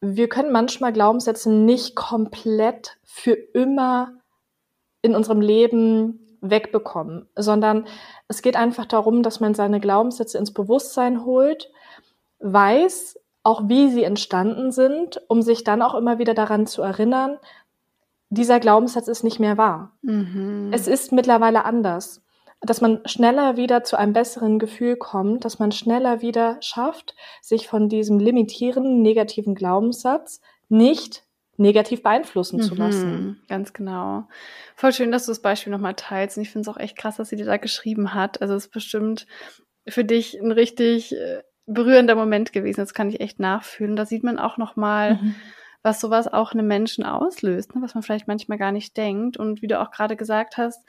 wir 0.00 0.28
können 0.28 0.50
manchmal 0.50 0.92
Glaubenssätze 0.92 1.50
nicht 1.50 1.94
komplett 1.94 2.98
für 3.04 3.32
immer 3.32 4.12
in 5.02 5.14
unserem 5.14 5.40
Leben 5.40 6.25
wegbekommen, 6.40 7.28
sondern 7.36 7.86
es 8.28 8.42
geht 8.42 8.56
einfach 8.56 8.86
darum, 8.86 9.22
dass 9.22 9.40
man 9.40 9.54
seine 9.54 9.80
Glaubenssätze 9.80 10.38
ins 10.38 10.52
Bewusstsein 10.52 11.24
holt, 11.24 11.70
weiß 12.40 13.18
auch, 13.42 13.68
wie 13.68 13.90
sie 13.90 14.04
entstanden 14.04 14.72
sind, 14.72 15.22
um 15.28 15.42
sich 15.42 15.64
dann 15.64 15.82
auch 15.82 15.94
immer 15.94 16.18
wieder 16.18 16.34
daran 16.34 16.66
zu 16.66 16.82
erinnern, 16.82 17.38
dieser 18.28 18.58
Glaubenssatz 18.58 19.08
ist 19.08 19.22
nicht 19.22 19.38
mehr 19.38 19.56
wahr. 19.56 19.92
Mhm. 20.02 20.70
Es 20.72 20.88
ist 20.88 21.12
mittlerweile 21.12 21.64
anders. 21.64 22.22
Dass 22.62 22.80
man 22.80 23.00
schneller 23.04 23.56
wieder 23.56 23.84
zu 23.84 23.96
einem 23.96 24.14
besseren 24.14 24.58
Gefühl 24.58 24.96
kommt, 24.96 25.44
dass 25.44 25.58
man 25.58 25.72
schneller 25.72 26.22
wieder 26.22 26.56
schafft, 26.60 27.14
sich 27.40 27.68
von 27.68 27.88
diesem 27.88 28.18
limitierenden 28.18 29.02
negativen 29.02 29.54
Glaubenssatz 29.54 30.40
nicht 30.68 31.25
negativ 31.56 32.02
beeinflussen 32.02 32.58
mhm, 32.58 32.62
zu 32.62 32.74
lassen. 32.74 33.42
Ganz 33.48 33.72
genau. 33.72 34.28
Voll 34.74 34.92
schön, 34.92 35.12
dass 35.12 35.26
du 35.26 35.30
das 35.30 35.40
Beispiel 35.40 35.72
nochmal 35.72 35.94
teilst. 35.94 36.36
Und 36.36 36.42
ich 36.42 36.50
finde 36.50 36.68
es 36.68 36.74
auch 36.74 36.80
echt 36.80 36.96
krass, 36.96 37.16
dass 37.16 37.28
sie 37.28 37.36
dir 37.36 37.46
da 37.46 37.56
geschrieben 37.56 38.14
hat. 38.14 38.42
Also 38.42 38.54
es 38.54 38.66
ist 38.66 38.72
bestimmt 38.72 39.26
für 39.88 40.04
dich 40.04 40.40
ein 40.40 40.52
richtig 40.52 41.14
äh, 41.14 41.42
berührender 41.66 42.14
Moment 42.14 42.52
gewesen. 42.52 42.80
Das 42.80 42.94
kann 42.94 43.08
ich 43.08 43.20
echt 43.20 43.40
nachfühlen. 43.40 43.96
Da 43.96 44.06
sieht 44.06 44.24
man 44.24 44.38
auch 44.38 44.56
nochmal, 44.56 45.14
mhm. 45.14 45.34
was 45.82 46.00
sowas 46.00 46.28
auch 46.32 46.52
einem 46.52 46.66
Menschen 46.66 47.04
auslöst, 47.04 47.74
ne? 47.74 47.82
was 47.82 47.94
man 47.94 48.02
vielleicht 48.02 48.28
manchmal 48.28 48.58
gar 48.58 48.72
nicht 48.72 48.96
denkt. 48.96 49.36
Und 49.36 49.62
wie 49.62 49.66
du 49.66 49.80
auch 49.80 49.90
gerade 49.90 50.16
gesagt 50.16 50.56
hast, 50.56 50.84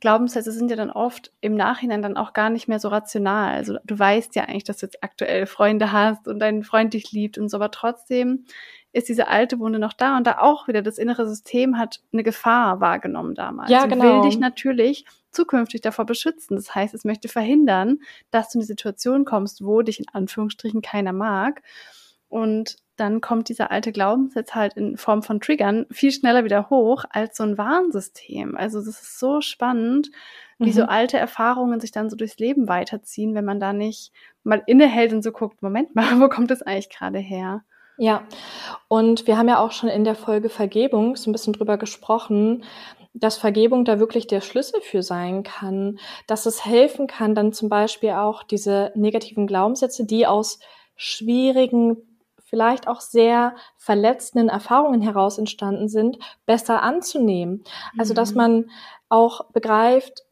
Glaubenssätze 0.00 0.52
sind 0.52 0.70
ja 0.70 0.76
dann 0.76 0.90
oft 0.90 1.32
im 1.40 1.56
Nachhinein 1.56 2.02
dann 2.02 2.16
auch 2.16 2.32
gar 2.32 2.50
nicht 2.50 2.68
mehr 2.68 2.78
so 2.78 2.88
rational. 2.88 3.54
Also 3.54 3.78
du 3.84 3.98
weißt 3.98 4.36
ja 4.36 4.44
eigentlich, 4.44 4.64
dass 4.64 4.78
du 4.78 4.86
jetzt 4.86 5.02
aktuell 5.02 5.46
Freunde 5.46 5.90
hast 5.90 6.28
und 6.28 6.38
dein 6.38 6.62
Freund 6.62 6.94
dich 6.94 7.10
liebt 7.10 7.36
und 7.36 7.48
so, 7.48 7.56
aber 7.56 7.72
trotzdem 7.72 8.44
ist 8.92 9.08
diese 9.08 9.28
alte 9.28 9.58
Wunde 9.58 9.78
noch 9.78 9.92
da 9.92 10.16
und 10.16 10.26
da 10.26 10.38
auch 10.38 10.68
wieder 10.68 10.82
das 10.82 10.98
innere 10.98 11.26
System 11.28 11.78
hat 11.78 12.00
eine 12.12 12.22
Gefahr 12.22 12.80
wahrgenommen 12.80 13.34
damals. 13.34 13.70
Ja, 13.70 13.86
genau. 13.86 14.18
Und 14.18 14.22
will 14.22 14.30
dich 14.30 14.38
natürlich 14.38 15.04
zukünftig 15.30 15.82
davor 15.82 16.06
beschützen. 16.06 16.56
Das 16.56 16.74
heißt, 16.74 16.94
es 16.94 17.04
möchte 17.04 17.28
verhindern, 17.28 17.98
dass 18.30 18.50
du 18.50 18.58
in 18.58 18.60
die 18.60 18.66
Situation 18.66 19.24
kommst, 19.24 19.64
wo 19.64 19.82
dich 19.82 20.00
in 20.00 20.08
Anführungsstrichen 20.12 20.80
keiner 20.80 21.12
mag. 21.12 21.62
Und 22.28 22.76
dann 22.96 23.20
kommt 23.20 23.48
dieser 23.48 23.70
alte 23.70 23.92
Glaubenssatz 23.92 24.54
halt 24.54 24.74
in 24.74 24.96
Form 24.96 25.22
von 25.22 25.40
Triggern 25.40 25.86
viel 25.90 26.10
schneller 26.10 26.44
wieder 26.44 26.68
hoch 26.68 27.04
als 27.10 27.36
so 27.36 27.44
ein 27.44 27.56
Warnsystem. 27.56 28.56
Also 28.56 28.78
das 28.78 28.88
ist 28.88 29.18
so 29.18 29.40
spannend, 29.40 30.10
wie 30.58 30.70
mhm. 30.70 30.72
so 30.72 30.82
alte 30.84 31.16
Erfahrungen 31.16 31.78
sich 31.80 31.92
dann 31.92 32.10
so 32.10 32.16
durchs 32.16 32.38
Leben 32.38 32.68
weiterziehen, 32.68 33.34
wenn 33.34 33.44
man 33.44 33.60
da 33.60 33.72
nicht 33.72 34.12
mal 34.42 34.62
innehält 34.66 35.12
und 35.12 35.22
so 35.22 35.30
guckt, 35.30 35.62
Moment 35.62 35.94
mal, 35.94 36.04
wo 36.20 36.28
kommt 36.28 36.50
das 36.50 36.62
eigentlich 36.62 36.90
gerade 36.90 37.18
her? 37.18 37.62
Ja, 37.98 38.22
und 38.86 39.26
wir 39.26 39.36
haben 39.36 39.48
ja 39.48 39.58
auch 39.58 39.72
schon 39.72 39.88
in 39.88 40.04
der 40.04 40.14
Folge 40.14 40.48
Vergebung 40.48 41.16
so 41.16 41.28
ein 41.28 41.32
bisschen 41.32 41.52
drüber 41.52 41.76
gesprochen, 41.76 42.64
dass 43.12 43.36
Vergebung 43.36 43.84
da 43.84 43.98
wirklich 43.98 44.28
der 44.28 44.40
Schlüssel 44.40 44.80
für 44.80 45.02
sein 45.02 45.42
kann, 45.42 45.98
dass 46.28 46.46
es 46.46 46.64
helfen 46.64 47.08
kann, 47.08 47.34
dann 47.34 47.52
zum 47.52 47.68
Beispiel 47.68 48.10
auch 48.10 48.44
diese 48.44 48.92
negativen 48.94 49.48
Glaubenssätze, 49.48 50.06
die 50.06 50.28
aus 50.28 50.60
schwierigen, 50.94 51.96
vielleicht 52.44 52.86
auch 52.86 53.00
sehr 53.00 53.56
verletzenden 53.76 54.48
Erfahrungen 54.48 55.02
heraus 55.02 55.36
entstanden 55.36 55.88
sind, 55.88 56.18
besser 56.46 56.82
anzunehmen. 56.82 57.64
Also, 57.98 58.14
dass 58.14 58.30
mhm. 58.30 58.36
man 58.36 58.70
auch 59.08 59.46
begreift, 59.50 60.24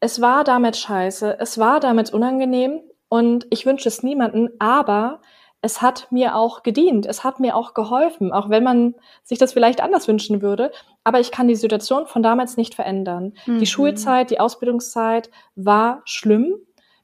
es 0.00 0.20
war 0.20 0.44
damit 0.44 0.76
scheiße, 0.76 1.38
es 1.40 1.58
war 1.58 1.80
damit 1.80 2.12
unangenehm 2.12 2.80
und 3.08 3.46
ich 3.50 3.64
wünsche 3.64 3.88
es 3.88 4.02
niemanden, 4.02 4.50
aber 4.58 5.20
es 5.60 5.82
hat 5.82 6.06
mir 6.10 6.36
auch 6.36 6.62
gedient, 6.62 7.06
es 7.06 7.24
hat 7.24 7.40
mir 7.40 7.56
auch 7.56 7.74
geholfen, 7.74 8.32
auch 8.32 8.48
wenn 8.48 8.62
man 8.62 8.94
sich 9.24 9.38
das 9.38 9.52
vielleicht 9.52 9.80
anders 9.80 10.06
wünschen 10.06 10.40
würde. 10.40 10.70
Aber 11.02 11.18
ich 11.20 11.32
kann 11.32 11.48
die 11.48 11.56
Situation 11.56 12.06
von 12.06 12.22
damals 12.22 12.56
nicht 12.56 12.74
verändern. 12.74 13.34
Mhm. 13.46 13.58
Die 13.58 13.66
Schulzeit, 13.66 14.30
die 14.30 14.40
Ausbildungszeit 14.40 15.30
war 15.56 16.02
schlimm. 16.04 16.54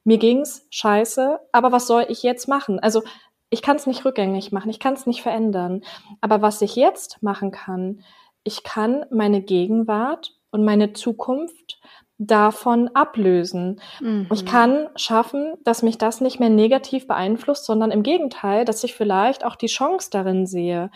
Mir 0.05 0.19
ging's 0.19 0.67
scheiße. 0.69 1.39
Aber 1.51 1.71
was 1.71 1.87
soll 1.87 2.05
ich 2.07 2.23
jetzt 2.23 2.47
machen? 2.47 2.79
Also 2.79 3.03
ich 3.49 3.61
kann 3.61 3.75
es 3.75 3.87
nicht 3.87 4.05
rückgängig 4.05 4.51
machen, 4.51 4.69
ich 4.69 4.79
kann 4.79 4.93
es 4.93 5.05
nicht 5.05 5.21
verändern. 5.21 5.81
Aber 6.21 6.41
was 6.41 6.61
ich 6.61 6.75
jetzt 6.75 7.21
machen 7.21 7.51
kann, 7.51 8.01
ich 8.43 8.63
kann 8.63 9.05
meine 9.09 9.41
Gegenwart 9.41 10.33
und 10.51 10.63
meine 10.63 10.93
Zukunft 10.93 11.74
davon 12.17 12.89
ablösen. 12.93 13.81
Mhm. 13.99 14.27
Ich 14.31 14.45
kann 14.45 14.87
schaffen, 14.95 15.55
dass 15.63 15.83
mich 15.83 15.97
das 15.97 16.21
nicht 16.21 16.39
mehr 16.39 16.49
negativ 16.49 17.07
beeinflusst, 17.07 17.65
sondern 17.65 17.91
im 17.91 18.03
Gegenteil, 18.03 18.65
dass 18.65 18.83
ich 18.83 18.95
vielleicht 18.95 19.43
auch 19.43 19.55
die 19.55 19.67
Chance 19.67 20.09
darin 20.11 20.45
sehe. 20.45 20.91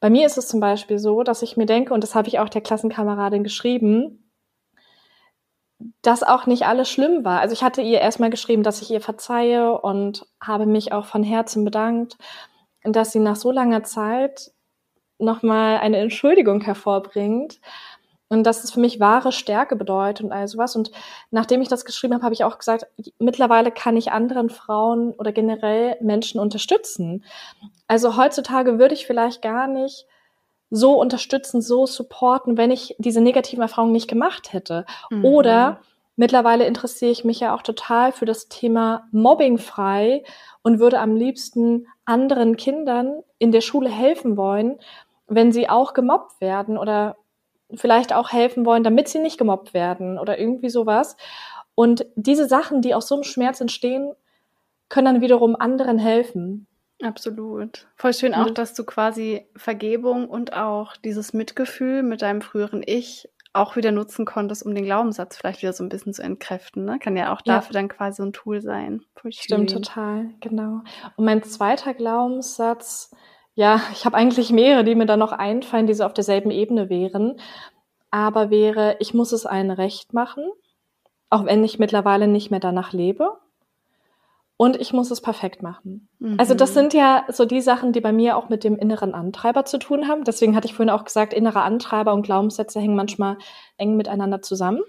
Bei 0.00 0.10
mir 0.10 0.26
ist 0.26 0.36
es 0.36 0.48
zum 0.48 0.60
Beispiel 0.60 0.98
so, 0.98 1.22
dass 1.22 1.42
ich 1.42 1.56
mir 1.56 1.66
denke, 1.66 1.94
und 1.94 2.02
das 2.02 2.14
habe 2.14 2.28
ich 2.28 2.38
auch 2.38 2.48
der 2.48 2.60
Klassenkameradin 2.60 3.44
geschrieben, 3.44 4.30
dass 6.02 6.22
auch 6.22 6.46
nicht 6.46 6.66
alles 6.66 6.90
schlimm 6.90 7.24
war. 7.24 7.40
Also 7.40 7.54
ich 7.54 7.62
hatte 7.62 7.82
ihr 7.82 8.00
erstmal 8.00 8.30
geschrieben, 8.30 8.62
dass 8.62 8.82
ich 8.82 8.90
ihr 8.90 9.00
verzeihe 9.00 9.80
und 9.80 10.26
habe 10.40 10.66
mich 10.66 10.92
auch 10.92 11.06
von 11.06 11.22
Herzen 11.22 11.64
bedankt, 11.64 12.18
dass 12.84 13.12
sie 13.12 13.20
nach 13.20 13.36
so 13.36 13.50
langer 13.50 13.84
Zeit 13.84 14.50
nochmal 15.18 15.78
eine 15.78 15.98
Entschuldigung 15.98 16.60
hervorbringt. 16.60 17.60
Und 18.32 18.44
dass 18.44 18.64
es 18.64 18.70
für 18.70 18.80
mich 18.80 18.98
wahre 18.98 19.30
Stärke 19.30 19.76
bedeutet 19.76 20.24
und 20.24 20.32
all 20.32 20.48
sowas. 20.48 20.74
Und 20.74 20.90
nachdem 21.30 21.60
ich 21.60 21.68
das 21.68 21.84
geschrieben 21.84 22.14
habe, 22.14 22.24
habe 22.24 22.32
ich 22.32 22.44
auch 22.44 22.56
gesagt, 22.56 22.86
mittlerweile 23.18 23.70
kann 23.70 23.94
ich 23.94 24.10
anderen 24.10 24.48
Frauen 24.48 25.12
oder 25.12 25.32
generell 25.32 25.98
Menschen 26.00 26.40
unterstützen. 26.40 27.24
Also 27.88 28.16
heutzutage 28.16 28.78
würde 28.78 28.94
ich 28.94 29.06
vielleicht 29.06 29.42
gar 29.42 29.66
nicht 29.66 30.06
so 30.70 30.98
unterstützen, 30.98 31.60
so 31.60 31.84
supporten, 31.84 32.56
wenn 32.56 32.70
ich 32.70 32.96
diese 32.96 33.20
negativen 33.20 33.60
Erfahrungen 33.60 33.92
nicht 33.92 34.08
gemacht 34.08 34.54
hätte. 34.54 34.86
Mhm. 35.10 35.26
Oder 35.26 35.80
mittlerweile 36.16 36.64
interessiere 36.64 37.10
ich 37.10 37.24
mich 37.24 37.40
ja 37.40 37.54
auch 37.54 37.60
total 37.60 38.12
für 38.12 38.24
das 38.24 38.48
Thema 38.48 39.08
Mobbing 39.12 39.58
frei 39.58 40.24
und 40.62 40.78
würde 40.78 41.00
am 41.00 41.16
liebsten 41.16 41.86
anderen 42.06 42.56
Kindern 42.56 43.22
in 43.38 43.52
der 43.52 43.60
Schule 43.60 43.90
helfen 43.90 44.38
wollen, 44.38 44.78
wenn 45.26 45.52
sie 45.52 45.68
auch 45.68 45.92
gemobbt 45.92 46.40
werden 46.40 46.78
oder 46.78 47.16
vielleicht 47.74 48.12
auch 48.12 48.32
helfen 48.32 48.66
wollen, 48.66 48.84
damit 48.84 49.08
sie 49.08 49.18
nicht 49.18 49.38
gemobbt 49.38 49.74
werden 49.74 50.18
oder 50.18 50.38
irgendwie 50.38 50.70
sowas. 50.70 51.16
Und 51.74 52.06
diese 52.16 52.46
Sachen, 52.46 52.82
die 52.82 52.94
aus 52.94 53.08
so 53.08 53.14
einem 53.14 53.24
Schmerz 53.24 53.60
entstehen, 53.60 54.12
können 54.88 55.06
dann 55.06 55.20
wiederum 55.20 55.56
anderen 55.56 55.98
helfen. 55.98 56.66
Absolut. 57.02 57.88
Voll 57.96 58.14
schön 58.14 58.34
auch, 58.34 58.50
dass 58.50 58.74
du 58.74 58.84
quasi 58.84 59.46
Vergebung 59.56 60.28
und 60.28 60.52
auch 60.52 60.96
dieses 60.96 61.32
Mitgefühl 61.32 62.02
mit 62.02 62.22
deinem 62.22 62.42
früheren 62.42 62.82
Ich 62.84 63.28
auch 63.54 63.76
wieder 63.76 63.92
nutzen 63.92 64.24
konntest, 64.24 64.64
um 64.64 64.74
den 64.74 64.84
Glaubenssatz 64.84 65.36
vielleicht 65.36 65.62
wieder 65.62 65.72
so 65.72 65.84
ein 65.84 65.88
bisschen 65.88 66.14
zu 66.14 66.22
entkräften. 66.22 66.84
Ne? 66.84 66.98
Kann 66.98 67.16
ja 67.16 67.34
auch 67.34 67.42
dafür 67.42 67.74
ja. 67.74 67.80
dann 67.80 67.88
quasi 67.88 68.16
so 68.16 68.22
ein 68.22 68.32
Tool 68.32 68.62
sein. 68.62 69.02
Voll 69.14 69.32
Stimmt 69.32 69.72
total, 69.72 70.30
genau. 70.40 70.82
Und 71.16 71.24
mein 71.24 71.42
zweiter 71.42 71.92
Glaubenssatz, 71.92 73.10
ja, 73.54 73.80
ich 73.92 74.04
habe 74.04 74.16
eigentlich 74.16 74.50
mehrere, 74.50 74.84
die 74.84 74.94
mir 74.94 75.06
dann 75.06 75.18
noch 75.18 75.32
einfallen, 75.32 75.86
die 75.86 75.94
so 75.94 76.04
auf 76.04 76.14
derselben 76.14 76.50
Ebene 76.50 76.88
wären. 76.88 77.38
Aber 78.10 78.50
wäre, 78.50 78.96
ich 79.00 79.14
muss 79.14 79.32
es 79.32 79.46
allen 79.46 79.70
recht 79.70 80.12
machen, 80.12 80.44
auch 81.30 81.44
wenn 81.44 81.64
ich 81.64 81.78
mittlerweile 81.78 82.28
nicht 82.28 82.50
mehr 82.50 82.60
danach 82.60 82.92
lebe. 82.92 83.38
Und 84.58 84.76
ich 84.76 84.92
muss 84.92 85.10
es 85.10 85.20
perfekt 85.20 85.62
machen. 85.62 86.08
Mhm. 86.18 86.36
Also 86.38 86.54
das 86.54 86.72
sind 86.72 86.94
ja 86.94 87.24
so 87.28 87.46
die 87.46 87.62
Sachen, 87.62 87.92
die 87.92 88.00
bei 88.00 88.12
mir 88.12 88.36
auch 88.36 88.48
mit 88.48 88.64
dem 88.64 88.76
inneren 88.76 89.12
Antreiber 89.12 89.64
zu 89.64 89.78
tun 89.78 90.08
haben. 90.08 90.24
Deswegen 90.24 90.54
hatte 90.54 90.66
ich 90.66 90.74
vorhin 90.74 90.90
auch 90.90 91.04
gesagt, 91.04 91.34
innere 91.34 91.62
Antreiber 91.62 92.12
und 92.12 92.22
Glaubenssätze 92.22 92.78
hängen 92.78 92.94
manchmal 92.94 93.38
eng 93.76 93.96
miteinander 93.96 94.40
zusammen. 94.40 94.82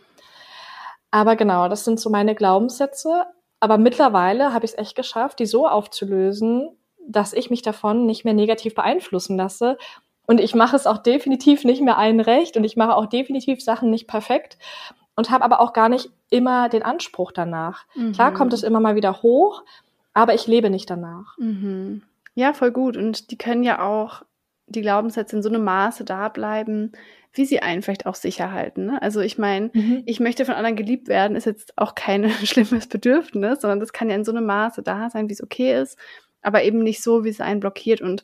Aber 1.11 1.35
genau, 1.35 1.69
das 1.69 1.85
sind 1.85 1.99
so 1.99 2.09
meine 2.09 2.35
Glaubenssätze. 2.35 3.25
Aber 3.59 3.77
mittlerweile 3.77 4.53
habe 4.53 4.65
ich 4.65 4.71
es 4.71 4.77
echt 4.77 4.95
geschafft, 4.95 5.39
die 5.39 5.45
so 5.45 5.67
aufzulösen, 5.67 6.77
dass 7.07 7.33
ich 7.33 7.49
mich 7.49 7.61
davon 7.61 8.05
nicht 8.05 8.25
mehr 8.25 8.33
negativ 8.33 8.75
beeinflussen 8.75 9.37
lasse. 9.37 9.77
Und 10.25 10.39
ich 10.39 10.55
mache 10.55 10.75
es 10.75 10.87
auch 10.87 10.99
definitiv 10.99 11.63
nicht 11.65 11.81
mehr 11.81 11.97
allen 11.97 12.19
recht 12.19 12.55
und 12.55 12.63
ich 12.63 12.77
mache 12.77 12.95
auch 12.95 13.07
definitiv 13.07 13.61
Sachen 13.61 13.89
nicht 13.89 14.07
perfekt 14.07 14.57
und 15.15 15.29
habe 15.29 15.43
aber 15.43 15.59
auch 15.59 15.73
gar 15.73 15.89
nicht 15.89 16.09
immer 16.29 16.69
den 16.69 16.83
Anspruch 16.83 17.31
danach. 17.31 17.85
Mhm. 17.95 18.13
Klar 18.13 18.33
kommt 18.33 18.53
es 18.53 18.63
immer 18.63 18.79
mal 18.79 18.95
wieder 18.95 19.21
hoch, 19.21 19.63
aber 20.13 20.33
ich 20.33 20.47
lebe 20.47 20.69
nicht 20.69 20.89
danach. 20.89 21.37
Mhm. 21.37 22.03
Ja, 22.35 22.53
voll 22.53 22.71
gut. 22.71 22.97
Und 22.97 23.31
die 23.31 23.37
können 23.37 23.63
ja 23.63 23.85
auch, 23.85 24.23
die 24.67 24.81
Glaubenssätze 24.81 25.35
in 25.35 25.43
so 25.43 25.49
einem 25.49 25.63
Maße 25.63 26.05
da 26.05 26.29
bleiben, 26.29 26.93
wie 27.33 27.45
sie 27.45 27.61
einen 27.61 27.81
vielleicht 27.81 28.05
auch 28.05 28.15
sicher 28.15 28.51
halten. 28.51 28.85
Ne? 28.85 29.01
Also 29.01 29.19
ich 29.19 29.37
meine, 29.37 29.71
mhm. 29.73 30.03
ich 30.05 30.19
möchte 30.19 30.45
von 30.45 30.55
anderen 30.55 30.75
geliebt 30.75 31.07
werden, 31.07 31.35
ist 31.35 31.45
jetzt 31.45 31.77
auch 31.77 31.95
kein 31.95 32.29
schlimmes 32.45 32.87
Bedürfnis, 32.87 33.61
sondern 33.61 33.79
das 33.79 33.91
kann 33.91 34.09
ja 34.09 34.15
in 34.15 34.23
so 34.23 34.31
einem 34.31 34.45
Maße 34.45 34.83
da 34.83 35.09
sein, 35.09 35.29
wie 35.29 35.33
es 35.33 35.43
okay 35.43 35.79
ist 35.79 35.97
aber 36.43 36.63
eben 36.63 36.79
nicht 36.79 37.01
so, 37.01 37.23
wie 37.23 37.29
es 37.29 37.41
einen 37.41 37.59
blockiert. 37.59 38.01
Und 38.01 38.23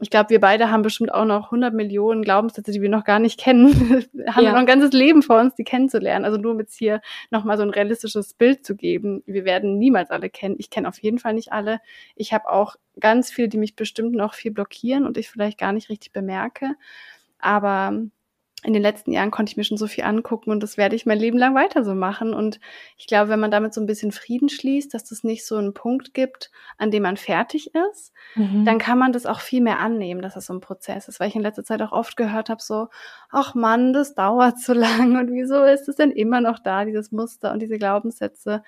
ich 0.00 0.10
glaube, 0.10 0.30
wir 0.30 0.40
beide 0.40 0.70
haben 0.70 0.82
bestimmt 0.82 1.14
auch 1.14 1.24
noch 1.24 1.46
100 1.46 1.72
Millionen 1.72 2.22
Glaubenssätze, 2.22 2.72
die 2.72 2.82
wir 2.82 2.88
noch 2.88 3.04
gar 3.04 3.20
nicht 3.20 3.38
kennen. 3.40 4.06
wir 4.12 4.34
haben 4.34 4.44
ja. 4.44 4.52
noch 4.52 4.58
ein 4.58 4.66
ganzes 4.66 4.92
Leben 4.92 5.22
vor 5.22 5.40
uns, 5.40 5.54
die 5.54 5.64
kennenzulernen. 5.64 6.24
Also 6.24 6.36
nur 6.36 6.52
um 6.52 6.60
jetzt 6.60 6.76
hier 6.76 7.00
nochmal 7.30 7.56
so 7.56 7.62
ein 7.62 7.70
realistisches 7.70 8.34
Bild 8.34 8.66
zu 8.66 8.76
geben. 8.76 9.22
Wir 9.26 9.44
werden 9.44 9.78
niemals 9.78 10.10
alle 10.10 10.30
kennen. 10.30 10.56
Ich 10.58 10.70
kenne 10.70 10.88
auf 10.88 10.98
jeden 10.98 11.18
Fall 11.18 11.34
nicht 11.34 11.52
alle. 11.52 11.80
Ich 12.16 12.32
habe 12.32 12.50
auch 12.50 12.76
ganz 12.98 13.30
viele, 13.30 13.48
die 13.48 13.58
mich 13.58 13.76
bestimmt 13.76 14.14
noch 14.14 14.34
viel 14.34 14.50
blockieren 14.50 15.06
und 15.06 15.16
ich 15.16 15.30
vielleicht 15.30 15.58
gar 15.58 15.72
nicht 15.72 15.88
richtig 15.88 16.12
bemerke. 16.12 16.74
Aber 17.38 18.02
in 18.64 18.72
den 18.72 18.82
letzten 18.82 19.12
Jahren 19.12 19.30
konnte 19.30 19.50
ich 19.50 19.58
mir 19.58 19.64
schon 19.64 19.76
so 19.76 19.86
viel 19.86 20.04
angucken 20.04 20.50
und 20.50 20.62
das 20.62 20.78
werde 20.78 20.96
ich 20.96 21.04
mein 21.04 21.18
Leben 21.18 21.36
lang 21.36 21.54
weiter 21.54 21.84
so 21.84 21.94
machen. 21.94 22.32
Und 22.32 22.58
ich 22.96 23.06
glaube, 23.06 23.28
wenn 23.28 23.38
man 23.38 23.50
damit 23.50 23.74
so 23.74 23.80
ein 23.80 23.86
bisschen 23.86 24.10
Frieden 24.10 24.48
schließt, 24.48 24.94
dass 24.94 25.10
es 25.10 25.22
nicht 25.22 25.44
so 25.44 25.56
einen 25.56 25.74
Punkt 25.74 26.14
gibt, 26.14 26.50
an 26.78 26.90
dem 26.90 27.02
man 27.02 27.18
fertig 27.18 27.72
ist, 27.92 28.12
mhm. 28.34 28.64
dann 28.64 28.78
kann 28.78 28.98
man 28.98 29.12
das 29.12 29.26
auch 29.26 29.40
viel 29.40 29.60
mehr 29.60 29.80
annehmen, 29.80 30.22
dass 30.22 30.34
es 30.34 30.46
so 30.46 30.54
ein 30.54 30.60
Prozess 30.60 31.08
ist. 31.08 31.20
Weil 31.20 31.28
ich 31.28 31.36
in 31.36 31.42
letzter 31.42 31.62
Zeit 31.62 31.82
auch 31.82 31.92
oft 31.92 32.16
gehört 32.16 32.48
habe, 32.48 32.62
so, 32.62 32.88
ach 33.30 33.54
Mann, 33.54 33.92
das 33.92 34.14
dauert 34.14 34.58
so 34.58 34.72
lang 34.72 35.18
und 35.18 35.30
wieso 35.30 35.62
ist 35.64 35.86
es 35.88 35.96
denn 35.96 36.10
immer 36.10 36.40
noch 36.40 36.58
da, 36.58 36.86
dieses 36.86 37.12
Muster 37.12 37.52
und 37.52 37.60
diese 37.60 37.76
Glaubenssätze? 37.76 38.62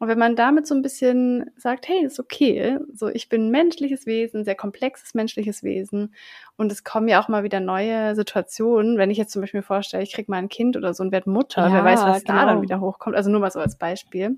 Und 0.00 0.08
wenn 0.08 0.18
man 0.18 0.34
damit 0.34 0.66
so 0.66 0.74
ein 0.74 0.82
bisschen 0.82 1.50
sagt, 1.56 1.88
hey, 1.88 2.04
ist 2.04 2.18
okay, 2.18 2.78
so 2.92 3.08
ich 3.08 3.28
bin 3.28 3.46
ein 3.46 3.50
menschliches 3.50 4.06
Wesen, 4.06 4.44
sehr 4.44 4.56
komplexes 4.56 5.14
menschliches 5.14 5.62
Wesen 5.62 6.14
und 6.56 6.72
es 6.72 6.82
kommen 6.82 7.06
ja 7.06 7.22
auch 7.22 7.28
mal 7.28 7.44
wieder 7.44 7.60
neue 7.60 8.16
Situationen. 8.16 8.98
Wenn 8.98 9.10
ich 9.10 9.18
jetzt 9.18 9.32
zum 9.32 9.40
Beispiel 9.40 9.60
mir 9.60 9.64
vorstelle, 9.64 10.02
ich 10.02 10.12
kriege 10.12 10.30
mal 10.30 10.38
ein 10.38 10.48
Kind 10.48 10.76
oder 10.76 10.94
so 10.94 11.04
und 11.04 11.12
werde 11.12 11.30
Mutter, 11.30 11.68
ja, 11.68 11.72
wer 11.72 11.84
weiß, 11.84 12.02
was 12.02 12.24
genau. 12.24 12.40
da 12.40 12.46
dann 12.46 12.62
wieder 12.62 12.80
hochkommt. 12.80 13.14
Also 13.14 13.30
nur 13.30 13.40
mal 13.40 13.52
so 13.52 13.60
als 13.60 13.78
Beispiel. 13.78 14.36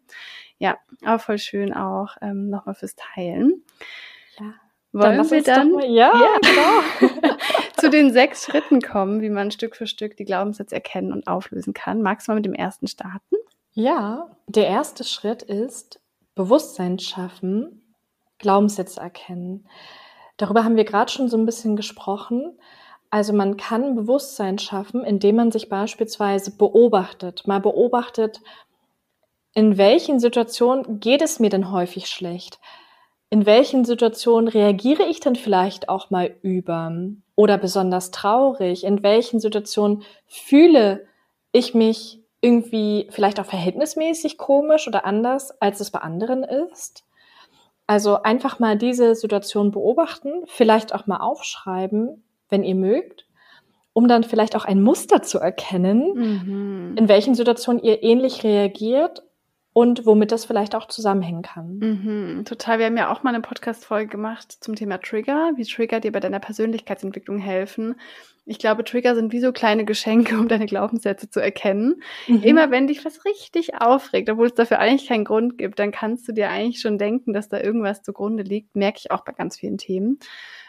Ja, 0.59 0.77
aber 1.03 1.19
voll 1.19 1.39
schön 1.39 1.73
auch 1.73 2.17
ähm, 2.21 2.51
nochmal 2.51 2.75
fürs 2.75 2.95
Teilen. 2.95 3.65
Ja. 4.39 4.55
Wollen 4.93 5.17
dann 5.19 5.31
wir 5.31 5.43
dann 5.43 5.73
mal, 5.73 5.85
ja, 5.85 6.13
ja, 6.15 6.39
genau. 6.41 7.37
zu 7.77 7.91
den 7.91 8.13
sechs 8.13 8.45
Schritten 8.45 8.81
kommen, 8.81 9.21
wie 9.21 9.31
man 9.31 9.51
Stück 9.51 9.77
für 9.77 9.87
Stück 9.87 10.17
die 10.17 10.25
Glaubenssätze 10.25 10.75
erkennen 10.75 11.13
und 11.13 11.27
auflösen 11.27 11.75
kann? 11.75 12.03
Magst 12.03 12.29
du 12.29 12.33
mal 12.33 12.37
mit 12.37 12.47
dem 12.47 12.55
ersten 12.55 12.87
starten? 12.87 13.37
Ja, 13.79 14.31
der 14.47 14.69
erste 14.69 15.05
Schritt 15.05 15.43
ist 15.43 16.01
Bewusstsein 16.35 16.99
schaffen, 16.99 17.95
Glaubenssätze 18.39 19.01
erkennen. 19.01 19.69
Darüber 20.39 20.65
haben 20.65 20.77
wir 20.77 20.85
gerade 20.85 21.13
schon 21.13 21.29
so 21.29 21.37
ein 21.37 21.45
bisschen 21.45 21.77
gesprochen. 21.77 22.59
Also 23.11 23.35
man 23.35 23.59
kann 23.59 23.95
Bewusstsein 23.95 24.59
schaffen, 24.59 25.05
indem 25.05 25.37
man 25.37 25.53
sich 25.53 25.69
beispielsweise 25.69 26.57
beobachtet, 26.57 27.47
mal 27.47 27.61
beobachtet, 27.61 28.41
in 29.53 29.77
welchen 29.77 30.21
Situationen 30.21 30.99
geht 30.99 31.21
es 31.21 31.39
mir 31.39 31.51
denn 31.51 31.71
häufig 31.71 32.07
schlecht? 32.07 32.59
In 33.29 33.45
welchen 33.45 33.85
Situationen 33.85 34.49
reagiere 34.49 35.03
ich 35.03 35.21
dann 35.21 35.37
vielleicht 35.37 35.91
auch 35.91 36.09
mal 36.09 36.35
über 36.41 36.91
oder 37.35 37.59
besonders 37.59 38.11
traurig? 38.11 38.85
In 38.85 39.03
welchen 39.03 39.39
Situationen 39.39 40.03
fühle 40.27 41.05
ich 41.53 41.75
mich 41.75 42.23
irgendwie 42.47 43.09
vielleicht 43.11 43.41
auch 43.41 43.47
verhältnismäßig 43.47 44.39
komisch 44.39 44.87
oder 44.87 45.05
anders, 45.05 45.61
als 45.61 45.81
es 45.81 45.91
bei 45.91 45.99
anderen 45.99 46.45
ist. 46.45 47.05
Also 47.89 48.23
einfach 48.23 48.61
mal 48.61 48.79
diese 48.79 49.17
Situation 49.17 49.73
beobachten, 49.73 50.45
vielleicht 50.47 50.95
auch 50.95 51.09
mal 51.09 51.19
aufschreiben, 51.19 52.23
wenn 52.49 52.63
ihr 52.63 52.77
mögt. 52.77 53.27
um 53.97 54.09
dann 54.09 54.25
vielleicht 54.25 54.57
auch 54.57 54.67
ein 54.67 54.83
Muster 54.83 55.23
zu 55.23 55.39
erkennen, 55.39 56.13
mhm. 56.15 56.97
in 56.99 57.09
welchen 57.09 57.35
Situationen 57.35 57.83
ihr 57.83 58.03
ähnlich 58.03 58.45
reagiert 58.45 59.23
und 59.73 60.05
womit 60.05 60.33
das 60.33 60.45
vielleicht 60.45 60.75
auch 60.75 60.87
zusammenhängen 60.89 61.41
kann. 61.41 61.79
Mhm, 61.79 62.45
total. 62.45 62.79
Wir 62.79 62.85
haben 62.85 62.99
ja 62.99 63.11
auch 63.11 63.23
mal 63.23 63.31
eine 63.31 63.41
Podcast-Folge 63.41 64.09
gemacht 64.09 64.53
zum 64.53 64.75
Thema 64.75 64.99
Trigger, 64.99 65.53
wie 65.57 65.65
Trigger 65.65 66.01
dir 66.01 66.13
bei 66.13 66.21
deiner 66.21 66.41
Persönlichkeitsentwicklung 66.41 67.39
helfen. 67.39 67.95
Ich 68.49 68.61
glaube, 68.61 68.85
Trigger 68.85 69.17
sind 69.17 69.33
wie 69.33 69.41
so 69.41 69.51
kleine 69.51 69.85
Geschenke, 69.85 70.39
um 70.39 70.47
deine 70.47 70.67
Glaubenssätze 70.67 71.29
zu 71.29 71.41
erkennen. 71.41 72.01
Mhm. 72.29 72.43
Immer 72.43 72.71
wenn 72.71 72.87
dich 72.87 73.05
was 73.05 73.25
richtig 73.25 73.81
aufregt, 73.81 74.31
obwohl 74.31 74.47
es 74.47 74.55
dafür 74.55 74.79
eigentlich 74.79 75.09
keinen 75.09 75.25
Grund 75.25 75.59
gibt, 75.59 75.81
dann 75.81 75.91
kannst 75.91 76.29
du 76.29 76.33
dir 76.33 76.49
eigentlich 76.49 76.81
schon 76.81 76.97
denken, 76.97 77.33
dass 77.33 77.49
da 77.49 77.61
irgendwas 77.61 78.03
zugrunde 78.03 78.45
liegt. 78.45 78.77
Merke 78.77 79.01
ich 79.01 79.11
auch 79.11 79.25
bei 79.25 79.33
ganz 79.33 79.59
vielen 79.59 79.79
Themen. 79.79 80.21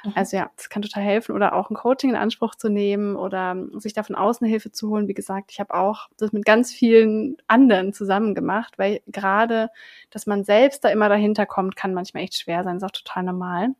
Mhm. 0.03 0.13
Also 0.15 0.37
ja, 0.37 0.49
das 0.55 0.69
kann 0.69 0.81
total 0.81 1.03
helfen 1.03 1.35
oder 1.35 1.53
auch 1.53 1.69
ein 1.69 1.75
Coaching 1.75 2.09
in 2.09 2.15
Anspruch 2.15 2.55
zu 2.55 2.69
nehmen 2.69 3.15
oder 3.15 3.55
sich 3.73 3.93
da 3.93 4.01
von 4.01 4.15
außen 4.15 4.47
Hilfe 4.47 4.71
zu 4.71 4.89
holen. 4.89 5.07
Wie 5.07 5.13
gesagt, 5.13 5.51
ich 5.51 5.59
habe 5.59 5.75
auch 5.75 6.09
das 6.17 6.31
mit 6.31 6.45
ganz 6.45 6.73
vielen 6.73 7.37
anderen 7.45 7.93
zusammen 7.93 8.33
gemacht, 8.33 8.73
weil 8.77 9.01
gerade, 9.05 9.69
dass 10.09 10.25
man 10.25 10.43
selbst 10.43 10.83
da 10.83 10.89
immer 10.89 11.09
dahinter 11.09 11.45
kommt, 11.45 11.75
kann 11.75 11.93
manchmal 11.93 12.23
echt 12.23 12.39
schwer 12.39 12.63
sein. 12.63 12.79
Das 12.79 12.83
ist 12.83 12.89
auch 12.89 13.03
total 13.03 13.23
normal. 13.23 13.75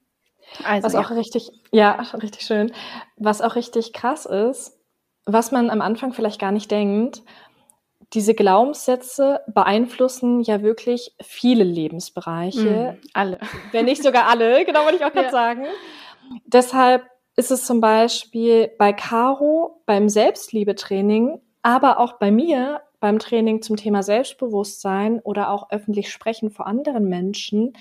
Also, 0.63 0.85
was 0.85 0.93
ja. 0.93 0.99
auch 0.99 1.11
richtig, 1.11 1.51
ja, 1.71 1.93
richtig 2.21 2.41
schön. 2.41 2.71
Was 3.17 3.41
auch 3.41 3.55
richtig 3.55 3.93
krass 3.93 4.25
ist, 4.25 4.77
was 5.25 5.51
man 5.51 5.69
am 5.69 5.81
Anfang 5.81 6.13
vielleicht 6.13 6.39
gar 6.39 6.51
nicht 6.51 6.71
denkt, 6.71 7.21
diese 8.13 8.33
Glaubenssätze 8.33 9.41
beeinflussen 9.47 10.41
ja 10.41 10.61
wirklich 10.61 11.13
viele 11.21 11.65
Lebensbereiche. 11.65 12.97
Mm, 12.97 13.07
alle. 13.13 13.39
Wenn 13.71 13.85
nicht 13.85 14.01
sogar 14.01 14.27
alle, 14.29 14.63
genau 14.65 14.85
wollte 14.85 14.97
ich 14.97 15.05
auch 15.05 15.11
gerade 15.11 15.27
ja. 15.27 15.31
sagen. 15.31 15.65
Deshalb 16.45 17.05
ist 17.35 17.51
es 17.51 17.65
zum 17.65 17.81
Beispiel 17.81 18.71
bei 18.77 18.93
Caro 18.93 19.81
beim 19.85 20.09
Selbstliebetraining, 20.09 21.41
aber 21.61 21.99
auch 21.99 22.13
bei 22.13 22.31
mir 22.31 22.81
beim 22.99 23.19
Training 23.19 23.61
zum 23.61 23.75
Thema 23.75 24.01
Selbstbewusstsein 24.01 25.19
oder 25.19 25.51
auch 25.51 25.69
öffentlich 25.69 26.11
sprechen 26.11 26.49
vor 26.49 26.65
anderen 26.65 27.07
Menschen 27.09 27.73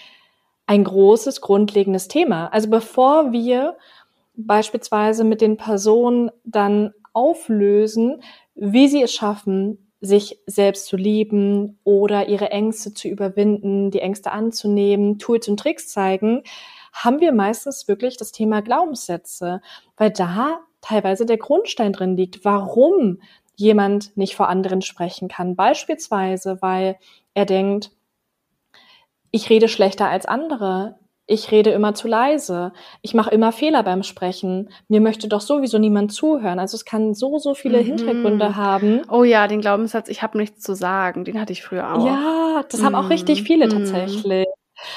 ein 0.67 0.85
großes, 0.85 1.41
grundlegendes 1.41 2.09
Thema. 2.09 2.49
Also 2.49 2.69
bevor 2.69 3.33
wir 3.33 3.77
beispielsweise 4.35 5.25
mit 5.25 5.41
den 5.41 5.57
Personen 5.57 6.31
dann 6.45 6.93
auflösen, 7.12 8.23
wie 8.55 8.89
sie 8.89 9.03
es 9.03 9.12
schaffen, 9.12 9.79
sich 10.01 10.39
selbst 10.47 10.87
zu 10.87 10.97
lieben 10.97 11.79
oder 11.85 12.29
ihre 12.29 12.51
Ängste 12.51 12.93
zu 12.93 13.09
überwinden, 13.09 13.91
die 13.91 14.01
Ängste 14.01 14.31
anzunehmen, 14.31 15.19
Tools 15.19 15.49
und 15.49 15.59
Tricks 15.59 15.89
zeigen, 15.89 16.43
haben 16.93 17.21
wir 17.21 17.33
meistens 17.33 17.89
wirklich 17.89 18.17
das 18.17 18.33
Thema 18.33 18.61
Glaubenssätze, 18.61 19.61
weil 19.97 20.11
da 20.11 20.61
teilweise 20.81 21.27
der 21.27 21.39
Grundstein 21.39 21.93
drin 21.93 22.17
liegt, 22.17 22.45
warum 22.45 23.21
jemand 23.57 24.17
nicht 24.17 24.37
vor 24.37 24.49
anderen 24.49 24.83
sprechen 24.83 25.29
kann. 25.29 25.57
Beispielsweise, 25.57 26.59
weil 26.61 26.97
er 27.35 27.47
denkt, 27.47 27.91
ich 29.31 29.51
rede 29.51 29.68
schlechter 29.68 30.09
als 30.09 30.27
andere. 30.27 30.97
Ich 31.29 31.51
rede 31.51 31.70
immer 31.70 31.93
zu 31.95 32.07
leise. 32.07 32.72
Ich 33.03 33.12
mache 33.12 33.31
immer 33.31 33.51
Fehler 33.51 33.83
beim 33.83 34.05
Sprechen. 34.05 34.70
Mir 34.87 35.01
möchte 35.01 35.27
doch 35.27 35.41
sowieso 35.41 35.79
niemand 35.79 36.12
zuhören. 36.12 36.61
Also 36.61 36.77
es 36.77 36.85
kann 36.85 37.14
so, 37.14 37.39
so 37.39 37.55
viele 37.55 37.81
mhm. 37.83 37.87
Hintergründe 37.87 38.55
haben. 38.55 39.03
Oh 39.11 39.24
ja, 39.24 39.49
den 39.49 39.61
Glaubenssatz, 39.61 40.09
ich 40.09 40.22
habe 40.22 40.39
nichts 40.39 40.62
zu 40.62 40.74
sagen, 40.74 41.24
den 41.24 41.41
hatte 41.41 41.53
ich 41.53 41.64
früher 41.64 41.93
auch. 41.93 42.07
Ja, 42.07 42.64
das 42.70 42.81
mhm. 42.81 42.85
haben 42.85 42.95
auch 42.95 43.11
richtig 43.11 43.41
mhm. 43.41 43.47
viele 43.47 43.66
mhm. 43.66 43.70
tatsächlich. 43.70 44.47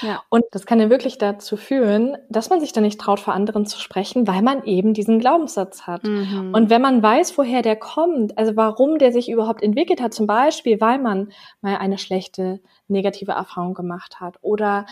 Ja. 0.02 0.24
Und 0.30 0.44
das 0.52 0.66
kann 0.66 0.80
ja 0.80 0.90
wirklich 0.90 1.18
dazu 1.18 1.58
führen, 1.58 2.18
dass 2.30 2.50
man 2.50 2.60
sich 2.60 2.74
dann 2.74 2.84
nicht 2.84 3.00
traut, 3.00 3.20
vor 3.20 3.34
anderen 3.34 3.66
zu 3.66 3.80
sprechen, 3.80 4.28
weil 4.28 4.42
man 4.42 4.64
eben 4.64 4.94
diesen 4.94 5.20
Glaubenssatz 5.20 5.84
hat. 5.84 6.04
Mhm. 6.04 6.52
Und 6.54 6.70
wenn 6.70 6.82
man 6.82 7.02
weiß, 7.02 7.38
woher 7.38 7.62
der 7.62 7.76
kommt, 7.76 8.38
also 8.38 8.56
warum 8.56 8.98
der 8.98 9.12
sich 9.12 9.30
überhaupt 9.30 9.64
entwickelt 9.64 10.02
hat, 10.02 10.14
zum 10.14 10.28
Beispiel, 10.28 10.82
weil 10.82 11.00
man 11.00 11.32
mal 11.62 11.78
eine 11.78 11.98
schlechte 11.98 12.60
negative 12.88 13.32
Erfahrung 13.32 13.74
gemacht 13.74 14.20
hat 14.20 14.36
oder 14.42 14.86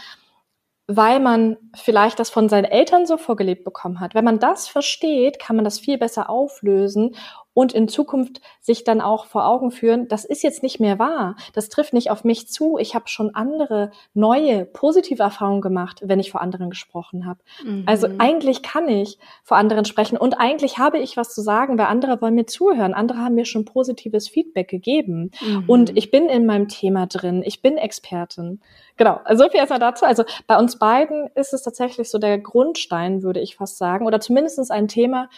weil 0.87 1.19
man 1.19 1.57
vielleicht 1.75 2.17
das 2.17 2.29
von 2.29 2.47
seinen 2.47 2.63
Eltern 2.63 3.05
so 3.05 3.17
vorgelebt 3.17 3.65
bekommen 3.65 3.99
hat. 3.99 4.15
Wenn 4.15 4.23
man 4.23 4.39
das 4.39 4.69
versteht, 4.69 5.37
kann 5.37 5.57
man 5.57 5.65
das 5.65 5.79
viel 5.79 5.97
besser 5.97 6.29
auflösen 6.29 7.15
und 7.57 7.73
in 7.73 7.87
Zukunft 7.87 8.39
sich 8.61 8.83
dann 8.83 9.01
auch 9.01 9.25
vor 9.25 9.47
Augen 9.47 9.71
führen, 9.71 10.07
das 10.07 10.25
ist 10.25 10.43
jetzt 10.43 10.61
nicht 10.61 10.79
mehr 10.79 10.99
wahr, 10.99 11.35
das 11.53 11.69
trifft 11.69 11.91
nicht 11.91 12.11
auf 12.11 12.23
mich 12.23 12.47
zu, 12.47 12.77
ich 12.77 12.93
habe 12.93 13.07
schon 13.07 13.33
andere, 13.33 13.89
neue, 14.13 14.63
positive 14.63 15.23
Erfahrungen 15.23 15.61
gemacht, 15.61 16.01
wenn 16.03 16.19
ich 16.19 16.29
vor 16.29 16.41
anderen 16.41 16.69
gesprochen 16.69 17.25
habe. 17.25 17.39
Mhm. 17.65 17.81
Also 17.87 18.09
eigentlich 18.19 18.61
kann 18.61 18.87
ich 18.87 19.17
vor 19.43 19.57
anderen 19.57 19.85
sprechen 19.85 20.17
und 20.19 20.35
eigentlich 20.35 20.77
habe 20.77 20.99
ich 20.99 21.17
was 21.17 21.33
zu 21.33 21.41
sagen, 21.41 21.79
weil 21.79 21.87
andere 21.87 22.21
wollen 22.21 22.35
mir 22.35 22.45
zuhören, 22.45 22.93
andere 22.93 23.17
haben 23.17 23.33
mir 23.33 23.45
schon 23.45 23.65
positives 23.65 24.27
Feedback 24.27 24.67
gegeben 24.67 25.31
mhm. 25.41 25.63
und 25.65 25.97
ich 25.97 26.11
bin 26.11 26.29
in 26.29 26.45
meinem 26.45 26.67
Thema 26.67 27.07
drin, 27.07 27.41
ich 27.43 27.63
bin 27.63 27.79
Expertin. 27.79 28.61
Genau, 28.97 29.19
also 29.23 29.45
so 29.45 29.49
viel 29.49 29.59
erstmal 29.59 29.79
dazu. 29.79 30.05
Also 30.05 30.25
bei 30.45 30.59
uns 30.59 30.77
beiden 30.77 31.27
ist 31.33 31.53
es 31.53 31.63
tatsächlich 31.63 32.09
so 32.11 32.19
der 32.19 32.37
Grundstein, 32.37 33.23
würde 33.23 33.39
ich 33.39 33.55
fast 33.55 33.79
sagen, 33.79 34.05
oder 34.05 34.19
zumindest 34.19 34.71
ein 34.71 34.87
Thema, 34.87 35.29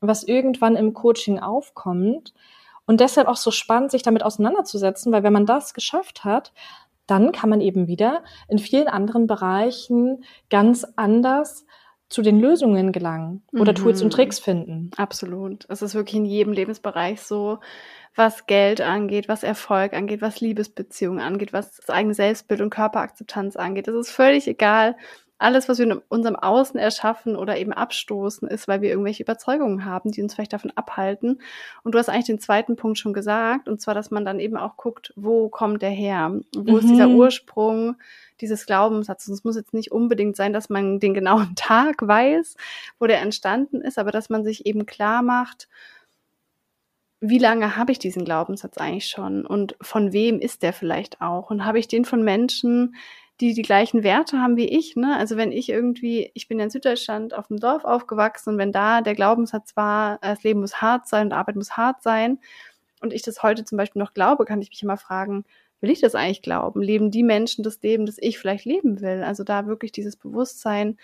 was 0.00 0.24
irgendwann 0.24 0.76
im 0.76 0.94
Coaching 0.94 1.38
aufkommt. 1.38 2.34
Und 2.86 3.00
deshalb 3.00 3.28
auch 3.28 3.36
so 3.36 3.50
spannend, 3.50 3.90
sich 3.90 4.02
damit 4.02 4.22
auseinanderzusetzen, 4.22 5.12
weil 5.12 5.22
wenn 5.22 5.32
man 5.32 5.46
das 5.46 5.74
geschafft 5.74 6.24
hat, 6.24 6.52
dann 7.06 7.32
kann 7.32 7.50
man 7.50 7.60
eben 7.60 7.86
wieder 7.86 8.22
in 8.48 8.58
vielen 8.58 8.88
anderen 8.88 9.26
Bereichen 9.26 10.24
ganz 10.50 10.86
anders 10.96 11.66
zu 12.08 12.22
den 12.22 12.40
Lösungen 12.40 12.92
gelangen 12.92 13.42
oder 13.52 13.72
mhm. 13.72 13.76
Tools 13.76 14.02
und 14.02 14.12
Tricks 14.12 14.38
finden. 14.38 14.90
Absolut. 14.96 15.66
Es 15.68 15.82
ist 15.82 15.94
wirklich 15.94 16.16
in 16.16 16.24
jedem 16.24 16.52
Lebensbereich 16.54 17.20
so, 17.20 17.58
was 18.14 18.46
Geld 18.46 18.80
angeht, 18.80 19.28
was 19.28 19.42
Erfolg 19.42 19.92
angeht, 19.92 20.22
was 20.22 20.40
Liebesbeziehungen 20.40 21.20
angeht, 21.20 21.52
was 21.52 21.76
das 21.76 21.90
eigene 21.90 22.14
Selbstbild 22.14 22.62
und 22.62 22.70
Körperakzeptanz 22.70 23.56
angeht. 23.56 23.88
Es 23.88 23.94
ist 23.94 24.10
völlig 24.10 24.48
egal, 24.48 24.96
alles, 25.38 25.68
was 25.68 25.78
wir 25.78 25.86
in 25.86 26.02
unserem 26.08 26.36
Außen 26.36 26.78
erschaffen 26.78 27.36
oder 27.36 27.56
eben 27.56 27.72
abstoßen, 27.72 28.48
ist, 28.48 28.66
weil 28.66 28.82
wir 28.82 28.90
irgendwelche 28.90 29.22
Überzeugungen 29.22 29.84
haben, 29.84 30.10
die 30.10 30.20
uns 30.22 30.34
vielleicht 30.34 30.52
davon 30.52 30.72
abhalten. 30.74 31.40
Und 31.84 31.94
du 31.94 31.98
hast 31.98 32.08
eigentlich 32.08 32.26
den 32.26 32.40
zweiten 32.40 32.74
Punkt 32.74 32.98
schon 32.98 33.12
gesagt, 33.12 33.68
und 33.68 33.80
zwar, 33.80 33.94
dass 33.94 34.10
man 34.10 34.24
dann 34.24 34.40
eben 34.40 34.56
auch 34.56 34.76
guckt, 34.76 35.12
wo 35.14 35.48
kommt 35.48 35.80
der 35.80 35.90
her? 35.90 36.40
Wo 36.56 36.72
mhm. 36.72 36.78
ist 36.78 36.88
dieser 36.88 37.06
mhm. 37.06 37.14
Ursprung 37.16 37.96
dieses 38.40 38.66
Glaubenssatzes? 38.66 39.32
Es 39.32 39.44
muss 39.44 39.56
jetzt 39.56 39.74
nicht 39.74 39.92
unbedingt 39.92 40.36
sein, 40.36 40.52
dass 40.52 40.68
man 40.68 40.98
den 40.98 41.14
genauen 41.14 41.52
Tag 41.56 42.06
weiß, 42.06 42.56
wo 42.98 43.06
der 43.06 43.20
entstanden 43.20 43.80
ist, 43.80 43.98
aber 43.98 44.10
dass 44.10 44.30
man 44.30 44.42
sich 44.42 44.66
eben 44.66 44.86
klar 44.86 45.22
macht, 45.22 45.68
wie 47.20 47.38
lange 47.38 47.76
habe 47.76 47.92
ich 47.92 47.98
diesen 47.98 48.24
Glaubenssatz 48.24 48.78
eigentlich 48.78 49.08
schon 49.08 49.44
und 49.44 49.76
von 49.80 50.12
wem 50.12 50.38
ist 50.38 50.62
der 50.62 50.72
vielleicht 50.72 51.20
auch? 51.20 51.50
Und 51.50 51.64
habe 51.64 51.78
ich 51.78 51.88
den 51.88 52.04
von 52.04 52.22
Menschen, 52.22 52.94
die 53.40 53.54
die 53.54 53.62
gleichen 53.62 54.02
Werte 54.02 54.40
haben 54.40 54.56
wie 54.56 54.66
ich. 54.66 54.96
Ne? 54.96 55.16
Also 55.16 55.36
wenn 55.36 55.52
ich 55.52 55.68
irgendwie, 55.68 56.30
ich 56.34 56.48
bin 56.48 56.58
ja 56.58 56.64
in 56.64 56.70
Süddeutschland 56.70 57.34
auf 57.34 57.48
dem 57.48 57.58
Dorf 57.58 57.84
aufgewachsen 57.84 58.50
und 58.50 58.58
wenn 58.58 58.72
da 58.72 59.00
der 59.00 59.14
Glaubenssatz 59.14 59.76
war, 59.76 60.18
das 60.20 60.42
Leben 60.42 60.60
muss 60.60 60.80
hart 60.82 61.08
sein 61.08 61.28
und 61.28 61.32
Arbeit 61.32 61.56
muss 61.56 61.76
hart 61.76 62.02
sein 62.02 62.38
und 63.00 63.12
ich 63.12 63.22
das 63.22 63.42
heute 63.42 63.64
zum 63.64 63.78
Beispiel 63.78 64.00
noch 64.00 64.14
glaube, 64.14 64.44
kann 64.44 64.60
ich 64.60 64.70
mich 64.70 64.82
immer 64.82 64.96
fragen, 64.96 65.44
will 65.80 65.90
ich 65.90 66.00
das 66.00 66.16
eigentlich 66.16 66.42
glauben? 66.42 66.82
Leben 66.82 67.10
die 67.12 67.22
Menschen 67.22 67.62
das 67.62 67.80
Leben, 67.82 68.06
das 68.06 68.16
ich 68.18 68.38
vielleicht 68.38 68.64
leben 68.64 69.00
will? 69.00 69.22
Also 69.22 69.44
da 69.44 69.66
wirklich 69.66 69.92
dieses 69.92 70.16
Bewusstsein 70.16 70.98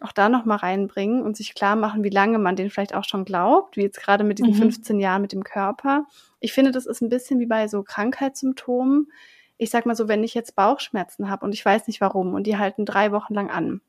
auch 0.00 0.12
da 0.12 0.28
nochmal 0.28 0.58
reinbringen 0.58 1.22
und 1.22 1.36
sich 1.36 1.54
klar 1.54 1.76
machen, 1.76 2.04
wie 2.04 2.10
lange 2.10 2.38
man 2.38 2.56
den 2.56 2.70
vielleicht 2.70 2.94
auch 2.94 3.04
schon 3.04 3.24
glaubt, 3.24 3.76
wie 3.76 3.82
jetzt 3.82 4.00
gerade 4.00 4.24
mit 4.24 4.38
diesen 4.38 4.52
mhm. 4.52 4.58
15 4.58 5.00
Jahren 5.00 5.22
mit 5.22 5.32
dem 5.32 5.42
Körper. 5.42 6.06
Ich 6.40 6.52
finde, 6.52 6.70
das 6.70 6.86
ist 6.86 7.02
ein 7.02 7.08
bisschen 7.08 7.40
wie 7.40 7.46
bei 7.46 7.66
so 7.68 7.82
Krankheitssymptomen 7.82 9.10
ich 9.58 9.70
sag 9.70 9.86
mal 9.86 9.96
so, 9.96 10.08
wenn 10.08 10.24
ich 10.24 10.34
jetzt 10.34 10.56
Bauchschmerzen 10.56 11.28
habe 11.28 11.44
und 11.44 11.52
ich 11.52 11.64
weiß 11.64 11.86
nicht 11.88 12.00
warum 12.00 12.34
und 12.34 12.46
die 12.46 12.56
halten 12.56 12.86
drei 12.86 13.12
Wochen 13.12 13.34
lang 13.34 13.50
an 13.50 13.80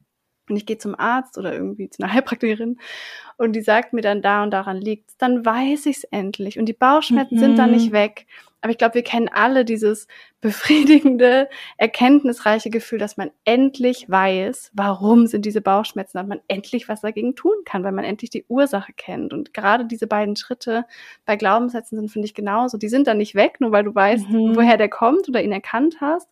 und 0.50 0.58
ich 0.58 0.66
gehe 0.66 0.78
zum 0.78 0.97
Arzt 0.97 1.38
oder 1.38 1.54
irgendwie 1.54 1.89
zu 1.89 2.02
einer 2.02 2.14
Heilpraktikerin 2.14 2.80
und 3.38 3.54
die 3.54 3.62
sagt 3.62 3.93
mir 3.93 4.02
dann 4.02 4.22
da 4.22 4.43
und 4.43 4.52
daran 4.52 4.78
liegt's, 4.78 5.18
dann 5.18 5.45
weiß 5.45 5.86
ich's 5.86 6.04
endlich 6.06 6.60
und 6.60 6.66
die 6.66 6.74
Bauchschmerzen 6.74 7.36
mhm. 7.36 7.39
sind 7.39 7.58
dann 7.58 7.72
nicht 7.72 7.91
weg 7.91 8.26
aber 8.62 8.72
ich 8.72 8.78
glaube, 8.78 8.95
wir 8.95 9.04
kennen 9.04 9.30
alle 9.30 9.64
dieses 9.64 10.08
befriedigende, 10.41 11.50
erkenntnisreiche 11.78 12.70
Gefühl, 12.70 13.00
dass 13.00 13.18
man 13.18 13.32
endlich 13.45 14.10
weiß, 14.10 14.72
warum 14.74 15.28
sind 15.28 15.45
diese 15.45 15.62
Bauchschmerzen, 15.62 16.18
dass 16.18 16.28
man 16.28 16.41
endlich 16.47 16.88
was 16.88 17.02
dagegen 17.02 17.36
tun 17.36 17.56
kann, 17.66 17.84
weil 17.84 17.91
man 17.91 18.06
endlich 18.06 18.30
die 18.30 18.45
Ursache 18.47 18.93
kennt. 18.93 19.34
Und 19.34 19.54
gerade 19.54 19.86
diese 19.86 20.08
beiden 20.08 20.36
Schritte 20.36 20.86
bei 21.26 21.36
Glaubenssätzen 21.36 21.97
sind, 21.97 22.10
finde 22.10 22.26
ich, 22.26 22.34
genauso. 22.34 22.78
Die 22.78 22.89
sind 22.89 23.08
dann 23.08 23.18
nicht 23.18 23.36
weg, 23.36 23.60
nur 23.60 23.72
weil 23.72 23.84
du 23.84 23.93
weißt, 23.93 24.30
mhm. 24.30 24.56
woher 24.56 24.78
der 24.78 24.89
kommt 24.89 25.28
oder 25.28 25.41
ihn 25.41 25.52
erkannt 25.52 25.97
hast. 26.00 26.30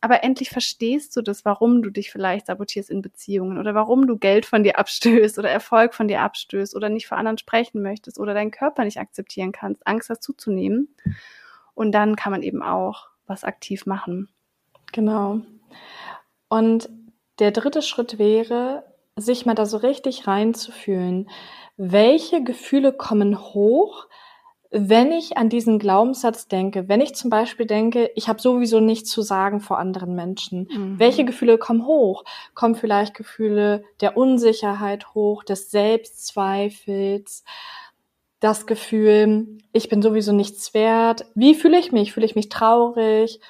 Aber 0.00 0.24
endlich 0.24 0.48
verstehst 0.48 1.14
du 1.16 1.22
das, 1.22 1.44
warum 1.44 1.82
du 1.82 1.90
dich 1.90 2.10
vielleicht 2.10 2.46
sabotierst 2.46 2.90
in 2.90 3.02
Beziehungen 3.02 3.58
oder 3.58 3.74
warum 3.74 4.06
du 4.06 4.16
Geld 4.16 4.46
von 4.46 4.62
dir 4.62 4.78
abstößt 4.78 5.38
oder 5.38 5.50
Erfolg 5.50 5.94
von 5.94 6.08
dir 6.08 6.22
abstößt 6.22 6.74
oder 6.74 6.88
nicht 6.88 7.06
vor 7.06 7.18
anderen 7.18 7.38
sprechen 7.38 7.82
möchtest 7.82 8.18
oder 8.18 8.32
deinen 8.32 8.50
Körper 8.50 8.84
nicht 8.84 8.98
akzeptieren 8.98 9.52
kannst, 9.52 9.86
Angst 9.86 10.08
hast 10.08 10.22
zuzunehmen. 10.22 10.94
Und 11.74 11.92
dann 11.92 12.16
kann 12.16 12.32
man 12.32 12.42
eben 12.42 12.62
auch 12.62 13.08
was 13.26 13.44
aktiv 13.44 13.86
machen. 13.86 14.28
Genau. 14.92 15.40
Und 16.48 16.88
der 17.38 17.52
dritte 17.52 17.82
Schritt 17.82 18.18
wäre, 18.18 18.84
sich 19.16 19.46
mal 19.46 19.54
da 19.54 19.66
so 19.66 19.76
richtig 19.76 20.26
reinzufühlen. 20.26 21.28
welche 21.76 22.44
Gefühle 22.44 22.92
kommen 22.92 23.38
hoch, 23.38 24.06
wenn 24.70 25.10
ich 25.10 25.36
an 25.36 25.48
diesen 25.48 25.80
Glaubenssatz 25.80 26.46
denke, 26.46 26.88
wenn 26.88 27.00
ich 27.00 27.16
zum 27.16 27.28
Beispiel 27.28 27.66
denke, 27.66 28.10
ich 28.14 28.28
habe 28.28 28.40
sowieso 28.40 28.78
nichts 28.78 29.10
zu 29.10 29.20
sagen 29.20 29.60
vor 29.60 29.78
anderen 29.78 30.14
Menschen, 30.14 30.68
mhm. 30.70 30.98
welche 30.98 31.24
Gefühle 31.24 31.58
kommen 31.58 31.86
hoch? 31.86 32.24
Kommen 32.54 32.76
vielleicht 32.76 33.14
Gefühle 33.14 33.82
der 34.00 34.16
Unsicherheit 34.16 35.12
hoch, 35.14 35.42
des 35.42 35.72
Selbstzweifels, 35.72 37.44
das 38.38 38.66
Gefühl, 38.66 39.58
ich 39.72 39.88
bin 39.88 40.02
sowieso 40.02 40.32
nichts 40.32 40.72
wert. 40.72 41.26
Wie 41.34 41.54
fühle 41.54 41.78
ich 41.78 41.90
mich? 41.90 42.12
Fühle 42.12 42.26
ich 42.26 42.36
mich 42.36 42.48
traurig? 42.48 43.40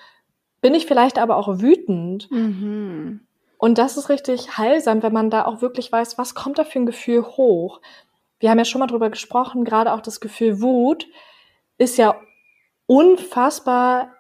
Bin 0.63 0.75
ich 0.75 0.87
vielleicht 0.87 1.19
aber 1.19 1.37
auch 1.37 1.61
wütend? 1.61 2.31
Mhm. 2.31 3.21
Und 3.59 3.77
das 3.77 3.99
ist 3.99 4.09
richtig 4.09 4.57
heilsam, 4.57 5.03
wenn 5.03 5.13
man 5.13 5.29
da 5.29 5.45
auch 5.45 5.61
wirklich 5.61 5.93
weiß, 5.93 6.17
was 6.17 6.35
kommt 6.35 6.59
da 6.59 6.65
für 6.65 6.79
ein 6.79 6.87
Gefühl 6.87 7.23
hoch 7.23 7.81
wir 8.41 8.51
haben 8.51 8.59
ja 8.59 8.65
schon 8.65 8.81
mal 8.81 8.87
drüber 8.87 9.11
gesprochen, 9.11 9.65
gerade 9.65 9.93
auch 9.93 10.01
das 10.01 10.21
Gefühl 10.21 10.61
Wut 10.61 11.07
ist 11.79 11.97
ja 11.99 12.21
unfassbar 12.87 14.13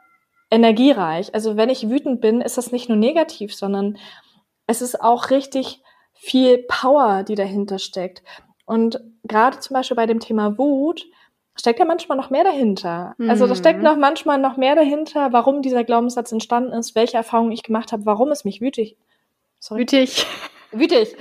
energiereich. 0.50 1.34
Also 1.34 1.56
wenn 1.56 1.70
ich 1.70 1.88
wütend 1.88 2.20
bin, 2.20 2.40
ist 2.40 2.58
das 2.58 2.70
nicht 2.70 2.88
nur 2.88 2.98
negativ, 2.98 3.54
sondern 3.54 3.98
es 4.66 4.82
ist 4.82 5.00
auch 5.00 5.30
richtig 5.30 5.82
viel 6.14 6.58
Power, 6.68 7.24
die 7.24 7.34
dahinter 7.34 7.78
steckt. 7.78 8.22
Und 8.66 9.00
gerade 9.24 9.58
zum 9.58 9.74
Beispiel 9.74 9.96
bei 9.96 10.06
dem 10.06 10.20
Thema 10.20 10.58
Wut 10.58 11.06
steckt 11.56 11.78
ja 11.78 11.84
manchmal 11.84 12.18
noch 12.18 12.30
mehr 12.30 12.44
dahinter. 12.44 13.14
Mhm. 13.18 13.30
Also 13.30 13.46
da 13.46 13.54
steckt 13.54 13.78
mhm. 13.78 13.84
noch 13.84 13.96
manchmal 13.96 14.38
noch 14.38 14.56
mehr 14.56 14.76
dahinter, 14.76 15.32
warum 15.32 15.62
dieser 15.62 15.84
Glaubenssatz 15.84 16.30
entstanden 16.30 16.72
ist, 16.72 16.94
welche 16.94 17.16
Erfahrungen 17.16 17.52
ich 17.52 17.62
gemacht 17.62 17.92
habe, 17.92 18.06
warum 18.06 18.30
es 18.30 18.44
mich 18.44 18.60
wütig, 18.60 18.96
sorry, 19.58 19.80
wütig 19.80 20.26
wütig, 20.72 21.16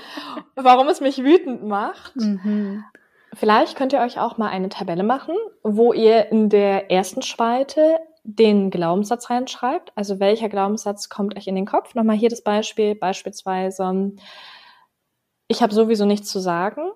warum 0.55 0.87
es 0.87 1.01
mich 1.01 1.23
wütend 1.23 1.63
macht. 1.63 2.15
Mhm. 2.15 2.83
Vielleicht 3.33 3.77
könnt 3.77 3.93
ihr 3.93 3.99
euch 3.99 4.19
auch 4.19 4.37
mal 4.37 4.49
eine 4.49 4.69
Tabelle 4.69 5.03
machen, 5.03 5.35
wo 5.63 5.93
ihr 5.93 6.31
in 6.31 6.49
der 6.49 6.89
ersten 6.91 7.21
Spalte 7.21 7.99
den 8.23 8.69
Glaubenssatz 8.69 9.29
reinschreibt. 9.29 9.91
Also 9.95 10.19
welcher 10.19 10.49
Glaubenssatz 10.49 11.09
kommt 11.09 11.37
euch 11.37 11.47
in 11.47 11.55
den 11.55 11.65
Kopf? 11.65 11.95
Nochmal 11.95 12.15
hier 12.15 12.29
das 12.29 12.43
Beispiel, 12.43 12.95
beispielsweise, 12.95 14.13
ich 15.47 15.61
habe 15.61 15.73
sowieso 15.73 16.05
nichts 16.05 16.29
zu 16.29 16.39
sagen. 16.39 16.91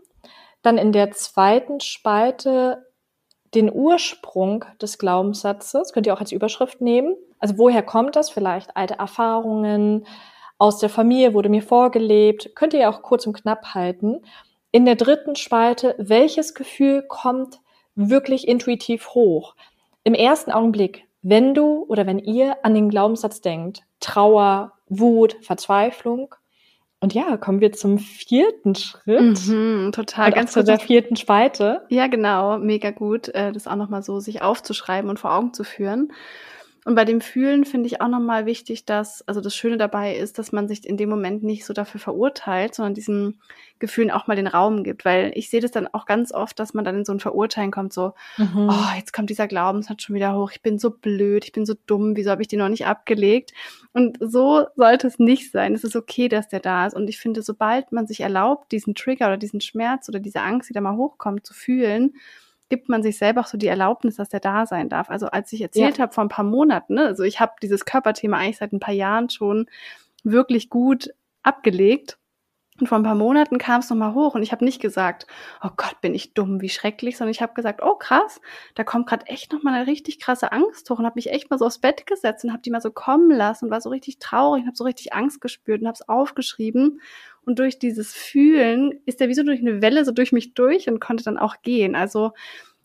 Dann 0.62 0.78
in 0.78 0.92
der 0.92 1.12
zweiten 1.12 1.80
Spalte 1.80 2.86
den 3.54 3.72
Ursprung 3.72 4.66
des 4.82 4.98
Glaubenssatzes, 4.98 5.94
könnt 5.94 6.08
ihr 6.08 6.14
auch 6.14 6.20
als 6.20 6.32
Überschrift 6.32 6.82
nehmen. 6.82 7.16
Also 7.38 7.58
woher 7.58 7.84
kommt 7.84 8.16
das? 8.16 8.30
Vielleicht 8.30 8.76
alte 8.76 8.96
Erfahrungen, 8.96 10.06
aus 10.64 10.78
der 10.78 10.88
Familie 10.88 11.34
wurde 11.34 11.50
mir 11.50 11.62
vorgelebt. 11.62 12.56
Könnt 12.56 12.74
ihr 12.74 12.90
auch 12.90 13.02
kurz 13.02 13.28
und 13.28 13.34
knapp 13.34 13.74
halten. 13.74 14.22
In 14.72 14.86
der 14.86 14.96
dritten 14.96 15.36
Spalte, 15.36 15.94
welches 15.98 16.54
Gefühl 16.54 17.04
kommt 17.06 17.60
wirklich 17.96 18.48
intuitiv 18.48 19.10
hoch? 19.10 19.56
Im 20.06 20.14
ersten 20.14 20.52
Augenblick, 20.54 21.04
wenn 21.22 21.54
du 21.54 21.84
oder 21.90 22.08
wenn 22.08 22.18
ihr 22.18 22.64
an 22.64 22.76
den 22.76 22.88
Glaubenssatz 22.88 23.42
denkt, 23.42 23.84
Trauer, 24.00 24.72
Wut, 24.88 25.36
Verzweiflung. 25.42 26.34
Und 27.02 27.14
ja, 27.14 27.36
kommen 27.36 27.60
wir 27.60 27.74
zum 27.74 27.98
vierten 28.00 28.76
Schritt. 28.76 29.46
Mhm, 29.46 29.92
total, 29.94 30.28
und 30.28 30.36
ganz 30.36 30.54
zu 30.54 30.64
der 30.64 30.80
vierten 30.80 31.18
Spalte. 31.18 31.82
Ja, 31.90 32.08
genau, 32.08 32.58
mega 32.58 32.92
gut, 32.92 33.28
äh, 33.28 33.52
das 33.52 33.68
auch 33.68 33.76
nochmal 33.76 34.02
so 34.02 34.22
sich 34.22 34.42
aufzuschreiben 34.42 35.10
und 35.10 35.20
vor 35.20 35.34
Augen 35.34 35.54
zu 35.54 35.66
führen. 35.66 36.14
Und 36.86 36.96
bei 36.96 37.06
dem 37.06 37.22
Fühlen 37.22 37.64
finde 37.64 37.88
ich 37.88 38.02
auch 38.02 38.08
nochmal 38.08 38.46
wichtig, 38.46 38.86
dass, 38.86 39.26
also 39.28 39.40
das 39.40 39.56
Schöne 39.56 39.78
dabei 39.78 40.16
ist, 40.16 40.38
dass 40.38 40.52
man 40.52 40.68
sich 40.68 40.86
in 40.86 40.98
dem 40.98 41.10
Moment 41.10 41.44
nicht 41.44 41.66
so 41.66 41.74
dafür 41.74 42.00
verurteilt, 42.00 42.76
sondern 42.76 42.94
diesen 42.94 43.40
Gefühlen 43.80 44.12
auch 44.12 44.28
mal 44.28 44.36
den 44.36 44.48
Raum 44.48 44.84
gibt. 44.84 45.06
Weil 45.06 45.32
ich 45.36 45.50
sehe 45.50 45.62
das 45.62 45.72
dann 45.72 45.88
auch 45.88 46.06
ganz 46.06 46.34
oft, 46.34 46.60
dass 46.60 46.74
man 46.74 46.84
dann 46.84 46.98
in 46.98 47.06
so 47.06 47.14
ein 47.14 47.20
Verurteilen 47.20 47.72
kommt, 47.72 47.94
so, 47.94 48.14
mhm. 48.38 48.70
oh, 48.70 48.96
jetzt 48.98 49.14
kommt 49.14 49.30
dieser 49.30 49.48
Glaubenssatz 49.48 50.04
schon 50.04 50.16
wieder 50.16 50.36
hoch, 50.36 50.52
ich 50.52 50.62
bin 50.62 50.78
so 50.78 50.92
blöd, 50.92 51.46
ich 51.46 51.54
bin 51.54 51.66
so 51.66 51.74
dumm, 51.86 52.16
wieso 52.16 52.32
habe 52.32 52.42
ich 52.42 52.48
den 52.50 52.60
noch 52.60 52.70
nicht 52.70 52.86
abgelegt? 52.86 53.54
Und 53.94 54.18
so 54.20 54.66
sollte 54.76 55.08
es 55.08 55.20
nicht 55.20 55.52
sein. 55.52 55.74
Es 55.74 55.84
ist 55.84 55.96
okay, 55.96 56.28
dass 56.28 56.50
der 56.50 56.60
da 56.60 56.86
ist. 56.88 56.96
Und 56.96 57.08
ich 57.08 57.20
finde, 57.20 57.44
sobald 57.44 57.92
man 57.92 58.08
sich 58.08 58.22
erlaubt, 58.22 58.72
diesen 58.72 58.96
Trigger 58.96 59.28
oder 59.28 59.38
diesen 59.38 59.62
Schmerz 59.62 60.10
oder 60.10 60.20
diese 60.20 60.42
Angst, 60.42 60.70
die 60.70 60.74
da 60.74 60.82
mal 60.82 60.98
hochkommt, 60.98 61.46
zu 61.46 61.54
fühlen, 61.54 62.14
gibt 62.74 62.90
man 62.90 63.04
sich 63.04 63.20
selber 63.20 63.42
auch 63.42 63.46
so 63.46 63.56
die 63.56 63.68
Erlaubnis, 63.68 64.16
dass 64.16 64.30
der 64.30 64.40
da 64.40 64.66
sein 64.66 64.90
darf. 64.90 65.12
Also 65.12 65.28
als 65.28 65.54
ich 65.54 65.62
erzählt 65.62 66.00
ja. 66.00 66.02
habe 66.02 66.12
vor 66.12 66.24
ein 66.24 66.30
paar 66.30 66.44
Monaten, 66.44 66.96
ne, 66.96 67.06
also 67.06 67.22
ich 67.22 67.40
habe 67.40 67.54
dieses 67.62 67.86
Körperthema 67.86 68.38
eigentlich 68.38 68.58
seit 68.58 68.74
ein 68.74 68.80
paar 68.80 68.96
Jahren 68.96 69.30
schon 69.30 69.68
wirklich 70.24 70.72
gut 70.72 71.14
abgelegt. 71.44 72.18
Und 72.80 72.88
vor 72.88 72.98
ein 72.98 73.04
paar 73.04 73.16
Monaten 73.16 73.60
kam 73.60 73.82
es 73.82 73.90
nochmal 73.90 74.16
hoch 74.16 74.34
und 74.34 74.42
ich 74.42 74.52
habe 74.52 74.66
nicht 74.66 74.82
gesagt, 74.82 75.28
oh 75.64 75.70
Gott, 75.78 76.02
bin 76.02 76.16
ich 76.16 76.34
dumm, 76.34 76.60
wie 76.60 76.70
schrecklich, 76.70 77.18
sondern 77.18 77.32
ich 77.32 77.42
habe 77.42 77.54
gesagt, 77.54 77.82
oh 77.84 77.96
krass, 77.96 78.42
da 78.74 78.84
kommt 78.84 79.08
gerade 79.08 79.28
echt 79.28 79.54
nochmal 79.54 79.76
eine 79.76 79.88
richtig 79.88 80.20
krasse 80.20 80.52
Angst 80.52 80.90
hoch 80.90 80.98
und 80.98 81.06
habe 81.06 81.16
mich 81.16 81.30
echt 81.30 81.52
mal 81.52 81.60
so 81.60 81.66
aufs 81.66 81.78
Bett 81.78 82.08
gesetzt 82.08 82.44
und 82.44 82.52
habe 82.52 82.64
die 82.64 82.72
mal 82.72 82.82
so 82.82 82.92
kommen 82.92 83.30
lassen 83.30 83.66
und 83.66 83.72
war 83.72 83.82
so 83.82 83.90
richtig 83.90 84.18
traurig 84.18 84.62
und 84.62 84.68
habe 84.68 84.78
so 84.78 84.86
richtig 84.86 85.14
Angst 85.14 85.40
gespürt 85.40 85.82
und 85.82 85.88
habe 85.88 85.96
es 85.96 86.10
aufgeschrieben. 86.10 87.00
Und 87.46 87.60
durch 87.60 87.78
dieses 87.78 88.14
Fühlen 88.14 89.00
ist 89.06 89.20
der 89.20 89.30
wie 89.30 89.36
so 89.36 89.44
durch 89.44 89.60
eine 89.60 89.82
Welle 89.82 90.04
so 90.04 90.12
durch 90.12 90.32
mich 90.32 90.54
durch 90.56 90.88
und 90.90 91.00
konnte 91.00 91.24
dann 91.24 91.38
auch 91.38 91.62
gehen. 91.62 91.96
Also 91.96 92.32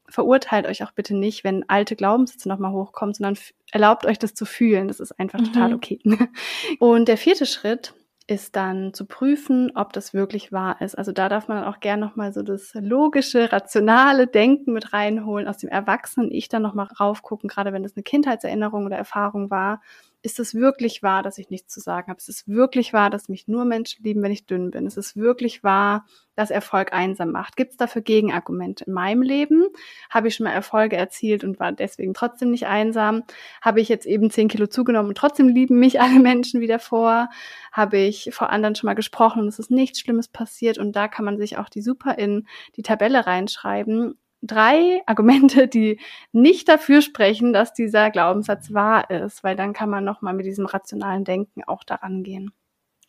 verurteilt 0.08 0.66
euch 0.66 0.82
auch 0.82 0.92
bitte 0.92 1.16
nicht, 1.16 1.44
wenn 1.44 1.68
alte 1.68 1.96
Glaubenssätze 1.96 2.48
nochmal 2.48 2.72
hochkommen, 2.72 3.14
sondern 3.14 3.38
erlaubt 3.72 4.04
euch 4.04 4.18
das 4.18 4.34
zu 4.34 4.44
fühlen. 4.44 4.88
Das 4.88 5.00
ist 5.00 5.18
einfach 5.18 5.40
mhm. 5.40 5.44
total 5.44 5.74
okay. 5.74 6.00
Und 6.78 7.08
der 7.08 7.16
vierte 7.16 7.46
Schritt 7.46 7.94
ist 8.28 8.56
dann 8.56 8.94
zu 8.94 9.06
prüfen, 9.06 9.72
ob 9.74 9.92
das 9.94 10.14
wirklich 10.14 10.52
wahr 10.52 10.80
ist. 10.82 10.96
Also 10.96 11.12
da 11.12 11.28
darf 11.28 11.48
man 11.48 11.64
auch 11.64 11.80
gern 11.80 11.98
nochmal 11.98 12.32
so 12.32 12.42
das 12.42 12.72
logische, 12.74 13.50
rationale 13.52 14.26
Denken 14.28 14.72
mit 14.74 14.92
reinholen, 14.92 15.48
aus 15.48 15.58
dem 15.58 15.70
Erwachsenen 15.70 16.30
ich 16.30 16.48
dann 16.48 16.62
nochmal 16.62 16.88
raufgucken, 17.00 17.48
gerade 17.48 17.72
wenn 17.72 17.82
das 17.82 17.96
eine 17.96 18.02
Kindheitserinnerung 18.04 18.86
oder 18.86 18.96
Erfahrung 18.96 19.50
war 19.50 19.80
ist 20.22 20.40
es 20.40 20.54
wirklich 20.54 21.02
wahr, 21.02 21.22
dass 21.22 21.38
ich 21.38 21.48
nichts 21.48 21.72
zu 21.72 21.80
sagen 21.80 22.08
habe? 22.08 22.18
Ist 22.18 22.28
es 22.28 22.48
wirklich 22.48 22.92
wahr, 22.92 23.08
dass 23.08 23.28
mich 23.28 23.46
nur 23.46 23.64
Menschen 23.64 24.02
lieben, 24.02 24.22
wenn 24.22 24.32
ich 24.32 24.46
dünn 24.46 24.70
bin? 24.70 24.86
Ist 24.86 24.96
es 24.96 25.16
wirklich 25.16 25.62
wahr, 25.62 26.06
dass 26.34 26.50
Erfolg 26.50 26.92
einsam 26.92 27.30
macht? 27.30 27.56
Gibt 27.56 27.72
es 27.72 27.76
dafür 27.76 28.02
Gegenargumente? 28.02 28.84
In 28.84 28.94
meinem 28.94 29.22
Leben 29.22 29.66
habe 30.10 30.28
ich 30.28 30.34
schon 30.34 30.44
mal 30.44 30.52
Erfolge 30.52 30.96
erzielt 30.96 31.44
und 31.44 31.60
war 31.60 31.70
deswegen 31.70 32.14
trotzdem 32.14 32.50
nicht 32.50 32.66
einsam? 32.66 33.22
Habe 33.62 33.80
ich 33.80 33.88
jetzt 33.88 34.06
eben 34.06 34.30
zehn 34.30 34.48
Kilo 34.48 34.66
zugenommen 34.66 35.10
und 35.10 35.18
trotzdem 35.18 35.48
lieben 35.48 35.78
mich 35.78 36.00
alle 36.00 36.18
Menschen 36.18 36.60
wieder 36.60 36.80
vor? 36.80 37.28
Habe 37.70 37.98
ich 37.98 38.30
vor 38.32 38.50
anderen 38.50 38.74
schon 38.74 38.88
mal 38.88 38.94
gesprochen 38.94 39.42
und 39.42 39.48
es 39.48 39.60
ist 39.60 39.70
nichts 39.70 40.00
Schlimmes 40.00 40.26
passiert? 40.26 40.78
Und 40.78 40.96
da 40.96 41.06
kann 41.06 41.24
man 41.24 41.38
sich 41.38 41.58
auch 41.58 41.68
die 41.68 41.82
super 41.82 42.18
in 42.18 42.46
die 42.76 42.82
Tabelle 42.82 43.26
reinschreiben 43.26 44.18
drei 44.42 45.02
Argumente, 45.06 45.68
die 45.68 46.00
nicht 46.32 46.68
dafür 46.68 47.02
sprechen, 47.02 47.52
dass 47.52 47.72
dieser 47.72 48.10
Glaubenssatz 48.10 48.72
wahr 48.72 49.10
ist, 49.10 49.44
weil 49.44 49.56
dann 49.56 49.72
kann 49.72 49.90
man 49.90 50.04
nochmal 50.04 50.34
mit 50.34 50.46
diesem 50.46 50.66
rationalen 50.66 51.24
Denken 51.24 51.64
auch 51.64 51.84
daran 51.84 52.22
gehen. 52.22 52.52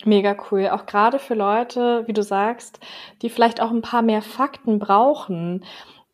Mega 0.05 0.35
cool. 0.49 0.69
Auch 0.69 0.85
gerade 0.85 1.19
für 1.19 1.35
Leute, 1.35 2.07
wie 2.07 2.13
du 2.13 2.23
sagst, 2.23 2.79
die 3.21 3.29
vielleicht 3.29 3.61
auch 3.61 3.71
ein 3.71 3.81
paar 3.81 4.01
mehr 4.01 4.21
Fakten 4.21 4.79
brauchen 4.79 5.65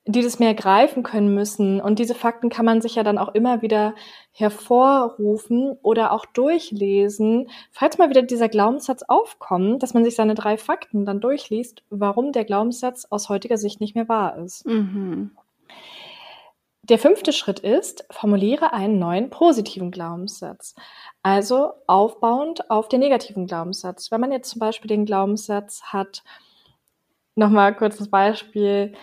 die 0.08 0.22
das 0.22 0.38
mehr 0.38 0.54
greifen 0.54 1.02
können 1.02 1.34
müssen. 1.34 1.82
Und 1.82 1.98
diese 1.98 2.14
Fakten 2.14 2.50
kann 2.50 2.66
man 2.66 2.82
sich 2.82 2.96
ja 2.96 3.04
dann 3.04 3.18
auch 3.18 3.34
immer 3.34 3.62
wieder 3.64 3.96
hervorrufen 4.32 5.78
oder 5.82 6.12
auch 6.12 6.26
durchlesen, 6.26 7.50
falls 7.72 7.98
mal 7.98 8.10
wieder 8.10 8.22
dieser 8.22 8.50
Glaubenssatz 8.50 9.04
aufkommt, 9.04 9.82
dass 9.82 9.96
man 9.96 10.04
sich 10.04 10.16
seine 10.16 10.36
drei 10.36 10.58
Fakten 10.58 11.06
dann 11.06 11.22
durchliest, 11.22 11.84
warum 11.90 12.32
der 12.34 12.46
Glaubenssatz 12.46 13.08
aus 13.10 13.30
heutiger 13.30 13.58
Sicht 13.58 13.82
nicht 13.82 13.96
mehr 13.96 14.08
wahr 14.08 14.38
ist. 14.38 14.66
Mhm. 14.68 15.32
Der 16.84 17.00
fünfte 17.00 17.34
Schritt 17.34 17.62
ist, 17.62 18.06
formuliere 18.12 18.72
einen 18.72 19.00
neuen 19.00 19.32
positiven 19.32 19.90
Glaubenssatz. 19.90 20.76
Also 21.24 21.72
aufbauend 21.88 22.70
auf 22.70 22.90
den 22.90 23.00
negativen 23.00 23.48
Glaubenssatz. 23.48 24.12
Wenn 24.12 24.22
man 24.22 24.32
jetzt 24.32 24.52
zum 24.52 24.60
Beispiel 24.60 24.88
den 24.88 25.06
Glaubenssatz 25.06 25.82
hat, 25.86 26.24
nochmal 27.34 27.76
kurz 27.76 27.98
das 27.98 28.10
Beispiel, 28.10 28.94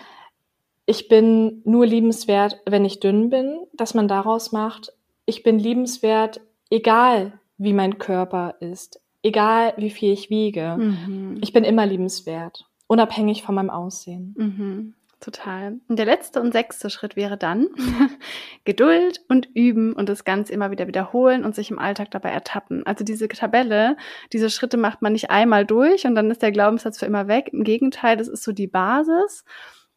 ich 0.93 1.09
bin 1.09 1.63
nur 1.65 1.87
liebenswert, 1.87 2.61
wenn 2.67 2.85
ich 2.85 3.01
dünn 3.01 3.31
bin, 3.31 3.61
dass 3.73 3.95
man 3.95 4.09
daraus 4.09 4.53
macht, 4.53 4.93
ich 5.25 5.43
bin 5.43 5.59
liebenswert, 5.59 6.43
egal 6.69 7.41
wie 7.57 7.73
mein 7.73 7.97
Körper 7.97 8.57
ist, 8.61 9.01
egal 9.23 9.73
wie 9.79 9.89
viel 9.89 10.13
ich 10.13 10.29
wiege. 10.29 10.77
Mhm. 10.79 11.39
Ich 11.41 11.55
bin 11.55 11.65
immer 11.65 11.87
liebenswert, 11.87 12.67
unabhängig 12.89 13.43
von 13.43 13.55
meinem 13.55 13.71
Aussehen. 13.71 14.35
Mhm. 14.37 14.95
Total. 15.21 15.79
Und 15.89 15.99
der 15.99 16.05
letzte 16.05 16.43
und 16.43 16.53
sechste 16.53 16.91
Schritt 16.91 17.17
wäre 17.17 17.39
dann 17.39 17.69
Geduld 18.65 19.23
und 19.29 19.49
üben 19.55 19.95
und 19.95 20.11
das 20.11 20.25
Ganze 20.25 20.53
immer 20.53 20.71
wieder 20.71 20.89
wiederholen 20.89 21.43
und 21.43 21.55
sich 21.55 21.71
im 21.71 21.79
Alltag 21.79 22.11
dabei 22.11 22.33
ertappen. 22.33 22.85
Also 22.85 23.03
diese 23.03 23.29
Tabelle, 23.29 23.97
diese 24.35 24.51
Schritte 24.51 24.77
macht 24.77 25.01
man 25.01 25.15
nicht 25.15 25.31
einmal 25.31 25.65
durch 25.65 26.05
und 26.05 26.17
dann 26.17 26.31
ist 26.31 26.43
der 26.43 26.53
Glaubenssatz 26.53 26.99
für 26.99 27.07
immer 27.07 27.29
weg. 27.29 27.49
Im 27.51 27.65
Gegenteil, 27.65 28.19
das 28.19 28.29
ist 28.29 28.43
so 28.43 28.53
die 28.53 28.67
Basis. 28.67 29.45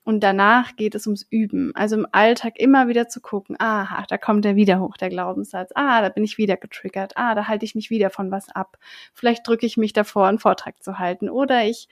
Und 0.06 0.22
danach 0.22 0.76
geht 0.76 0.96
es 0.96 1.08
ums 1.08 1.26
Üben. 1.30 1.72
Also 1.76 1.96
im 1.96 2.08
Alltag 2.12 2.60
immer 2.60 2.88
wieder 2.88 3.10
zu 3.10 3.22
gucken, 3.22 3.56
aha, 3.60 4.06
da 4.08 4.18
kommt 4.18 4.46
er 4.46 4.56
wieder 4.56 4.80
hoch, 4.80 4.98
der 4.98 5.10
Glaubenssatz. 5.10 5.72
Ah, 5.74 6.02
da 6.02 6.10
bin 6.10 6.24
ich 6.24 6.38
wieder 6.38 6.58
getriggert. 6.58 7.14
Ah, 7.18 7.34
da 7.36 7.48
halte 7.48 7.66
ich 7.66 7.76
mich 7.76 7.90
wieder 7.90 8.12
von 8.12 8.30
was 8.32 8.48
ab. 8.50 8.78
Vielleicht 9.14 9.48
drücke 9.48 9.66
ich 9.66 9.78
mich 9.78 9.94
davor, 9.94 10.28
einen 10.28 10.40
Vortrag 10.40 10.82
zu 10.84 11.00
halten. 11.00 11.28
Oder 11.28 11.66
ich 11.66 11.90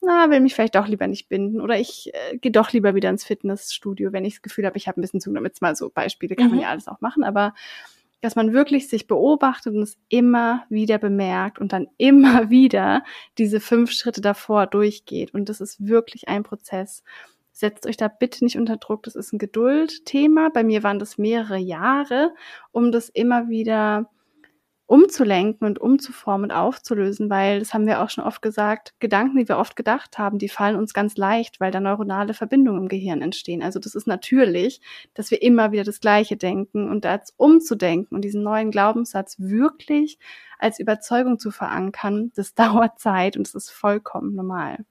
na, 0.00 0.30
will 0.30 0.40
mich 0.40 0.54
vielleicht 0.54 0.76
doch 0.76 0.86
lieber 0.86 1.08
nicht 1.08 1.28
binden 1.28 1.60
oder 1.60 1.78
ich 1.78 2.12
äh, 2.14 2.38
gehe 2.38 2.52
doch 2.52 2.72
lieber 2.72 2.94
wieder 2.94 3.10
ins 3.10 3.24
Fitnessstudio, 3.24 4.12
wenn 4.12 4.24
ich 4.24 4.34
das 4.34 4.42
Gefühl 4.42 4.66
habe, 4.66 4.76
ich 4.76 4.86
habe 4.86 5.00
ein 5.00 5.02
bisschen 5.02 5.20
zu, 5.20 5.32
damit 5.32 5.60
mal 5.60 5.74
so 5.74 5.90
Beispiele 5.90 6.36
kann 6.36 6.46
mhm. 6.46 6.52
man 6.52 6.60
ja 6.60 6.68
alles 6.68 6.86
auch 6.86 7.00
machen, 7.00 7.24
aber 7.24 7.54
dass 8.20 8.36
man 8.36 8.52
wirklich 8.52 8.88
sich 8.88 9.06
beobachtet 9.06 9.74
und 9.74 9.82
es 9.82 9.98
immer 10.08 10.64
wieder 10.68 10.98
bemerkt 10.98 11.58
und 11.58 11.72
dann 11.72 11.88
immer 11.98 12.50
wieder 12.50 13.02
diese 13.38 13.60
fünf 13.60 13.92
Schritte 13.92 14.20
davor 14.20 14.66
durchgeht. 14.66 15.34
Und 15.34 15.48
das 15.48 15.60
ist 15.60 15.86
wirklich 15.86 16.28
ein 16.28 16.42
Prozess. 16.42 17.02
Setzt 17.58 17.86
euch 17.86 17.96
da 17.96 18.08
bitte 18.08 18.44
nicht 18.44 18.58
unter 18.58 18.76
Druck. 18.76 19.04
Das 19.04 19.16
ist 19.16 19.32
ein 19.32 19.38
Geduldthema. 19.38 20.50
Bei 20.52 20.62
mir 20.62 20.82
waren 20.82 20.98
das 20.98 21.16
mehrere 21.16 21.56
Jahre, 21.56 22.34
um 22.70 22.92
das 22.92 23.08
immer 23.08 23.48
wieder 23.48 24.10
umzulenken 24.84 25.66
und 25.66 25.78
umzuformen 25.78 26.50
und 26.50 26.56
aufzulösen, 26.56 27.30
weil, 27.30 27.60
das 27.60 27.72
haben 27.72 27.86
wir 27.86 28.02
auch 28.02 28.10
schon 28.10 28.24
oft 28.24 28.42
gesagt, 28.42 28.92
Gedanken, 29.00 29.38
die 29.38 29.48
wir 29.48 29.56
oft 29.56 29.74
gedacht 29.74 30.18
haben, 30.18 30.36
die 30.38 30.50
fallen 30.50 30.76
uns 30.76 30.92
ganz 30.92 31.16
leicht, 31.16 31.58
weil 31.58 31.70
da 31.70 31.80
neuronale 31.80 32.34
Verbindungen 32.34 32.82
im 32.82 32.88
Gehirn 32.88 33.22
entstehen. 33.22 33.62
Also 33.62 33.78
das 33.80 33.94
ist 33.94 34.06
natürlich, 34.06 34.82
dass 35.14 35.30
wir 35.30 35.40
immer 35.40 35.72
wieder 35.72 35.84
das 35.84 36.00
Gleiche 36.00 36.36
denken 36.36 36.90
und 36.90 37.06
als 37.06 37.32
umzudenken 37.38 38.14
und 38.16 38.22
diesen 38.22 38.42
neuen 38.42 38.70
Glaubenssatz 38.70 39.36
wirklich 39.38 40.18
als 40.58 40.78
Überzeugung 40.78 41.38
zu 41.38 41.50
verankern, 41.50 42.32
das 42.36 42.54
dauert 42.54 42.98
Zeit 43.00 43.38
und 43.38 43.46
das 43.46 43.54
ist 43.54 43.70
vollkommen 43.70 44.34
normal 44.34 44.84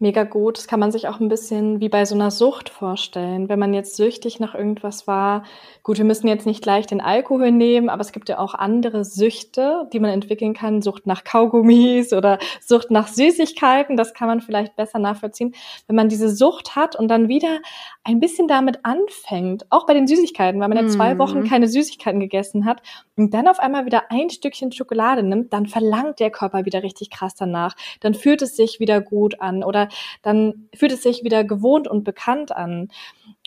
mega 0.00 0.24
gut. 0.24 0.58
Das 0.58 0.66
kann 0.66 0.80
man 0.80 0.90
sich 0.90 1.08
auch 1.08 1.20
ein 1.20 1.28
bisschen 1.28 1.80
wie 1.80 1.88
bei 1.88 2.04
so 2.04 2.14
einer 2.14 2.30
Sucht 2.30 2.70
vorstellen. 2.70 3.48
Wenn 3.48 3.58
man 3.58 3.74
jetzt 3.74 3.96
süchtig 3.96 4.40
nach 4.40 4.54
irgendwas 4.54 5.06
war, 5.06 5.44
gut, 5.82 5.98
wir 5.98 6.04
müssen 6.04 6.26
jetzt 6.26 6.46
nicht 6.46 6.62
gleich 6.62 6.86
den 6.86 7.00
Alkohol 7.00 7.52
nehmen, 7.52 7.88
aber 7.88 8.00
es 8.00 8.12
gibt 8.12 8.28
ja 8.28 8.38
auch 8.38 8.54
andere 8.54 9.04
Süchte, 9.04 9.88
die 9.92 10.00
man 10.00 10.10
entwickeln 10.10 10.54
kann. 10.54 10.80
Sucht 10.82 11.06
nach 11.06 11.22
Kaugummis 11.22 12.12
oder 12.12 12.38
Sucht 12.60 12.90
nach 12.90 13.08
Süßigkeiten. 13.08 13.96
Das 13.96 14.14
kann 14.14 14.26
man 14.26 14.40
vielleicht 14.40 14.74
besser 14.76 14.98
nachvollziehen. 14.98 15.54
Wenn 15.86 15.96
man 15.96 16.08
diese 16.08 16.34
Sucht 16.34 16.74
hat 16.76 16.96
und 16.96 17.08
dann 17.08 17.28
wieder 17.28 17.58
ein 18.02 18.20
bisschen 18.20 18.48
damit 18.48 18.80
anfängt, 18.84 19.66
auch 19.70 19.86
bei 19.86 19.94
den 19.94 20.06
Süßigkeiten, 20.06 20.60
weil 20.60 20.68
man 20.68 20.78
ja 20.78 20.88
zwei 20.88 21.18
Wochen 21.18 21.40
mhm. 21.40 21.48
keine 21.48 21.68
Süßigkeiten 21.68 22.20
gegessen 22.20 22.64
hat 22.64 22.82
und 23.20 23.34
dann 23.34 23.48
auf 23.48 23.58
einmal 23.58 23.84
wieder 23.84 24.10
ein 24.10 24.30
Stückchen 24.30 24.72
Schokolade 24.72 25.22
nimmt, 25.22 25.52
dann 25.52 25.66
verlangt 25.66 26.20
der 26.20 26.30
Körper 26.30 26.64
wieder 26.64 26.82
richtig 26.82 27.10
krass 27.10 27.34
danach. 27.34 27.76
Dann 28.00 28.14
fühlt 28.14 28.40
es 28.40 28.56
sich 28.56 28.80
wieder 28.80 29.02
gut 29.02 29.42
an 29.42 29.62
oder 29.62 29.88
dann 30.22 30.70
fühlt 30.74 30.92
es 30.92 31.02
sich 31.02 31.22
wieder 31.22 31.44
gewohnt 31.44 31.86
und 31.86 32.02
bekannt 32.02 32.50
an. 32.56 32.88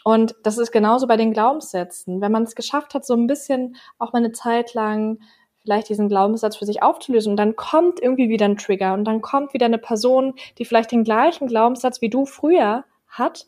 Und 0.03 0.35
das 0.43 0.59
ist 0.59 0.71
genauso 0.71 1.07
bei 1.07 1.17
den 1.17 1.33
Glaubenssätzen. 1.33 2.21
Wenn 2.21 2.31
man 2.31 2.43
es 2.43 2.53
geschafft 2.53 2.93
hat, 2.93 3.03
so 3.03 3.15
ein 3.15 3.25
bisschen 3.25 3.75
auch 3.97 4.13
mal 4.13 4.19
eine 4.19 4.31
Zeit 4.31 4.75
lang 4.75 5.17
vielleicht 5.63 5.89
diesen 5.89 6.07
Glaubenssatz 6.07 6.57
für 6.57 6.65
sich 6.65 6.83
aufzulösen 6.83 7.31
und 7.31 7.37
dann 7.37 7.55
kommt 7.55 7.99
irgendwie 7.99 8.29
wieder 8.29 8.45
ein 8.45 8.57
Trigger 8.57 8.93
und 8.93 9.05
dann 9.05 9.21
kommt 9.21 9.55
wieder 9.55 9.65
eine 9.65 9.79
Person, 9.79 10.35
die 10.59 10.65
vielleicht 10.65 10.91
den 10.91 11.03
gleichen 11.03 11.47
Glaubenssatz 11.47 11.99
wie 12.01 12.09
du 12.09 12.25
früher 12.25 12.83
hat, 13.07 13.47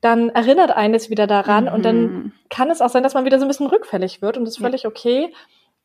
dann 0.00 0.30
erinnert 0.30 0.70
eines 0.70 1.10
wieder 1.10 1.26
daran 1.26 1.64
mhm. 1.64 1.72
und 1.72 1.84
dann 1.84 2.00
mhm. 2.02 2.32
kann 2.48 2.70
es 2.70 2.80
auch 2.80 2.88
sein, 2.88 3.02
dass 3.02 3.14
man 3.14 3.24
wieder 3.24 3.38
so 3.38 3.44
ein 3.44 3.48
bisschen 3.48 3.66
rückfällig 3.66 4.22
wird 4.22 4.36
und 4.36 4.44
das 4.44 4.54
ist 4.54 4.62
völlig 4.62 4.84
ja. 4.84 4.88
okay. 4.90 5.32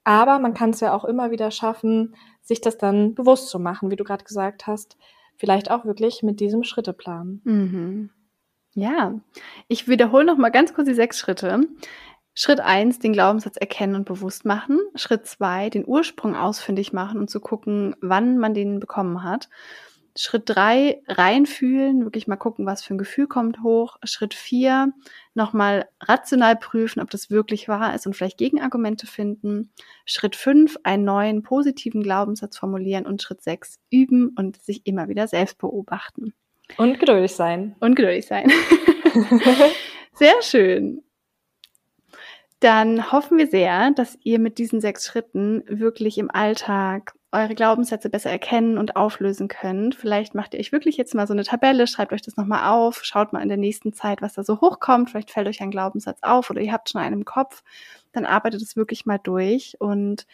Aber 0.03 0.39
man 0.39 0.53
kann 0.53 0.69
es 0.69 0.81
ja 0.81 0.93
auch 0.93 1.03
immer 1.03 1.31
wieder 1.31 1.49
schaffen, 1.49 2.15
sich 2.41 2.61
das 2.61 2.77
dann 2.77 3.15
bewusst 3.15 3.49
zu 3.49 3.59
machen, 3.59 3.89
wie 3.89 3.95
du 3.95 4.03
gerade 4.03 4.23
gesagt 4.23 4.67
hast 4.67 4.97
vielleicht 5.37 5.71
auch 5.71 5.85
wirklich 5.85 6.23
mit 6.23 6.39
diesem 6.39 6.63
Schritteplan. 6.63 7.41
Mhm. 7.43 8.09
Ja, 8.73 9.13
ich 9.67 9.87
wiederhole 9.87 10.25
noch 10.25 10.37
mal 10.37 10.49
ganz 10.49 10.73
kurz 10.73 10.87
die 10.87 10.93
sechs 10.93 11.19
Schritte. 11.19 11.61
Schritt 12.33 12.59
eins, 12.59 12.99
den 12.99 13.13
Glaubenssatz 13.13 13.55
erkennen 13.55 13.95
und 13.95 14.05
bewusst 14.05 14.43
machen. 14.43 14.79
Schritt 14.95 15.25
zwei, 15.25 15.69
den 15.69 15.87
Ursprung 15.87 16.35
ausfindig 16.35 16.91
machen 16.91 17.19
und 17.19 17.29
zu 17.29 17.39
gucken, 17.39 17.95
wann 18.01 18.37
man 18.37 18.53
den 18.53 18.81
bekommen 18.81 19.23
hat. 19.23 19.49
Schritt 20.17 20.43
drei, 20.45 21.01
reinfühlen, 21.07 22.03
wirklich 22.03 22.25
mal 22.27 22.37
gucken, 22.37 22.65
was 22.65 22.83
für 22.83 22.93
ein 22.93 22.97
Gefühl 22.97 23.27
kommt 23.27 23.61
hoch. 23.63 23.97
Schritt 24.05 24.33
vier, 24.33 24.93
nochmal 25.33 25.89
rational 25.99 26.55
prüfen, 26.55 27.01
ob 27.01 27.09
das 27.09 27.29
wirklich 27.29 27.67
wahr 27.67 27.93
ist 27.93 28.07
und 28.07 28.15
vielleicht 28.15 28.37
Gegenargumente 28.37 29.07
finden. 29.07 29.71
Schritt 30.05 30.37
fünf, 30.37 30.77
einen 30.83 31.03
neuen 31.03 31.43
positiven 31.43 32.01
Glaubenssatz 32.01 32.57
formulieren 32.57 33.05
und 33.05 33.21
Schritt 33.21 33.41
sechs, 33.41 33.79
üben 33.91 34.29
und 34.37 34.61
sich 34.61 34.87
immer 34.87 35.09
wieder 35.09 35.27
selbst 35.27 35.57
beobachten. 35.57 36.33
Und 36.77 36.99
geduldig 36.99 37.33
sein. 37.33 37.75
Und 37.81 37.95
geduldig 37.95 38.25
sein. 38.25 38.49
Sehr 40.13 40.41
schön. 40.41 41.03
Dann 42.61 43.11
hoffen 43.11 43.37
wir 43.37 43.47
sehr, 43.47 43.91
dass 43.91 44.17
ihr 44.23 44.39
mit 44.39 44.57
diesen 44.57 44.79
sechs 44.79 45.05
Schritten 45.05 45.63
wirklich 45.67 46.17
im 46.17 46.31
Alltag 46.31 47.13
eure 47.35 47.55
Glaubenssätze 47.55 48.09
besser 48.09 48.29
erkennen 48.29 48.77
und 48.77 48.95
auflösen 48.95 49.47
könnt. 49.47 49.95
Vielleicht 49.95 50.35
macht 50.35 50.53
ihr 50.53 50.59
euch 50.59 50.71
wirklich 50.71 50.97
jetzt 50.97 51.13
mal 51.13 51.27
so 51.27 51.33
eine 51.33 51.43
Tabelle, 51.43 51.87
schreibt 51.87 52.13
euch 52.13 52.21
das 52.21 52.37
nochmal 52.37 52.71
auf, 52.71 53.03
schaut 53.03 53.33
mal 53.33 53.41
in 53.41 53.49
der 53.49 53.57
nächsten 53.57 53.93
Zeit, 53.93 54.21
was 54.21 54.33
da 54.33 54.43
so 54.43 54.61
hochkommt. 54.61 55.09
Vielleicht 55.09 55.31
fällt 55.31 55.47
euch 55.47 55.61
ein 55.61 55.71
Glaubenssatz 55.71 56.19
auf 56.21 56.49
oder 56.49 56.61
ihr 56.61 56.73
habt 56.73 56.89
schon 56.89 57.01
einen 57.01 57.19
im 57.19 57.25
Kopf. 57.25 57.63
Dann 58.11 58.25
arbeitet 58.25 58.61
es 58.61 58.75
wirklich 58.75 59.05
mal 59.05 59.19
durch 59.19 59.75
und 59.79 60.25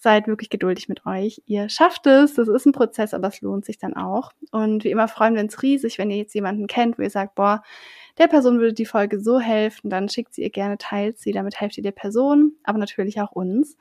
seid 0.00 0.26
wirklich 0.26 0.48
geduldig 0.48 0.88
mit 0.88 1.04
euch. 1.04 1.42
Ihr 1.46 1.68
schafft 1.68 2.06
es. 2.06 2.34
Das 2.34 2.48
ist 2.48 2.66
ein 2.66 2.72
Prozess, 2.72 3.12
aber 3.12 3.28
es 3.28 3.42
lohnt 3.42 3.66
sich 3.66 3.78
dann 3.78 3.94
auch. 3.94 4.32
Und 4.50 4.82
wie 4.82 4.90
immer 4.90 5.08
freuen 5.08 5.34
wir 5.34 5.42
uns 5.42 5.62
riesig, 5.62 5.98
wenn 5.98 6.10
ihr 6.10 6.16
jetzt 6.16 6.34
jemanden 6.34 6.66
kennt, 6.66 6.98
wo 6.98 7.02
ihr 7.02 7.10
sagt, 7.10 7.34
boah, 7.34 7.62
der 8.18 8.26
Person 8.26 8.58
würde 8.58 8.72
die 8.72 8.86
Folge 8.86 9.20
so 9.20 9.38
helfen, 9.38 9.90
dann 9.90 10.08
schickt 10.08 10.34
sie 10.34 10.42
ihr 10.42 10.50
gerne, 10.50 10.78
teilt 10.78 11.18
sie, 11.18 11.32
damit 11.32 11.60
helft 11.60 11.76
ihr 11.76 11.82
der 11.82 11.92
Person, 11.92 12.54
aber 12.64 12.78
natürlich 12.78 13.20
auch 13.20 13.32
uns. 13.32 13.76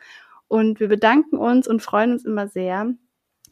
Und 0.49 0.81
wir 0.81 0.89
bedanken 0.89 1.37
uns 1.37 1.67
und 1.67 1.81
freuen 1.81 2.11
uns 2.11 2.25
immer 2.25 2.49
sehr 2.49 2.93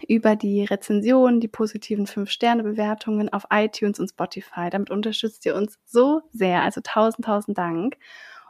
über 0.08 0.36
die 0.36 0.66
Rezensionen, 0.66 1.40
die 1.40 1.48
positiven 1.48 2.06
5-Sterne-Bewertungen 2.06 3.32
auf 3.32 3.46
iTunes 3.52 4.00
und 4.00 4.10
Spotify. 4.10 4.70
Damit 4.70 4.90
unterstützt 4.90 5.46
ihr 5.46 5.56
uns 5.56 5.80
so 5.86 6.22
sehr. 6.34 6.64
Also 6.64 6.82
tausend, 6.84 7.26
tausend 7.26 7.58
Dank. 7.58 7.98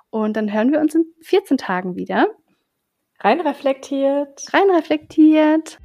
Und 0.09 0.35
dann 0.35 0.51
hören 0.51 0.71
wir 0.71 0.79
uns 0.79 0.95
in 0.95 1.05
14 1.21 1.57
Tagen 1.57 1.95
wieder. 1.95 2.27
Rein 3.19 3.41
reflektiert. 3.41 4.45
Rein 4.53 4.69
reflektiert. 4.71 5.77